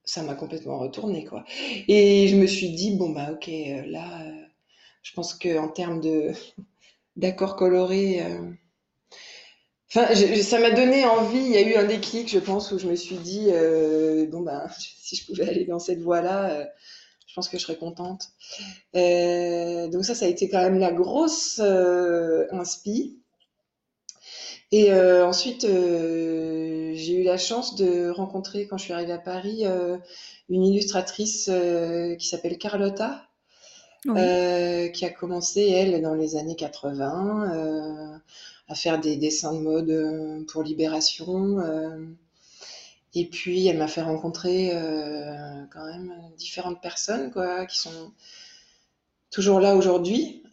ça 0.04 0.22
m'a 0.22 0.34
complètement 0.34 0.78
retournée, 0.78 1.24
quoi. 1.24 1.44
Et 1.88 2.28
je 2.28 2.36
me 2.36 2.46
suis 2.46 2.70
dit: 2.72 2.96
«Bon, 2.96 3.10
bah, 3.10 3.30
OK, 3.32 3.48
là, 3.86 4.20
je 5.02 5.12
pense 5.14 5.34
qu'en 5.34 5.68
termes 5.68 6.00
de 6.00 6.32
d'accords 7.16 7.56
colorés, 7.56 8.22
heu» 8.22 8.56
enfin, 9.94 10.14
ça 10.42 10.58
m'a 10.58 10.70
donné 10.70 11.04
envie, 11.04 11.38
il 11.38 11.50
y 11.52 11.56
a 11.56 11.62
eu 11.62 11.74
un 11.76 11.84
déclic, 11.84 12.28
je 12.28 12.38
pense, 12.38 12.72
où 12.72 12.78
je 12.78 12.86
me 12.88 12.96
suis 12.96 13.16
dit, 13.16 13.48
heu: 13.50 14.26
«Bon, 14.30 14.40
ben, 14.42 14.68
si 14.78 15.16
je 15.16 15.26
pouvais 15.26 15.48
aller 15.48 15.64
dans 15.66 15.78
cette 15.78 16.00
voie-là, 16.00 16.62
heu, 16.62 16.66
je 17.26 17.34
pense 17.34 17.48
que 17.48 17.58
je 17.58 17.62
serais 17.64 17.76
contente». 17.78 18.28
Donc 18.94 20.04
ça, 20.04 20.14
ça 20.14 20.26
a 20.26 20.28
été 20.28 20.48
quand 20.48 20.60
même 20.62 20.78
la 20.78 20.92
grosse, 20.92 21.60
inspi. 22.52 23.18
Et 24.72 24.92
ensuite, 24.92 25.62
j'ai 25.66 27.14
eu 27.14 27.22
la 27.22 27.38
chance 27.38 27.76
de 27.76 28.10
rencontrer, 28.10 28.66
quand 28.66 28.78
je 28.78 28.84
suis 28.84 28.92
arrivée 28.92 29.12
à 29.12 29.18
Paris, 29.18 29.64
une 30.48 30.64
illustratrice, 30.64 31.50
qui 32.18 32.26
s'appelle 32.26 32.58
Carlotta, 32.58 33.28
Oui. 34.06 34.42
heu, 34.86 34.88
qui 34.90 35.04
a 35.04 35.10
commencé, 35.10 35.62
elle, 35.68 36.00
dans 36.02 36.14
les 36.14 36.36
années 36.36 36.56
80, 36.56 37.52
heu, 37.54 38.20
à 38.68 38.74
faire 38.74 39.00
des 39.00 39.16
dessins 39.16 39.54
de 39.54 39.60
mode, 39.60 39.90
heu, 39.90 40.44
pour 40.50 40.62
Libération, 40.62 41.58
et 43.14 43.26
puis 43.28 43.66
elle 43.66 43.78
m'a 43.78 43.88
fait 43.88 44.02
rencontrer, 44.02 44.70
quand 45.72 45.84
même 45.86 46.12
différentes 46.38 46.80
personnes, 46.80 47.30
quoi, 47.30 47.66
qui 47.66 47.78
sont 47.78 48.12
toujours 49.32 49.58
là 49.58 49.74
aujourd'hui, 49.74 50.44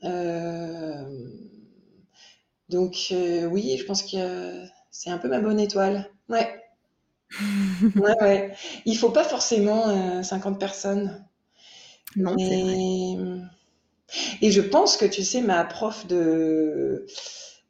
donc 2.70 3.14
oui, 3.52 3.78
je 3.78 3.84
pense 3.86 4.04
que 4.04 4.64
c'est 4.92 5.10
un 5.10 5.18
peu 5.18 5.28
ma 5.28 5.40
bonne 5.40 5.60
étoile. 5.60 6.10
Ouais. 6.30 6.64
Ouais, 7.96 8.16
ouais. 8.22 8.56
Il 8.86 8.98
faut 8.98 9.12
pas 9.12 9.24
forcément, 9.24 9.90
heu, 10.20 10.24
50 10.24 10.60
personnes, 10.60 11.26
Non, 12.16 12.36
et 14.42 14.52
je 14.52 14.62
pense 14.62 14.98
que, 14.98 15.06
tu 15.06 15.24
sais, 15.24 15.42
ma 15.42 15.64
prof 15.66 16.08
de 16.08 17.06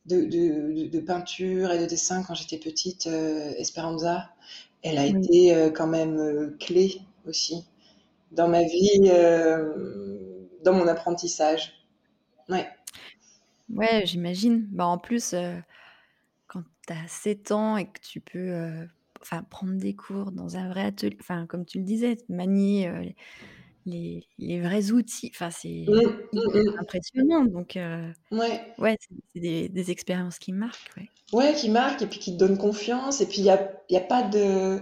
de 0.06 0.26
de 0.26 0.88
de 0.90 1.00
peinture 1.00 1.72
et 1.72 1.80
de 1.80 1.86
dessin 1.86 2.24
quand 2.24 2.36
j'étais 2.36 2.58
petite, 2.58 3.08
heu, 3.08 3.54
Esperanza, 3.60 4.30
elle 4.84 4.98
a 4.98 5.06
Oui. 5.06 5.30
été, 5.30 5.56
heu, 5.56 5.72
quand 5.72 5.88
même, 5.88 6.18
heu, 6.20 6.58
clé 6.60 7.02
aussi 7.28 7.66
dans 8.32 8.48
ma 8.50 8.64
vie, 8.64 9.10
dans 10.64 10.74
mon 10.74 10.88
apprentissage. 10.88 11.74
Ouais. 12.50 12.68
Ouais, 13.70 14.04
j'imagine. 14.06 14.68
Bah, 14.72 14.88
en 14.88 14.98
plus, 14.98 15.36
quand 16.48 16.64
tu 16.88 16.94
as 16.94 17.08
7 17.08 17.52
ans 17.52 17.78
et 17.78 17.86
que 17.88 18.00
tu 18.02 18.22
peux, 18.22 18.88
enfin, 19.22 19.44
prendre 19.44 19.76
des 19.78 19.96
cours 19.96 20.32
dans 20.32 20.58
un 20.58 20.70
vrai 20.70 20.86
atel 20.86 21.16
enfin, 21.22 21.46
comme 21.48 21.66
tu 21.66 21.80
le 21.80 21.86
disais, 21.86 22.18
manier, 22.30 23.16
les 23.86 24.28
les 24.38 24.62
vrais 24.62 24.92
outils, 24.92 25.32
enfin, 25.34 25.52
c'est 25.52 25.70
Mmh. 25.88 26.30
Mmh 26.34 26.54
hyper 26.54 26.62
mh. 26.64 26.80
impressionnant 26.82 27.46
donc 27.46 27.78
heu, 27.78 28.14
Ouais. 28.32 28.80
ouais, 28.80 28.98
c'est 29.34 29.40
des 29.42 29.70
des 29.70 29.92
expériences 29.92 30.40
qui 30.40 30.54
marquent, 30.54 30.92
ouais. 30.98 31.12
Ouais, 31.32 31.54
qui 31.54 31.70
marque 31.70 32.02
et 32.02 32.08
puis 32.08 32.20
qui 32.20 32.34
te 32.34 32.38
donne 32.38 32.58
confiance 32.58 33.22
et 33.22 33.28
puis 33.28 33.38
il 33.40 33.44
y 33.44 33.50
a 33.52 33.72
y 33.90 33.98
a 33.98 34.02
pas 34.02 34.24
de 34.24 34.82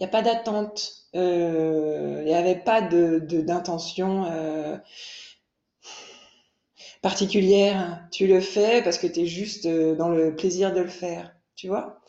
il 0.00 0.02
y 0.02 0.06
a 0.06 0.08
pas 0.08 0.22
d'attente, 0.22 0.92
il 1.14 2.24
y 2.26 2.34
avait 2.34 2.56
pas 2.64 2.80
de 2.82 3.20
de 3.20 3.40
d'intention, 3.42 4.24
heu 4.26 4.80
particulière. 7.02 8.08
Tu 8.10 8.26
le 8.26 8.40
fais 8.40 8.82
parce 8.82 8.98
que 8.98 9.06
tu 9.06 9.20
es 9.20 9.26
juste, 9.26 9.66
heu, 9.66 9.94
dans 9.96 10.08
le 10.08 10.34
plaisir 10.34 10.72
de 10.72 10.80
le 10.80 10.88
faire, 10.88 11.34
tu 11.54 11.68
vois? 11.68 12.00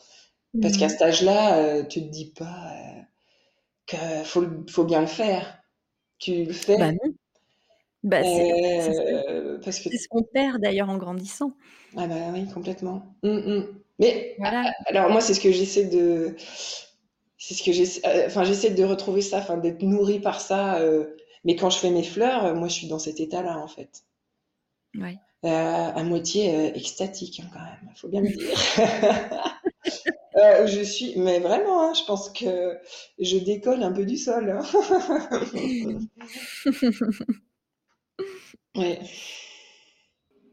Parce 0.62 0.76
Mmh 0.76 0.78
qu'à 0.78 0.88
cet 0.90 1.02
âge-là, 1.02 1.84
tu 1.84 2.02
te 2.02 2.08
dis 2.10 2.32
pas, 2.32 2.72
que 3.86 3.96
faut 4.24 4.46
faut 4.70 4.84
bien 4.84 5.00
le 5.00 5.06
faire. 5.06 5.59
Tu 6.20 6.44
le 6.44 6.52
Bah, 6.76 6.92
fais, 6.92 6.92
non. 6.92 7.14
Bah, 8.02 8.22
c'est 8.24 9.60
c'est 9.90 9.98
ce 9.98 10.08
qu'on 10.08 10.22
perd 10.22 10.60
d'ailleurs 10.62 10.88
en 10.90 10.96
grandissant. 10.98 11.56
ah 11.96 12.06
bah, 12.06 12.14
oui, 12.32 12.46
complètement. 12.52 13.14
Mmh 13.22 13.28
mh. 13.58 13.66
Mais 13.98 14.34
voilà. 14.38 14.72
alors 14.86 15.10
moi, 15.10 15.20
c'est 15.20 15.34
ce 15.34 15.40
que 15.40 15.52
j'essaie 15.52 15.84
de, 15.86 16.34
c'est 17.38 17.54
ce 17.54 17.62
que 17.62 17.72
j'essaie, 17.72 18.00
euh, 18.06 18.26
enfin 18.26 18.44
j'essaie 18.44 18.70
de 18.70 18.84
retrouver 18.84 19.22
ça, 19.22 19.38
enfin 19.38 19.56
d'être 19.58 19.82
nourrie 19.82 20.20
par 20.20 20.40
ça. 20.40 20.78
Euh, 20.80 21.16
mais 21.44 21.56
quand 21.56 21.70
je 21.70 21.78
fais 21.78 21.90
mes 21.90 22.02
fleurs, 22.04 22.54
moi, 22.54 22.68
je 22.68 22.74
suis 22.74 22.88
dans 22.88 22.98
cet 22.98 23.20
état-là 23.20 23.58
en 23.58 23.68
fait. 23.68 24.04
Ouais. 24.94 25.18
à 25.42 26.02
moitié 26.04 26.76
extatique 26.76 27.40
hein, 27.40 27.48
quand 27.52 27.60
même, 27.60 27.94
faut 27.96 28.08
bien 28.08 28.20
le 28.22 28.28
dire. 28.28 28.48
je 30.66 30.82
suis, 30.82 31.18
mais 31.18 31.40
vraiment, 31.40 31.90
hein, 31.90 31.94
je 31.94 32.04
pense 32.04 32.30
que 32.30 32.78
je 33.18 33.38
décolle 33.38 33.82
un 33.82 33.92
peu 33.92 34.04
du 34.04 34.16
sol. 34.16 34.50
Hein. 34.50 34.62
ouais. 38.76 39.00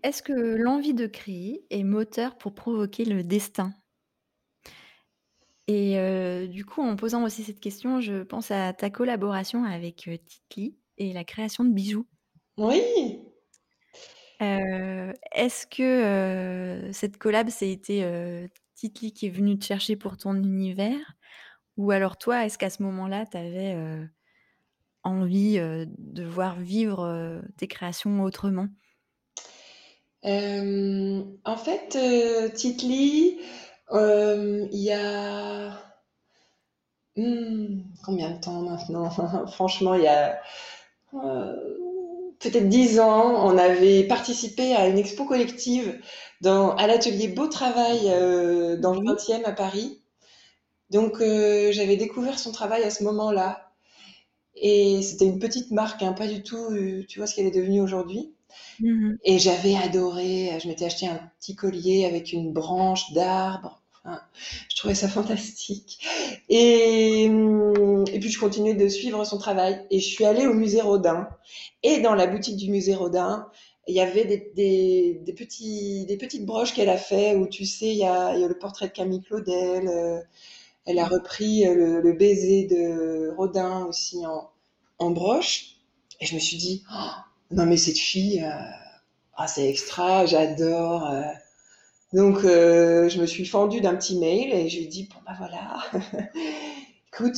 Est-ce 0.04 0.22
que 0.22 0.34
l'envie 0.34 0.94
de 0.94 1.08
créer 1.08 1.66
est 1.70 1.84
moteur 1.84 2.38
pour 2.38 2.54
provoquer 2.54 3.06
le 3.06 3.24
destin? 3.24 3.74
Et 5.68 6.00
euh, 6.00 6.48
du 6.48 6.66
coup, 6.66 6.82
en 6.82 6.96
posant 6.96 7.24
aussi 7.24 7.44
cette 7.44 7.60
question, 7.60 8.00
je 8.00 8.24
pense 8.24 8.52
à 8.52 8.72
ta 8.74 8.90
collaboration 8.90 9.66
avec, 9.66 10.08
euh, 10.08 10.18
Titli 10.18 10.78
et 10.98 11.12
la 11.12 11.26
création 11.26 11.66
de 11.66 11.72
bijoux. 11.72 12.08
Oui! 12.58 13.20
Euh, 14.42 15.12
est-ce 15.36 15.68
que, 15.68 16.90
cette 16.94 17.18
collab, 17.18 17.50
c'est 17.50 17.70
été, 17.70 18.04
Titli 18.78 19.12
qui 19.12 19.26
est 19.26 19.32
venu 19.32 19.58
te 19.58 19.66
chercher 19.66 19.96
pour 19.96 20.18
ton 20.18 20.36
univers? 20.36 21.18
Ou 21.78 21.90
alors 21.92 22.18
toi, 22.18 22.46
est-ce 22.46 22.60
qu'à 22.60 22.70
ce 22.70 22.84
moment-là, 22.84 23.26
tu 23.26 23.36
avais, 23.36 23.76
envie, 25.04 25.58
de 25.58 26.24
voir 26.24 26.60
vivre, 26.60 27.42
tes 27.58 27.68
créations 27.68 28.24
autrement? 28.24 28.68
En 30.24 31.58
fait, 31.58 31.98
Titli, 32.54 33.40
il 33.92 34.70
y 34.72 34.92
a 34.92 35.72
hmm, 37.16 37.82
combien 38.06 38.32
de 38.32 38.40
temps 38.40 38.62
maintenant? 38.62 39.10
Franchement, 39.48 39.96
il 39.96 40.04
y 40.04 40.08
a 40.08 40.40
peut-être 42.40 42.70
dix 42.70 43.00
ans, 43.00 43.46
on 43.46 43.58
avait 43.58 44.04
participé 44.04 44.76
à 44.76 44.88
une 44.88 44.98
expo 44.98 45.26
collective 45.26 46.00
dans, 46.42 46.76
à 46.76 46.88
l'atelier 46.88 47.28
Beau 47.28 47.48
Travail 47.48 48.06
dans 48.80 48.94
le 48.94 49.02
20e 49.02 49.44
à 49.46 49.52
Paris. 49.52 50.02
Donc, 50.90 51.18
j'avais 51.20 51.98
découvert 51.98 52.40
son 52.40 52.52
travail 52.52 52.84
à 52.84 52.90
ce 52.90 53.04
moment-là. 53.04 53.72
Et 54.56 55.02
c'était 55.04 55.26
une 55.26 55.40
petite 55.40 55.72
marque, 55.72 56.02
hein, 56.04 56.14
pas 56.14 56.28
du 56.28 56.42
tout, 56.44 56.68
tu 57.08 57.20
vois 57.20 57.28
ce 57.28 57.36
qu'elle 57.36 57.46
est 57.48 57.52
devenue 57.52 57.82
aujourd'hui. 57.82 58.34
Mmh 58.80 59.16
Et 59.24 59.40
j'avais 59.40 59.76
adoré, 59.76 60.58
je 60.62 60.68
m'étais 60.68 60.86
acheté 60.86 61.08
un 61.08 61.20
petit 61.40 61.56
collier 61.56 62.06
avec 62.06 62.32
une 62.34 62.54
branche 62.54 63.12
d'arbre. 63.14 63.82
Je 64.70 64.76
trouvais 64.76 64.95
ça 64.95 65.08
fantastique. 65.08 65.99
Et, 66.49 67.28
mmh, 67.30 68.05
et 68.14 68.20
puis 68.20 68.30
je 68.30 68.39
continuais 68.39 68.74
de 68.74 68.88
suivre 68.88 69.24
son 69.26 69.38
travail. 69.38 69.86
Et 69.91 69.99
je 69.99 70.08
suis 70.08 70.26
allée 70.26 70.47
au 70.47 70.53
musée 70.53 70.82
Rodin. 70.82 71.28
Et 71.84 71.99
dans 71.99 72.16
la 72.16 72.28
boutique 72.28 72.58
du 72.58 72.70
musée 72.70 72.95
Rodin, 72.95 73.49
il 73.88 73.95
y 73.95 74.01
avait 74.01 74.26
des, 74.26 75.34
petites 75.36 76.45
broches 76.45 76.74
qu'elle 76.74 76.89
a 76.89 76.97
fait 76.97 77.36
où 77.36 77.47
tu 77.47 77.66
sais, 77.66 77.88
il 77.88 77.97
y 77.97 78.03
a, 78.03 78.38
le 78.38 78.58
portrait 78.58 78.88
de 78.88 78.93
Camille 78.93 79.22
Claudel. 79.22 79.88
Euh, 79.88 80.20
elle 80.86 80.99
a 80.99 81.05
repris 81.05 81.66
le, 81.66 82.01
le, 82.01 82.14
baiser 82.14 82.66
de 82.66 83.34
Rodin 83.36 83.86
aussi 83.86 84.24
en, 84.99 85.12
broche. 85.12 85.78
Et 86.20 86.26
je 86.26 86.36
me 86.36 86.39
suis 86.39 86.58
dit, 86.58 86.84
oh, 86.93 87.10
non 87.51 87.66
mais 87.66 87.78
cette 87.78 87.97
fille, 87.97 88.41
euh, 88.41 88.49
ah, 89.36 89.47
c'est 89.47 89.70
extra, 89.70 90.26
j'adore. 90.26 91.08
Euh. 91.08 91.24
Donc 92.14 92.43
euh, 92.45 93.10
je 93.10 93.20
me 93.20 93.26
suis 93.26 93.45
fendue 93.45 93.82
d'un 93.82 93.95
petit 93.95 94.18
mail 94.18 94.53
et 94.53 94.70
je 94.70 94.78
lui 94.78 94.86
ai 94.86 94.88
dit 94.88 95.10
bon 95.12 95.20
bah 95.26 95.34
voilà, 95.38 95.78
écoute, 97.14 97.36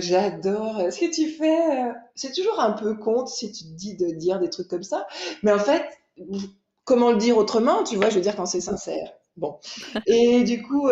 j'adore 0.00 0.92
ce 0.92 1.00
que 1.00 1.12
tu 1.12 1.30
fais. 1.30 1.92
C'est 2.14 2.32
toujours 2.32 2.60
un 2.60 2.72
peu 2.72 2.96
compte 2.96 3.28
si 3.28 3.50
tu 3.52 3.64
te 3.64 3.70
dis 3.72 3.96
de 3.96 4.10
dire 4.10 4.38
des 4.38 4.50
trucs 4.50 4.68
comme 4.68 4.84
ça, 4.84 5.06
mais 5.42 5.52
en 5.52 5.58
fait, 5.58 5.84
comment 6.84 7.10
le 7.10 7.18
dire 7.18 7.36
autrement, 7.36 7.82
tu 7.84 7.96
vois, 7.96 8.10
je 8.10 8.16
veux 8.16 8.20
dire 8.20 8.36
quand 8.36 8.46
c'est 8.46 8.60
sincère. 8.60 9.12
Bon, 9.36 9.58
et 10.06 10.44
du 10.44 10.62
coup. 10.62 10.90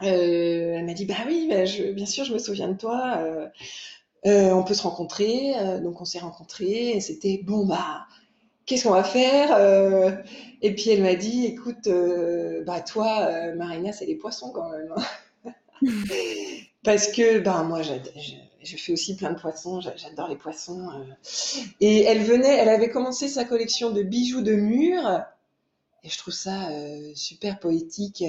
elle 0.00 0.84
m'a 0.84 0.94
dit 0.94 1.06
bah 1.06 1.14
oui, 1.26 1.48
bah, 1.48 1.64
bien 1.92 2.06
sûr, 2.06 2.24
je 2.24 2.32
me 2.32 2.38
souviens 2.38 2.68
de 2.68 2.76
toi. 2.76 3.48
Euh, 4.26 4.52
on 4.52 4.62
peut 4.64 4.74
se 4.74 4.82
rencontrer. 4.82 5.54
Euh, 5.58 5.80
donc 5.80 6.00
on 6.00 6.04
s'est 6.04 6.18
rencontrés 6.18 6.90
et 6.90 7.00
c'était 7.00 7.40
bon 7.44 7.66
bah 7.66 8.06
qu'est-ce 8.66 8.84
qu'on 8.84 8.94
va 8.94 9.04
faire 9.04 9.54
euh, 9.56 10.10
Et 10.62 10.74
puis 10.74 10.90
elle 10.90 11.02
m'a 11.02 11.14
dit 11.14 11.46
écoute 11.46 11.88
bah 12.66 12.80
toi 12.80 13.52
Marina 13.56 13.92
c'est 13.92 14.06
les 14.06 14.16
poissons 14.16 14.50
quand 14.52 14.70
même 14.70 14.94
hein. 14.96 15.52
parce 16.84 17.08
que 17.08 17.38
bah 17.40 17.62
moi 17.62 17.82
je, 17.82 18.76
fais 18.76 18.92
aussi 18.92 19.16
plein 19.16 19.32
de 19.32 19.38
poissons 19.38 19.80
j'adore 19.80 20.28
les 20.28 20.36
poissons 20.36 20.88
et 21.80 22.02
elle 22.04 22.22
venait 22.22 22.56
elle 22.56 22.68
avait 22.68 22.90
commencé 22.90 23.28
sa 23.28 23.44
collection 23.44 23.90
de 23.90 24.02
bijoux 24.02 24.42
de 24.42 24.54
mur. 24.54 25.22
Et 26.02 26.10
je 26.10 26.18
trouve 26.18 26.34
ça 26.34 26.68
super 27.14 27.58
poétique 27.58 28.22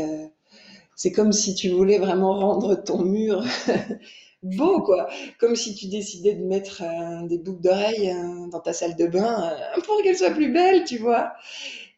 c'est 0.96 1.12
comme 1.12 1.34
si 1.34 1.56
tu 1.56 1.70
voulais 1.70 1.98
vraiment 1.98 2.34
rendre 2.34 2.76
ton 2.76 3.04
mur 3.04 3.44
beau, 4.46 4.82
quoi. 4.82 5.08
Comme 5.40 5.56
si 5.56 5.76
tu 5.76 5.88
décidais 5.88 6.34
de 6.34 6.44
mettre 6.44 6.84
euh, 6.84 7.28
des 7.28 7.38
boucles 7.38 7.62
d'oreilles 7.62 8.12
euh, 8.12 8.48
dans 8.48 8.60
ta 8.60 8.74
salle 8.74 8.96
de 8.96 9.08
bain 9.08 9.52
euh, 9.52 9.82
pour 9.82 10.02
qu'elle 10.04 10.18
soit 10.18 10.32
plus 10.32 10.52
belle, 10.52 10.86
tu 10.86 10.98
vois. 10.98 11.34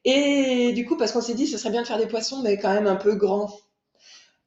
Et 0.06 0.72
du 0.74 0.86
coup, 0.86 0.98
parce 0.98 1.12
qu'on 1.12 1.22
s'est 1.22 1.34
dit, 1.34 1.48
ce 1.48 1.58
serait 1.58 1.72
bien 1.72 1.82
de 1.82 1.88
faire 1.88 1.98
des 1.98 2.08
poissons, 2.08 2.42
mais 2.42 2.58
quand 2.58 2.74
même 2.74 2.88
un 2.88 2.96
peu 2.96 3.16
grands. 3.16 3.52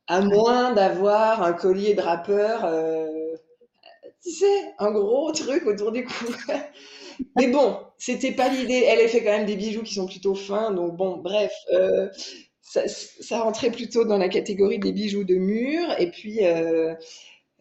À 0.07 0.21
moins 0.23 0.73
d'avoir 0.73 1.43
un 1.43 1.53
collier 1.53 1.95
drapeur, 1.95 2.69
tu 4.23 4.31
sais, 4.33 4.75
un 4.79 4.91
gros 4.91 5.31
truc 5.31 5.67
autour 5.67 5.93
du 5.93 6.05
cou. 6.05 6.27
mais 7.37 7.49
bon, 7.49 7.79
c'était 7.97 8.33
pas 8.33 8.49
l'idée. 8.49 8.85
Elle 8.89 9.05
a 9.05 9.09
fait 9.09 9.23
quand 9.23 9.31
même 9.31 9.47
des 9.47 9.57
bijoux 9.57 9.83
qui 9.83 9.95
sont 9.95 10.07
plutôt 10.07 10.35
fins, 10.35 10.73
donc 10.73 10.97
bon, 10.97 11.19
bref. 11.19 11.53
Ça, 12.71 12.83
ça, 12.87 13.41
rentrait 13.41 13.73
plutôt 13.73 14.05
dans 14.05 14.17
la 14.17 14.29
catégorie 14.29 14.79
des 14.79 14.93
bijoux 14.93 15.25
de 15.25 15.35
mur. 15.35 15.89
Et 15.99 16.09
puis, 16.09 16.47
euh, 16.47 16.95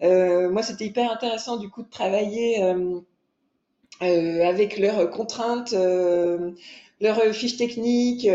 moi, 0.01 0.63
c'était 0.63 0.85
hyper 0.85 1.11
intéressant 1.11 1.57
du 1.57 1.69
coup 1.69 1.83
de 1.83 1.89
travailler 1.89 2.63
euh, 2.63 2.99
euh, 4.01 4.45
avec 4.45 4.77
leurs 4.77 5.09
contraintes, 5.09 5.73
leurs 7.01 7.21
fiches 7.33 7.57
techniques, 7.57 8.27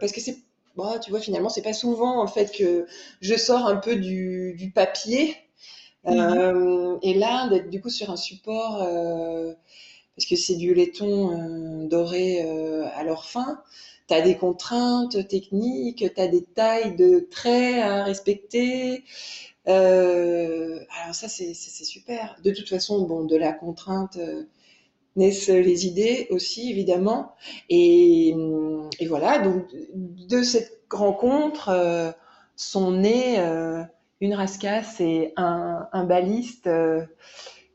parce 0.00 0.12
que 0.12 0.20
c'est 0.20 0.38
Bon, 0.74 0.98
tu 0.98 1.10
vois, 1.10 1.20
finalement, 1.20 1.50
c'est 1.50 1.60
pas 1.60 1.74
souvent 1.74 2.22
en 2.22 2.26
fait 2.26 2.50
que 2.50 2.86
je 3.20 3.34
sors 3.36 3.66
un 3.66 3.76
peu 3.76 3.96
du, 3.96 4.54
du 4.54 4.70
papier. 4.70 5.36
Mmh. 6.04 6.98
et 7.02 7.14
là, 7.14 7.48
d'être 7.48 7.68
du 7.68 7.80
coup 7.80 7.90
sur 7.90 8.10
un 8.10 8.16
support, 8.16 8.78
parce 10.16 10.26
que 10.26 10.34
c'est 10.34 10.56
du 10.56 10.72
laiton 10.72 11.86
doré 11.88 12.40
à 12.94 13.04
leur 13.04 13.26
fin, 13.26 13.62
tu 14.08 14.14
as 14.14 14.20
des 14.20 14.36
contraintes 14.36 15.28
techniques, 15.28 16.12
tu 16.14 16.20
as 16.20 16.28
des 16.28 16.44
tailles 16.44 16.96
de 16.96 17.26
traits 17.30 17.82
à 17.82 18.04
respecter, 18.04 19.04
euh, 19.68 20.80
alors 21.02 21.14
ça, 21.14 21.28
c'est 21.28 21.54
super. 21.54 22.36
De 22.42 22.50
toute 22.50 22.68
façon, 22.68 23.06
bon, 23.06 23.24
de 23.24 23.36
la 23.36 23.52
contrainte 23.52 24.16
euh, 24.16 24.44
naissent 25.16 25.48
les 25.48 25.86
idées 25.86 26.26
aussi, 26.30 26.70
évidemment. 26.70 27.34
Et, 27.68 28.34
voilà, 29.08 29.38
donc 29.38 29.66
de 29.94 30.42
cette 30.42 30.80
rencontre 30.90 31.68
euh, 31.68 32.12
sont 32.56 32.92
nés 32.92 33.38
une 34.20 34.34
rascasse 34.34 35.00
et 35.00 35.32
un, 35.36 35.88
un 35.92 36.04
baliste 36.04 36.68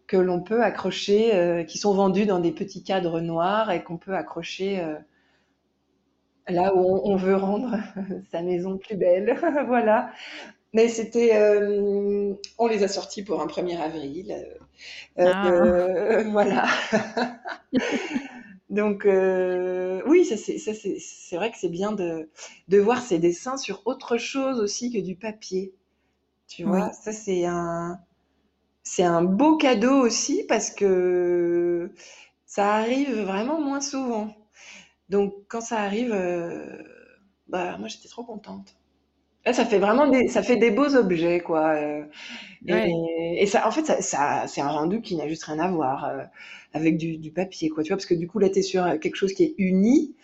que 0.08 0.18
l'on 0.18 0.42
peut 0.42 0.64
accrocher, 0.64 1.66
qui 1.68 1.78
sont 1.78 1.94
vendus 1.94 2.26
dans 2.26 2.40
des 2.40 2.54
petits 2.54 2.84
cadres 2.84 3.20
noirs 3.20 3.72
et 3.72 3.84
qu'on 3.84 3.98
peut 3.98 4.16
accrocher 4.16 4.82
là 6.50 6.74
où 6.76 6.80
on, 6.80 7.14
on, 7.14 7.16
veut 7.16 7.36
rendre 7.36 7.78
sa 8.32 8.42
maison 8.42 8.78
plus 8.78 8.96
belle. 8.96 9.38
voilà. 9.68 10.12
Mais 10.74 10.90
c'était, 10.90 11.36
euh, 11.36 12.34
on 12.58 12.68
les 12.68 12.84
a 12.84 12.88
sortis 12.88 13.24
pour 13.24 13.42
un 13.42 13.48
1er 13.48 13.80
avril. 13.80 14.32
Euh, 15.18 15.32
ah. 15.34 15.48
euh, 15.50 16.24
voilà. 16.32 16.66
Donc 18.70 19.06
oui, 19.06 20.26
ça 20.26 20.36
c'est, 20.38 21.36
vrai 21.36 21.52
que 21.52 21.58
c'est 21.58 21.70
bien 21.70 21.94
de, 21.94 22.30
de 22.68 22.78
voir 22.78 23.02
ces 23.02 23.18
dessins 23.18 23.58
sur 23.58 23.82
autre 23.86 24.18
chose 24.18 24.60
aussi 24.60 24.92
que 24.92 25.00
du 25.00 25.16
papier. 25.16 25.74
Tu 26.48 26.64
vois, 26.64 26.92
ça 26.92 27.12
c'est 27.12 27.46
un, 27.46 28.00
c'est 28.84 29.04
un 29.04 29.24
beau 29.24 29.58
cadeau 29.58 29.96
aussi 29.96 30.44
parce 30.48 30.70
que 30.70 31.92
ça 32.46 32.76
arrive 32.76 33.22
vraiment 33.22 33.60
moins 33.60 33.82
souvent. 33.82 34.34
Donc 35.10 35.34
quand 35.48 35.62
ça 35.62 35.80
arrive, 35.80 36.16
bah 37.48 37.78
moi 37.78 37.88
j'étais 37.88 38.10
trop 38.10 38.24
contente 38.24 38.78
ça 39.54 39.66
fait 39.66 39.80
vraiment 39.80 40.08
des, 40.08 40.28
ça 40.28 40.42
fait 40.42 40.58
des 40.58 40.72
beaux 40.72 40.96
objets, 40.96 41.40
quoi. 41.40 41.76
Euh, 41.76 42.04
et, 42.68 43.46
ça, 43.46 43.68
en 43.68 43.72
fait, 43.72 43.86
ça, 44.02 44.46
c'est 44.48 44.62
un 44.62 44.70
rendu 44.70 45.02
qui 45.02 45.16
n'a 45.16 45.28
juste 45.28 45.44
rien 45.46 45.60
à 45.60 45.70
voir 45.70 46.06
euh, 46.06 46.24
avec 46.74 46.98
du, 46.98 47.32
papier, 47.32 47.70
quoi. 47.70 47.84
Tu 47.84 47.90
vois, 47.90 47.98
parce 47.98 48.06
que 48.06 48.14
du 48.14 48.28
coup, 48.28 48.40
là, 48.40 48.50
tu 48.50 48.60
es 48.60 48.62
sur 48.62 49.00
quelque 49.00 49.16
chose 49.16 49.34
qui 49.34 49.44
est 49.44 49.56
uni. 49.58 50.16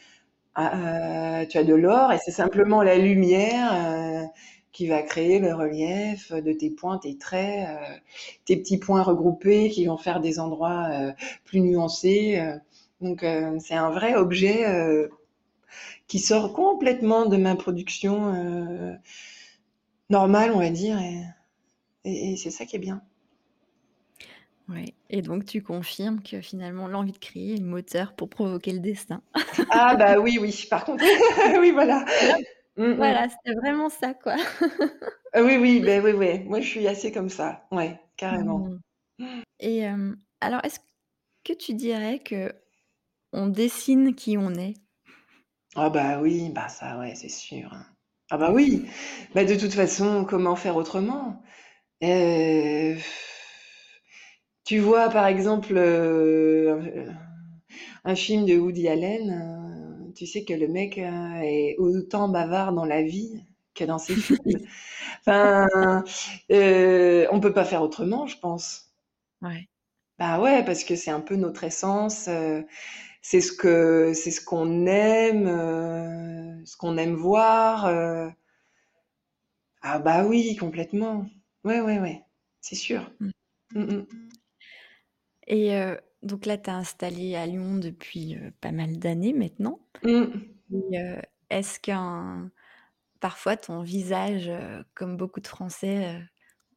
Ah, 0.56 1.46
tu 1.50 1.58
as 1.58 1.64
de 1.64 1.74
l'or 1.74 2.14
et 2.14 2.20
c'est 2.24 2.32
simplement 2.32 2.84
la 2.84 2.96
lumière 3.00 4.30
qui 4.72 4.86
va 4.86 5.02
créer 5.02 5.40
le 5.40 5.56
relief 5.56 6.32
de 6.32 6.54
tes 6.54 6.70
points, 6.70 7.00
tes 7.00 7.18
traits, 7.18 7.68
tes 8.46 8.58
petits 8.58 8.78
points 8.78 9.02
regroupés 9.02 9.72
qui 9.72 9.88
vont 9.88 9.98
faire 9.98 10.20
des 10.20 10.40
endroits 10.40 10.92
plus 11.44 11.60
nuancés. 11.62 12.40
Donc 13.04 13.26
c'est 13.60 13.76
un 13.76 13.92
vrai 13.92 14.16
objet 14.16 14.66
qui 16.08 16.20
sort 16.20 16.54
complètement 16.54 17.26
de 17.26 17.38
ma 17.38 17.56
production 17.56 19.00
normale, 20.10 20.52
on 20.52 20.60
va 20.60 20.70
dire, 20.70 21.00
et 22.06 22.36
c'est 22.38 22.52
ça 22.52 22.66
qui 22.66 22.78
est 22.78 22.80
bien. 22.80 23.02
Ouais 24.70 24.94
et 25.14 25.22
donc 25.22 25.46
tu 25.46 25.62
confirmes 25.62 26.24
que 26.24 26.42
finalement 26.42 26.88
l'envie 26.88 27.12
de 27.12 27.20
créer 27.20 27.54
est 27.54 27.58
le 27.58 27.66
moteur 27.66 28.14
pour 28.14 28.30
provoquer 28.30 28.74
le 28.74 28.80
destin. 28.80 29.22
Ah 29.70 29.96
bah 29.96 30.20
oui, 30.20 30.40
oui, 30.42 30.66
par 30.68 30.86
contre, 30.86 31.04
oui, 31.60 31.72
voilà. 31.72 32.04
Mmh 32.76 32.86
mh. 32.86 32.94
Voilà, 32.96 33.28
c'était 33.30 33.54
vraiment 33.54 33.88
ça, 33.88 34.16
quoi. 34.16 34.36
Ah 35.32 35.44
oui, 35.44 35.58
oui, 35.58 35.80
beh, 35.80 36.00
oui, 36.00 36.14
oui, 36.14 36.40
moi 36.46 36.60
je 36.60 36.68
suis 36.68 36.88
assez 36.88 37.12
comme 37.12 37.30
ça, 37.30 37.68
ouais, 37.72 38.02
carrément. 38.18 38.68
Mmh. 39.20 39.42
Et 39.60 39.86
alors 40.42 40.60
est-ce 40.64 40.80
que 41.44 41.54
tu 41.54 41.76
dirais 41.76 42.24
qu'on 43.34 43.48
dessine 43.48 44.14
qui 44.14 44.38
on 44.38 44.52
est? 44.54 44.76
Ah 45.76 45.90
bah 45.90 46.20
oui, 46.22 46.50
bah 46.54 46.68
ça, 46.70 46.98
ouais, 47.00 47.16
c'est 47.16 47.30
sûr, 47.30 47.72
hein. 47.74 47.86
Ah 48.32 48.38
bah 48.38 48.52
oui, 48.52 48.88
bah 49.36 49.44
de 49.46 49.56
toute 49.56 49.74
façon, 49.74 50.26
comment 50.26 50.56
faire 50.56 50.76
autrement? 50.78 51.44
Heu 52.04 52.98
Tu 54.66 54.80
vois, 54.80 55.10
par 55.10 55.28
exemple, 55.28 55.74
heu, 55.78 56.80
un 58.06 58.16
film 58.16 58.46
de 58.46 58.58
Woody 58.58 58.88
Allen, 58.88 59.32
heu, 60.10 60.14
tu 60.16 60.26
sais 60.28 60.46
que 60.46 60.54
le 60.54 60.68
mec, 60.68 60.98
est 60.98 61.76
autant 61.80 62.30
bavard 62.30 62.74
dans 62.74 62.86
la 62.86 63.02
vie 63.04 63.44
que 63.76 63.84
dans 63.86 63.98
ses 64.00 64.16
films. 64.18 64.60
Enfin, 65.28 65.68
on 67.32 67.40
peut 67.42 67.54
pas 67.54 67.66
faire 67.66 67.82
autrement, 67.82 68.28
je 68.28 68.38
pense. 68.40 68.92
Ouais. 69.42 69.70
Bah 70.20 70.40
ouais, 70.40 70.64
parce 70.66 70.84
que 70.84 70.96
c'est 70.96 71.12
un 71.12 71.20
peu 71.22 71.36
notre 71.36 71.64
essence, 71.64 72.28
c'est 73.24 73.40
ce 73.42 73.54
que 73.54 74.14
c'est 74.14 74.32
ce 74.32 74.42
qu'on 74.44 74.86
aime, 74.86 75.48
heu, 75.48 76.62
ce 76.66 76.76
qu'on 76.78 76.98
aime 76.98 77.16
voir, 77.16 77.88
heu. 77.88 78.30
Ah 79.82 80.00
bah 80.00 80.26
oui, 80.26 80.56
complètement. 80.56 81.26
Ouais, 81.64 81.82
ouais, 81.82 82.00
ouais, 82.00 82.24
c'est 82.62 82.76
sûr. 82.76 83.10
Mmh. 83.20 83.32
Mmh 83.76 83.86
mh. 83.86 84.06
Et 85.48 85.76
heu, 85.76 86.00
donc 86.22 86.46
là, 86.46 86.58
tu 86.58 86.70
es 86.70 86.74
installée 86.74 87.36
à 87.36 87.46
Lyon 87.46 87.78
depuis, 87.78 88.38
pas 88.62 88.72
mal 88.72 88.98
d'années 89.00 89.34
maintenant. 89.34 89.80
Mmh. 90.02 90.54
Est-ce 91.50 91.80
qu'un 91.80 92.52
parfois 93.22 93.58
tu 93.58 93.72
envisages, 93.72 94.50
heu, 94.50 94.86
comme 94.96 95.18
beaucoup 95.18 95.42
de 95.42 95.48
Français, 95.48 96.22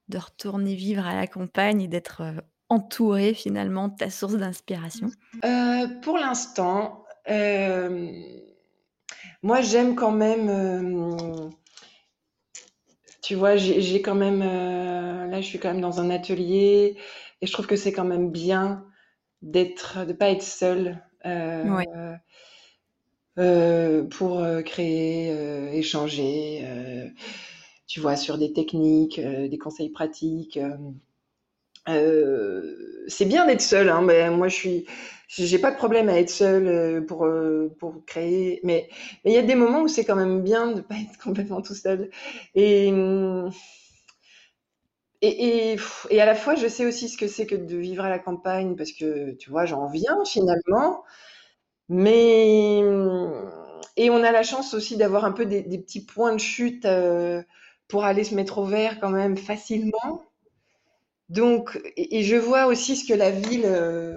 de 0.09 0.19
retourner 0.19 0.75
vivre 0.77 1.07
à 1.07 1.15
la 1.17 1.27
campagne 1.29 1.83
et 1.83 1.89
d'être, 1.89 2.23
heu, 2.71 2.75
entourée 2.77 3.35
finalement 3.35 3.89
de 3.89 3.97
ta 3.97 4.11
source 4.11 4.35
d'inspiration? 4.37 5.13
Heu, 5.45 6.01
pour 6.03 6.19
l'instant, 6.19 7.05
hem, 7.27 8.11
moi 9.43 9.61
j'aime 9.61 9.95
quand 9.95 10.13
même, 10.13 10.49
hem 10.49 11.51
tu 13.23 13.35
vois, 13.35 13.57
j'ai 13.57 14.03
quand 14.03 14.15
même, 14.15 14.41
là 14.41 15.41
je 15.41 15.47
suis 15.47 15.59
quand 15.59 15.73
même 15.73 15.81
dans 15.81 16.01
un 16.01 16.11
atelier 16.11 16.97
et 17.41 17.47
je 17.47 17.53
trouve 17.53 17.67
que 17.67 17.77
c'est 17.77 17.93
quand 17.93 18.05
même 18.05 18.31
bien 18.31 18.87
d'être 19.43 20.07
de 20.07 20.13
pas 20.13 20.31
être 20.31 20.43
seule, 20.43 21.03
Ouais. 21.63 21.87
pour, 24.11 24.45
créer, 24.65 25.77
échanger, 25.79 26.65
tu 27.87 28.01
vois, 28.01 28.17
sur 28.17 28.39
des 28.39 28.53
techniques, 28.53 29.21
des 29.21 29.59
conseils 29.59 29.91
pratiques, 29.91 30.59
Heu, 31.89 33.05
c'est 33.09 33.27
bien 33.27 33.47
d'être 33.47 33.61
seule, 33.61 33.89
hein, 33.89 34.03
mais 34.03 34.29
moi 34.31 34.49
je 34.49 34.55
suis 34.57 34.87
j'ai 35.29 35.59
pas 35.59 35.71
de 35.73 35.77
problème 35.77 36.09
à 36.09 36.19
être 36.21 36.31
seule, 36.31 36.67
heu, 36.69 37.05
pour, 37.07 37.25
heu, 37.27 37.73
pour 37.81 38.05
créer, 38.07 38.61
mais 38.65 38.89
il 39.25 39.33
y 39.33 39.37
a 39.39 39.43
des 39.43 39.55
moments 39.57 39.83
où 39.83 39.89
c'est 39.89 40.05
quand 40.05 40.15
même 40.17 40.43
bien 40.43 40.73
de 40.73 40.81
pas 40.81 40.95
être 40.97 41.19
complètement 41.23 41.63
tout 41.63 41.75
seul. 41.75 42.11
Et 42.55 42.91
mmh 42.93 43.51
et 45.23 45.77
et 46.11 46.21
à 46.21 46.27
la 46.27 46.35
fois, 46.35 46.55
je 46.57 46.69
sais 46.69 46.85
aussi 46.87 47.09
ce 47.09 47.17
que 47.19 47.27
c'est 47.29 47.47
que 47.47 47.55
de 47.55 47.77
vivre 47.77 48.05
à 48.05 48.11
la 48.11 48.19
campagne 48.19 48.77
parce 48.77 48.93
que, 48.93 49.33
tu 49.33 49.51
vois, 49.51 49.65
j'en 49.67 49.87
viens 49.89 50.19
finalement, 50.27 51.05
mais 51.91 52.83
mmh 52.83 53.51
et 53.99 54.11
on 54.11 54.23
a 54.25 54.33
la 54.33 54.43
chance 54.45 54.75
aussi 54.75 54.97
d'avoir 54.99 55.25
un 55.27 55.33
peu 55.33 55.47
des 55.47 55.63
petits 55.79 56.05
points 56.07 56.33
de 56.35 56.41
chute, 56.41 56.87
pour 57.89 58.05
aller 58.05 58.25
se 58.25 58.35
mettre 58.35 58.59
au 58.59 58.65
vert 58.65 59.01
quand 59.01 59.11
même 59.11 59.37
facilement. 59.37 60.26
Donc 61.29 61.81
et 61.97 62.19
et 62.19 62.23
je 62.25 62.37
vois 62.37 62.67
aussi 62.67 62.97
ce 62.97 63.07
que 63.07 63.15
la 63.19 63.31
ville, 63.31 63.67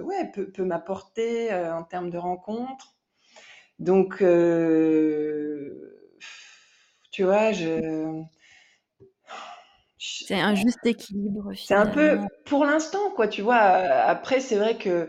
ouais, 0.04 0.30
peut 0.32 0.50
peut 0.50 0.64
m'apporter, 0.64 1.52
heu, 1.52 1.72
en 1.72 1.82
termes 1.84 2.10
de 2.10 2.18
rencontres. 2.18 2.94
Donc 3.80 4.22
heu, 4.22 5.96
tu 7.10 7.24
vois, 7.24 7.52
je 7.52 8.22
C'est 9.98 10.40
un 10.40 10.54
juste 10.54 10.84
équilibre 10.86 11.52
c'est 11.54 11.74
un 11.74 11.86
peu 11.86 12.18
pour 12.46 12.64
l'instant, 12.64 13.10
quoi, 13.14 13.28
tu 13.28 13.42
vois? 13.42 13.56
Après, 13.58 14.40
c'est 14.40 14.56
vrai 14.56 14.76
que, 14.78 15.08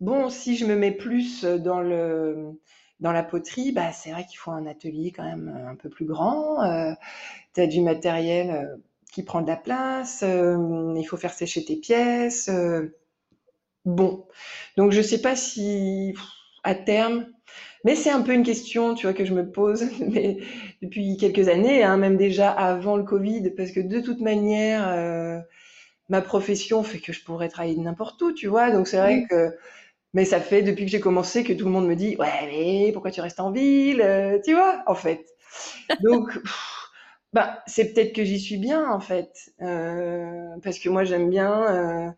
bon, 0.00 0.30
si 0.30 0.56
je 0.56 0.66
me 0.66 0.76
mets 0.76 0.92
plus 0.92 1.44
dans 1.44 1.80
le 1.80 2.60
dans 3.00 3.12
la 3.12 3.22
poterie, 3.22 3.72
bah, 3.72 3.92
c'est 3.92 4.10
vrai 4.12 4.24
qu'il 4.26 4.38
faut 4.38 4.52
un 4.52 4.66
atelier 4.66 5.12
quand 5.12 5.24
même, 5.24 5.48
un 5.68 5.76
peu 5.76 5.90
plus 5.90 6.06
grand, 6.06 6.64
heu, 6.64 6.94
tu 7.54 7.60
as 7.62 7.66
du 7.68 7.80
matériel, 7.82 8.78
qui 9.16 9.24
prend 9.24 9.42
de 9.42 9.48
la 9.48 9.56
place, 9.56 10.22
hem, 10.22 10.94
il 10.98 11.04
faut 11.04 11.16
faire 11.16 11.32
sécher 11.34 11.64
tes 11.64 11.76
pièces, 11.76 12.50
heu. 12.50 12.96
Bon, 13.84 14.26
donc 14.76 14.92
je 14.92 15.02
sais 15.02 15.20
pas 15.22 15.36
si 15.36 16.14
à 16.64 16.74
terme 16.74 17.26
mais 17.84 17.96
c'est 17.96 18.10
un 18.10 18.22
peu 18.22 18.34
une 18.34 18.44
question, 18.44 18.94
tu 18.94 19.06
vois, 19.06 19.14
que 19.14 19.24
je 19.24 19.34
me 19.34 19.50
pose, 19.50 19.84
mais 20.00 20.38
depuis 20.82 21.16
quelques 21.18 21.48
années, 21.48 21.84
hein, 21.84 21.96
même 21.98 22.16
déjà 22.18 22.50
avant 22.50 22.96
le 22.96 23.04
covid, 23.04 23.50
parce 23.56 23.72
que 23.72 23.80
de 23.80 24.00
toute 24.00 24.20
manière, 24.20 24.88
heu, 24.96 25.40
ma 26.08 26.22
profession 26.22 26.82
fait 26.84 26.98
que 27.00 27.12
je 27.12 27.24
pourrais 27.24 27.48
travailler 27.48 27.76
n'importe 27.78 28.20
où, 28.22 28.32
tu 28.32 28.48
vois? 28.48 28.70
Donc 28.70 28.88
c'est 28.88 28.98
vrai 28.98 29.24
que 29.30 29.56
mais 30.14 30.24
ça 30.26 30.40
fait 30.40 30.62
depuis 30.62 30.86
que 30.86 30.92
j'ai 30.92 31.00
commencé 31.00 31.44
que 31.44 31.52
tout 31.54 31.66
le 31.66 31.72
monde 31.72 31.86
me 31.88 31.96
dit: 31.96 32.16
«Ouais, 32.18 32.28
mais 32.46 32.92
pourquoi 32.92 33.10
tu 33.12 33.20
restes 33.22 33.40
en 33.40 33.52
ville?» 33.52 34.40
tu 34.44 34.54
vois? 34.54 34.82
En 34.86 34.94
fait. 34.96 35.26
Donc 36.00 36.38
bah, 37.32 37.62
c'est 37.66 37.92
peut-être 37.92 38.14
que 38.14 38.24
j'y 38.24 38.40
suis 38.40 38.56
bien, 38.56 38.90
en 38.90 39.00
fait, 39.00 39.52
heu, 39.60 40.58
parce 40.62 40.78
que 40.78 40.88
moi 40.88 41.04
j'aime 41.04 41.28
bien, 41.28 42.08
heu, 42.08 42.12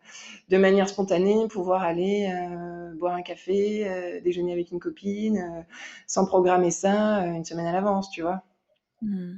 de 0.49 0.57
manière 0.57 0.87
spontanée 0.87 1.47
pouvoir 1.49 1.83
aller, 1.83 2.31
heu, 2.31 2.95
boire 2.97 3.15
un 3.15 3.21
café, 3.21 4.21
déjeuner 4.23 4.53
avec 4.53 4.71
une 4.71 4.79
copine, 4.79 5.65
sans 6.07 6.25
programmer 6.25 6.71
ça, 6.71 7.25
une 7.25 7.45
semaine 7.45 7.65
à 7.65 7.73
l'avance, 7.73 8.09
tu 8.11 8.21
vois? 8.21 8.43
Mmh. 9.01 9.35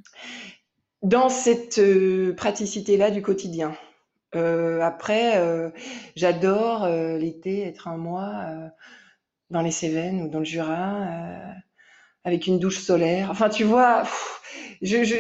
Dans 1.04 1.30
cette, 1.30 1.82
praticité-là 2.38 3.10
du 3.12 3.22
quotidien. 3.22 3.74
Après, 4.34 5.72
j'adore, 6.16 6.88
l'été 6.88 7.64
être 7.64 7.88
un 7.88 7.98
mois, 7.98 8.46
dans 9.50 9.62
les 9.62 9.72
Cévennes 9.72 10.22
ou 10.22 10.28
dans 10.30 10.40
le 10.40 10.46
Jura, 10.46 11.08
avec 12.26 12.48
une 12.48 12.60
douche 12.60 12.80
solaire. 12.80 13.30
Enfin, 13.32 13.50
tu 13.50 13.64
vois? 13.64 14.04
Je 14.82 15.04
je 15.04 15.16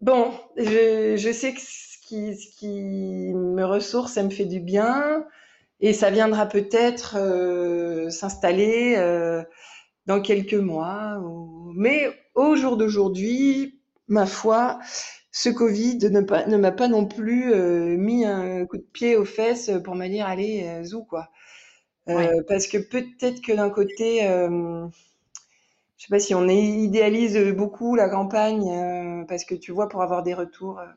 bon, 0.00 0.32
je 0.56 1.16
je 1.16 1.32
sais 1.32 1.54
que 1.54 1.60
ce 1.60 1.98
qui 2.06 2.36
ce 2.36 2.56
qui 2.58 2.68
me 3.34 3.64
ressource, 3.64 4.14
ça 4.14 4.22
me 4.24 4.30
fait 4.30 4.44
du 4.46 4.60
bien 4.60 5.24
et 5.80 5.92
ça 5.94 6.10
viendra 6.10 6.46
peut-être, 6.46 7.16
heu, 7.18 8.10
s'installer, 8.10 8.96
heu, 8.98 9.44
dans 10.06 10.20
quelques 10.22 10.54
mois 10.54 11.20
ou 11.24 11.72
mais 11.76 12.10
au 12.36 12.56
jour 12.56 12.76
d'aujourd'hui, 12.78 13.80
ma 14.08 14.26
foi, 14.26 14.80
ce 15.32 15.50
covid 15.50 15.98
ne 16.10 16.22
pas 16.22 16.46
ne 16.46 16.56
m'a 16.58 16.72
pas 16.72 16.88
non 16.88 17.06
plus, 17.06 17.52
heu, 17.54 17.96
mis 17.98 18.24
un 18.26 18.66
coup 18.66 18.78
de 18.78 18.86
pied 18.94 19.16
aux 19.16 19.24
fesses, 19.26 19.70
pour 19.84 19.94
me 19.96 20.08
dire: 20.08 20.26
«Allez, 20.26 20.82
zou, 20.84 21.04
quoi». 21.04 21.28
Ouais. 22.10 22.36
parce 22.48 22.66
que 22.68 22.78
peut-être 22.78 23.42
que 23.42 23.52
d'un 23.54 23.70
côté, 23.70 24.22
je 25.96 26.04
sais 26.04 26.10
pas 26.10 26.18
si 26.18 26.34
on 26.34 26.46
idéalise, 26.48 27.38
beaucoup 27.54 27.94
la 27.96 28.08
campagne, 28.08 28.68
heu, 28.70 29.26
parce 29.26 29.44
que 29.44 29.54
tu 29.54 29.72
vois, 29.72 29.88
pour 29.88 30.02
avoir 30.02 30.22
des 30.22 30.34
retours, 30.34 30.80
heu 30.80 30.88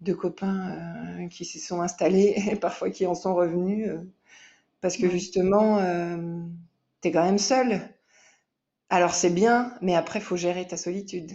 de 0.00 0.12
copains, 0.12 1.24
heu, 1.24 1.28
qui 1.28 1.44
s'y 1.44 1.58
sont 1.58 1.80
installés 1.82 2.34
et 2.50 2.56
parfois 2.56 2.90
qui 2.90 3.06
en 3.06 3.14
sont 3.14 3.34
revenus, 3.34 3.90
parce 4.80 4.96
que 4.96 5.08
justement, 5.10 5.78
tu 7.02 7.08
es 7.08 7.12
quand 7.12 7.24
même 7.24 7.38
seule. 7.38 7.80
Alors 8.90 9.12
c'est 9.12 9.30
bien, 9.30 9.74
mais 9.82 9.94
après 9.94 10.20
faut 10.20 10.36
gérer 10.36 10.66
ta 10.66 10.76
solitude. 10.76 11.32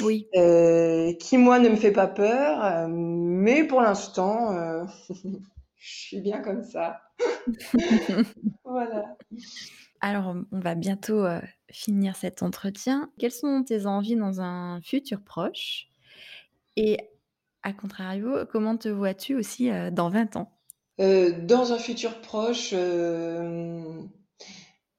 Oui. 0.00 0.28
Qui 0.32 1.38
moi 1.38 1.58
ne 1.58 1.68
me 1.68 1.76
fait 1.76 1.92
pas 1.92 2.06
peur, 2.08 2.88
mais 2.88 3.64
pour 3.64 3.80
l'instant, 3.80 4.86
je 5.78 5.88
suis 5.94 6.20
bien 6.20 6.40
comme 6.40 6.62
ça. 6.62 7.00
Voilà. 8.64 9.16
Alors, 10.00 10.34
on 10.50 10.60
va 10.60 10.74
bientôt 10.74 11.24
euh, 11.24 11.40
finir 11.70 12.16
cet 12.16 12.42
entretien. 12.42 13.10
Quelles 13.18 13.32
sont 13.32 13.62
tes 13.64 13.86
envies 13.86 14.16
dans 14.16 14.40
un 14.40 14.80
futur 14.80 15.22
proche? 15.22 15.88
Et 16.76 16.98
à 17.62 17.72
contrario, 17.72 18.46
comment 18.50 18.76
te 18.76 18.88
vois-tu 18.88 19.34
aussi 19.34 19.70
euh, 19.70 19.90
dans 19.90 20.08
20 20.08 20.36
ans? 20.36 20.50
Euh, 21.00 21.32
dans 21.44 21.72
un 21.72 21.78
futur 21.78 22.20
proche, 22.20 22.70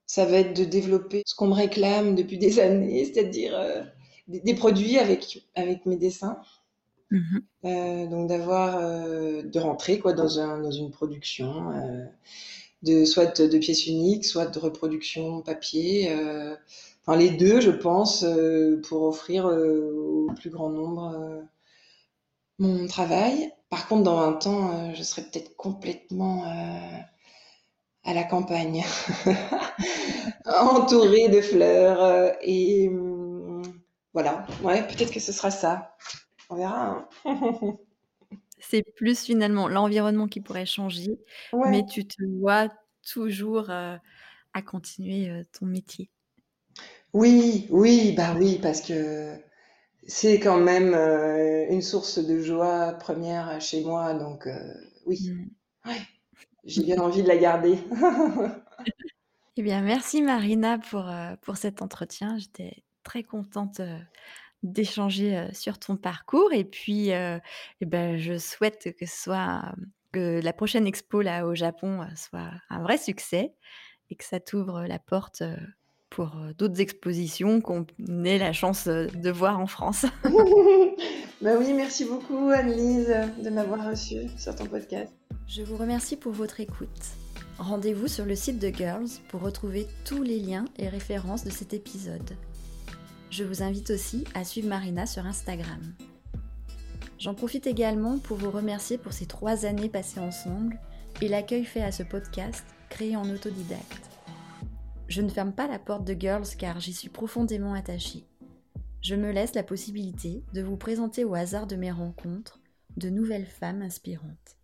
ça 0.05 0.25
va 0.25 0.37
être 0.37 0.55
de 0.55 0.65
développer 0.65 1.23
ce 1.25 1.35
qu'on 1.35 1.47
me 1.47 1.53
réclame 1.53 2.15
depuis 2.15 2.37
des 2.37 2.59
années, 2.61 3.05
c'est-à-dire 3.05 3.85
des, 4.27 4.41
des 4.41 4.53
produits 4.53 4.97
avec, 4.97 5.47
avec 5.55 5.85
mes 5.85 5.97
dessins. 5.97 6.41
Euh, 7.65 8.07
donc 8.07 8.29
d'avoir, 8.29 8.77
euh, 8.77 9.43
de 9.43 9.59
rentrer 9.59 9.99
quoi 9.99 10.13
dans 10.13 10.39
un, 10.39 10.61
dans 10.61 10.71
une 10.71 10.91
production, 10.91 11.71
euh, 11.71 12.05
de 12.83 13.05
soit 13.05 13.41
de 13.41 13.57
pièces 13.57 13.87
uniques, 13.87 14.25
soit 14.25 14.47
de 14.47 14.59
reproduction 14.59 15.41
papier. 15.41 16.11
euh, 16.11 16.55
enfin 17.05 17.17
les 17.17 17.29
deux, 17.31 17.61
je 17.61 17.71
pense, 17.71 18.23
euh, 18.23 18.81
pour 18.87 19.03
offrir 19.03 19.47
euh, 19.47 20.27
au 20.27 20.33
plus 20.33 20.49
grand 20.49 20.69
nombre 20.69 21.43
mon 22.59 22.87
travail. 22.87 23.51
Par 23.69 23.87
contre, 23.89 24.03
dans 24.03 24.15
20 24.15 24.47
ans, 24.47 24.93
je 24.93 25.03
serai 25.03 25.23
peut-être 25.23 25.55
complètement 25.57 26.43
à 28.03 28.13
la 28.13 28.23
campagne, 28.23 28.83
entourée 30.45 31.29
de 31.29 31.41
fleurs 31.41 32.33
et 32.41 32.87
hum, 32.89 33.61
voilà. 34.13 34.45
Ouais, 34.63 34.85
peut-être 34.87 35.11
que 35.11 35.19
ce 35.19 35.31
sera 35.31 35.51
ça. 35.51 35.95
On 36.49 36.55
verra. 36.55 37.07
hein. 37.25 37.77
C'est 38.61 38.83
plus 38.95 39.19
finalement 39.25 39.67
l'environnement 39.67 40.27
qui 40.27 40.39
pourrait 40.41 40.65
changer, 40.65 41.19
Ouais. 41.53 41.71
mais 41.71 41.85
tu 41.85 42.05
te 42.07 42.23
vois 42.39 42.69
toujours 43.11 43.69
à 43.69 43.99
continuer 44.65 45.43
ton 45.57 45.65
métier. 45.65 46.09
Oui, 47.13 47.67
oui, 47.69 48.13
bah 48.15 48.35
oui, 48.37 48.59
parce 48.61 48.81
que 48.81 49.35
c'est 50.07 50.39
quand 50.39 50.59
même 50.59 50.93
une 51.69 51.81
source 51.81 52.19
de 52.19 52.39
joie 52.39 52.93
première 52.93 53.59
chez 53.61 53.83
moi, 53.83 54.13
donc 54.13 54.47
oui, 55.05 55.31
Mm. 55.31 55.49
ouais, 55.89 56.01
j'ai 56.65 56.83
bien 56.83 56.99
envie 56.99 57.23
de 57.23 57.27
la 57.27 57.37
garder. 57.37 57.79
Eh 59.57 59.63
bien, 59.63 59.81
merci 59.81 60.21
Marina 60.21 60.79
pour, 60.79 61.05
pour 61.41 61.57
cet 61.57 61.81
entretien. 61.81 62.37
J'étais 62.37 62.83
très 63.03 63.23
contente 63.23 63.81
d'échanger 64.63 65.37
euh, 65.37 65.47
sur 65.53 65.79
ton 65.79 65.95
parcours 65.95 66.53
et 66.53 66.63
puis 66.63 67.11
euh, 67.11 67.39
eh 67.81 67.85
ben, 67.85 68.17
je 68.17 68.37
souhaite 68.37 68.95
que 68.99 69.05
ce 69.05 69.23
soit 69.23 69.61
euh, 69.65 69.85
que 70.11 70.41
la 70.43 70.53
prochaine 70.53 70.87
expo 70.87 71.21
là 71.21 71.45
au 71.45 71.55
Japon 71.55 72.05
soit 72.15 72.51
un 72.69 72.81
vrai 72.83 72.97
succès 72.97 73.53
et 74.09 74.15
que 74.15 74.25
ça 74.25 74.39
t'ouvre 74.39 74.83
la 74.85 74.99
porte 74.99 75.41
pour 76.09 76.35
d'autres 76.57 76.81
expositions 76.81 77.61
qu'on 77.61 77.85
ait 78.25 78.37
la 78.37 78.51
chance 78.51 78.89
de 78.89 79.31
voir 79.31 79.59
en 79.59 79.67
France. 79.67 80.05
Bah 81.41 81.53
oui, 81.57 81.73
merci 81.73 82.05
beaucoup 82.05 82.49
Anne-Lise 82.49 83.11
de 83.43 83.49
m'avoir 83.49 83.89
reçue 83.89 84.29
sur 84.37 84.55
ton 84.55 84.67
podcast. 84.67 85.11
Je 85.47 85.63
vous 85.63 85.75
remercie 85.75 86.15
pour 86.15 86.33
votre 86.33 86.59
écoute. 86.59 86.87
Rendez-vous 87.57 88.07
sur 88.07 88.25
le 88.25 88.35
site 88.35 88.59
de 88.59 88.69
Girls 88.69 89.09
pour 89.29 89.41
retrouver 89.41 89.87
tous 90.05 90.21
les 90.21 90.39
liens 90.39 90.65
et 90.77 90.87
références 90.87 91.43
de 91.43 91.49
cet 91.49 91.73
épisode. 91.73 92.37
Je 93.31 93.45
vous 93.45 93.63
invite 93.63 93.91
aussi 93.91 94.25
à 94.35 94.43
suivre 94.43 94.67
Marina 94.67 95.05
sur 95.05 95.25
Instagram. 95.25 95.95
J'en 97.17 97.33
profite 97.33 97.65
également 97.65 98.19
pour 98.19 98.35
vous 98.35 98.51
remercier 98.51 98.97
pour 98.97 99.13
ces 99.13 99.25
trois 99.25 99.65
années 99.65 99.87
passées 99.87 100.19
ensemble 100.19 100.77
et 101.21 101.29
l'accueil 101.29 101.63
fait 101.63 101.81
à 101.81 101.93
ce 101.93 102.03
podcast 102.03 102.65
créé 102.89 103.15
en 103.15 103.29
autodidacte. 103.29 104.09
Je 105.07 105.21
ne 105.21 105.29
ferme 105.29 105.53
pas 105.53 105.69
la 105.69 105.79
porte 105.79 106.03
de 106.03 106.13
Girls 106.13 106.57
car 106.57 106.81
j'y 106.81 106.91
suis 106.91 107.07
profondément 107.07 107.73
attachée. 107.73 108.25
Je 109.01 109.15
me 109.15 109.31
laisse 109.31 109.55
la 109.55 109.63
possibilité 109.63 110.43
de 110.53 110.61
vous 110.61 110.75
présenter 110.75 111.23
au 111.23 111.33
hasard 111.33 111.67
de 111.67 111.77
mes 111.77 111.91
rencontres 111.91 112.59
de 112.97 113.09
nouvelles 113.09 113.45
femmes 113.45 113.81
inspirantes. 113.81 114.57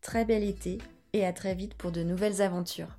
Très 0.00 0.24
bel 0.24 0.42
été 0.42 0.78
et 1.12 1.24
à 1.24 1.32
très 1.32 1.54
vite 1.54 1.74
pour 1.74 1.92
de 1.92 2.02
nouvelles 2.02 2.42
aventures. 2.42 2.97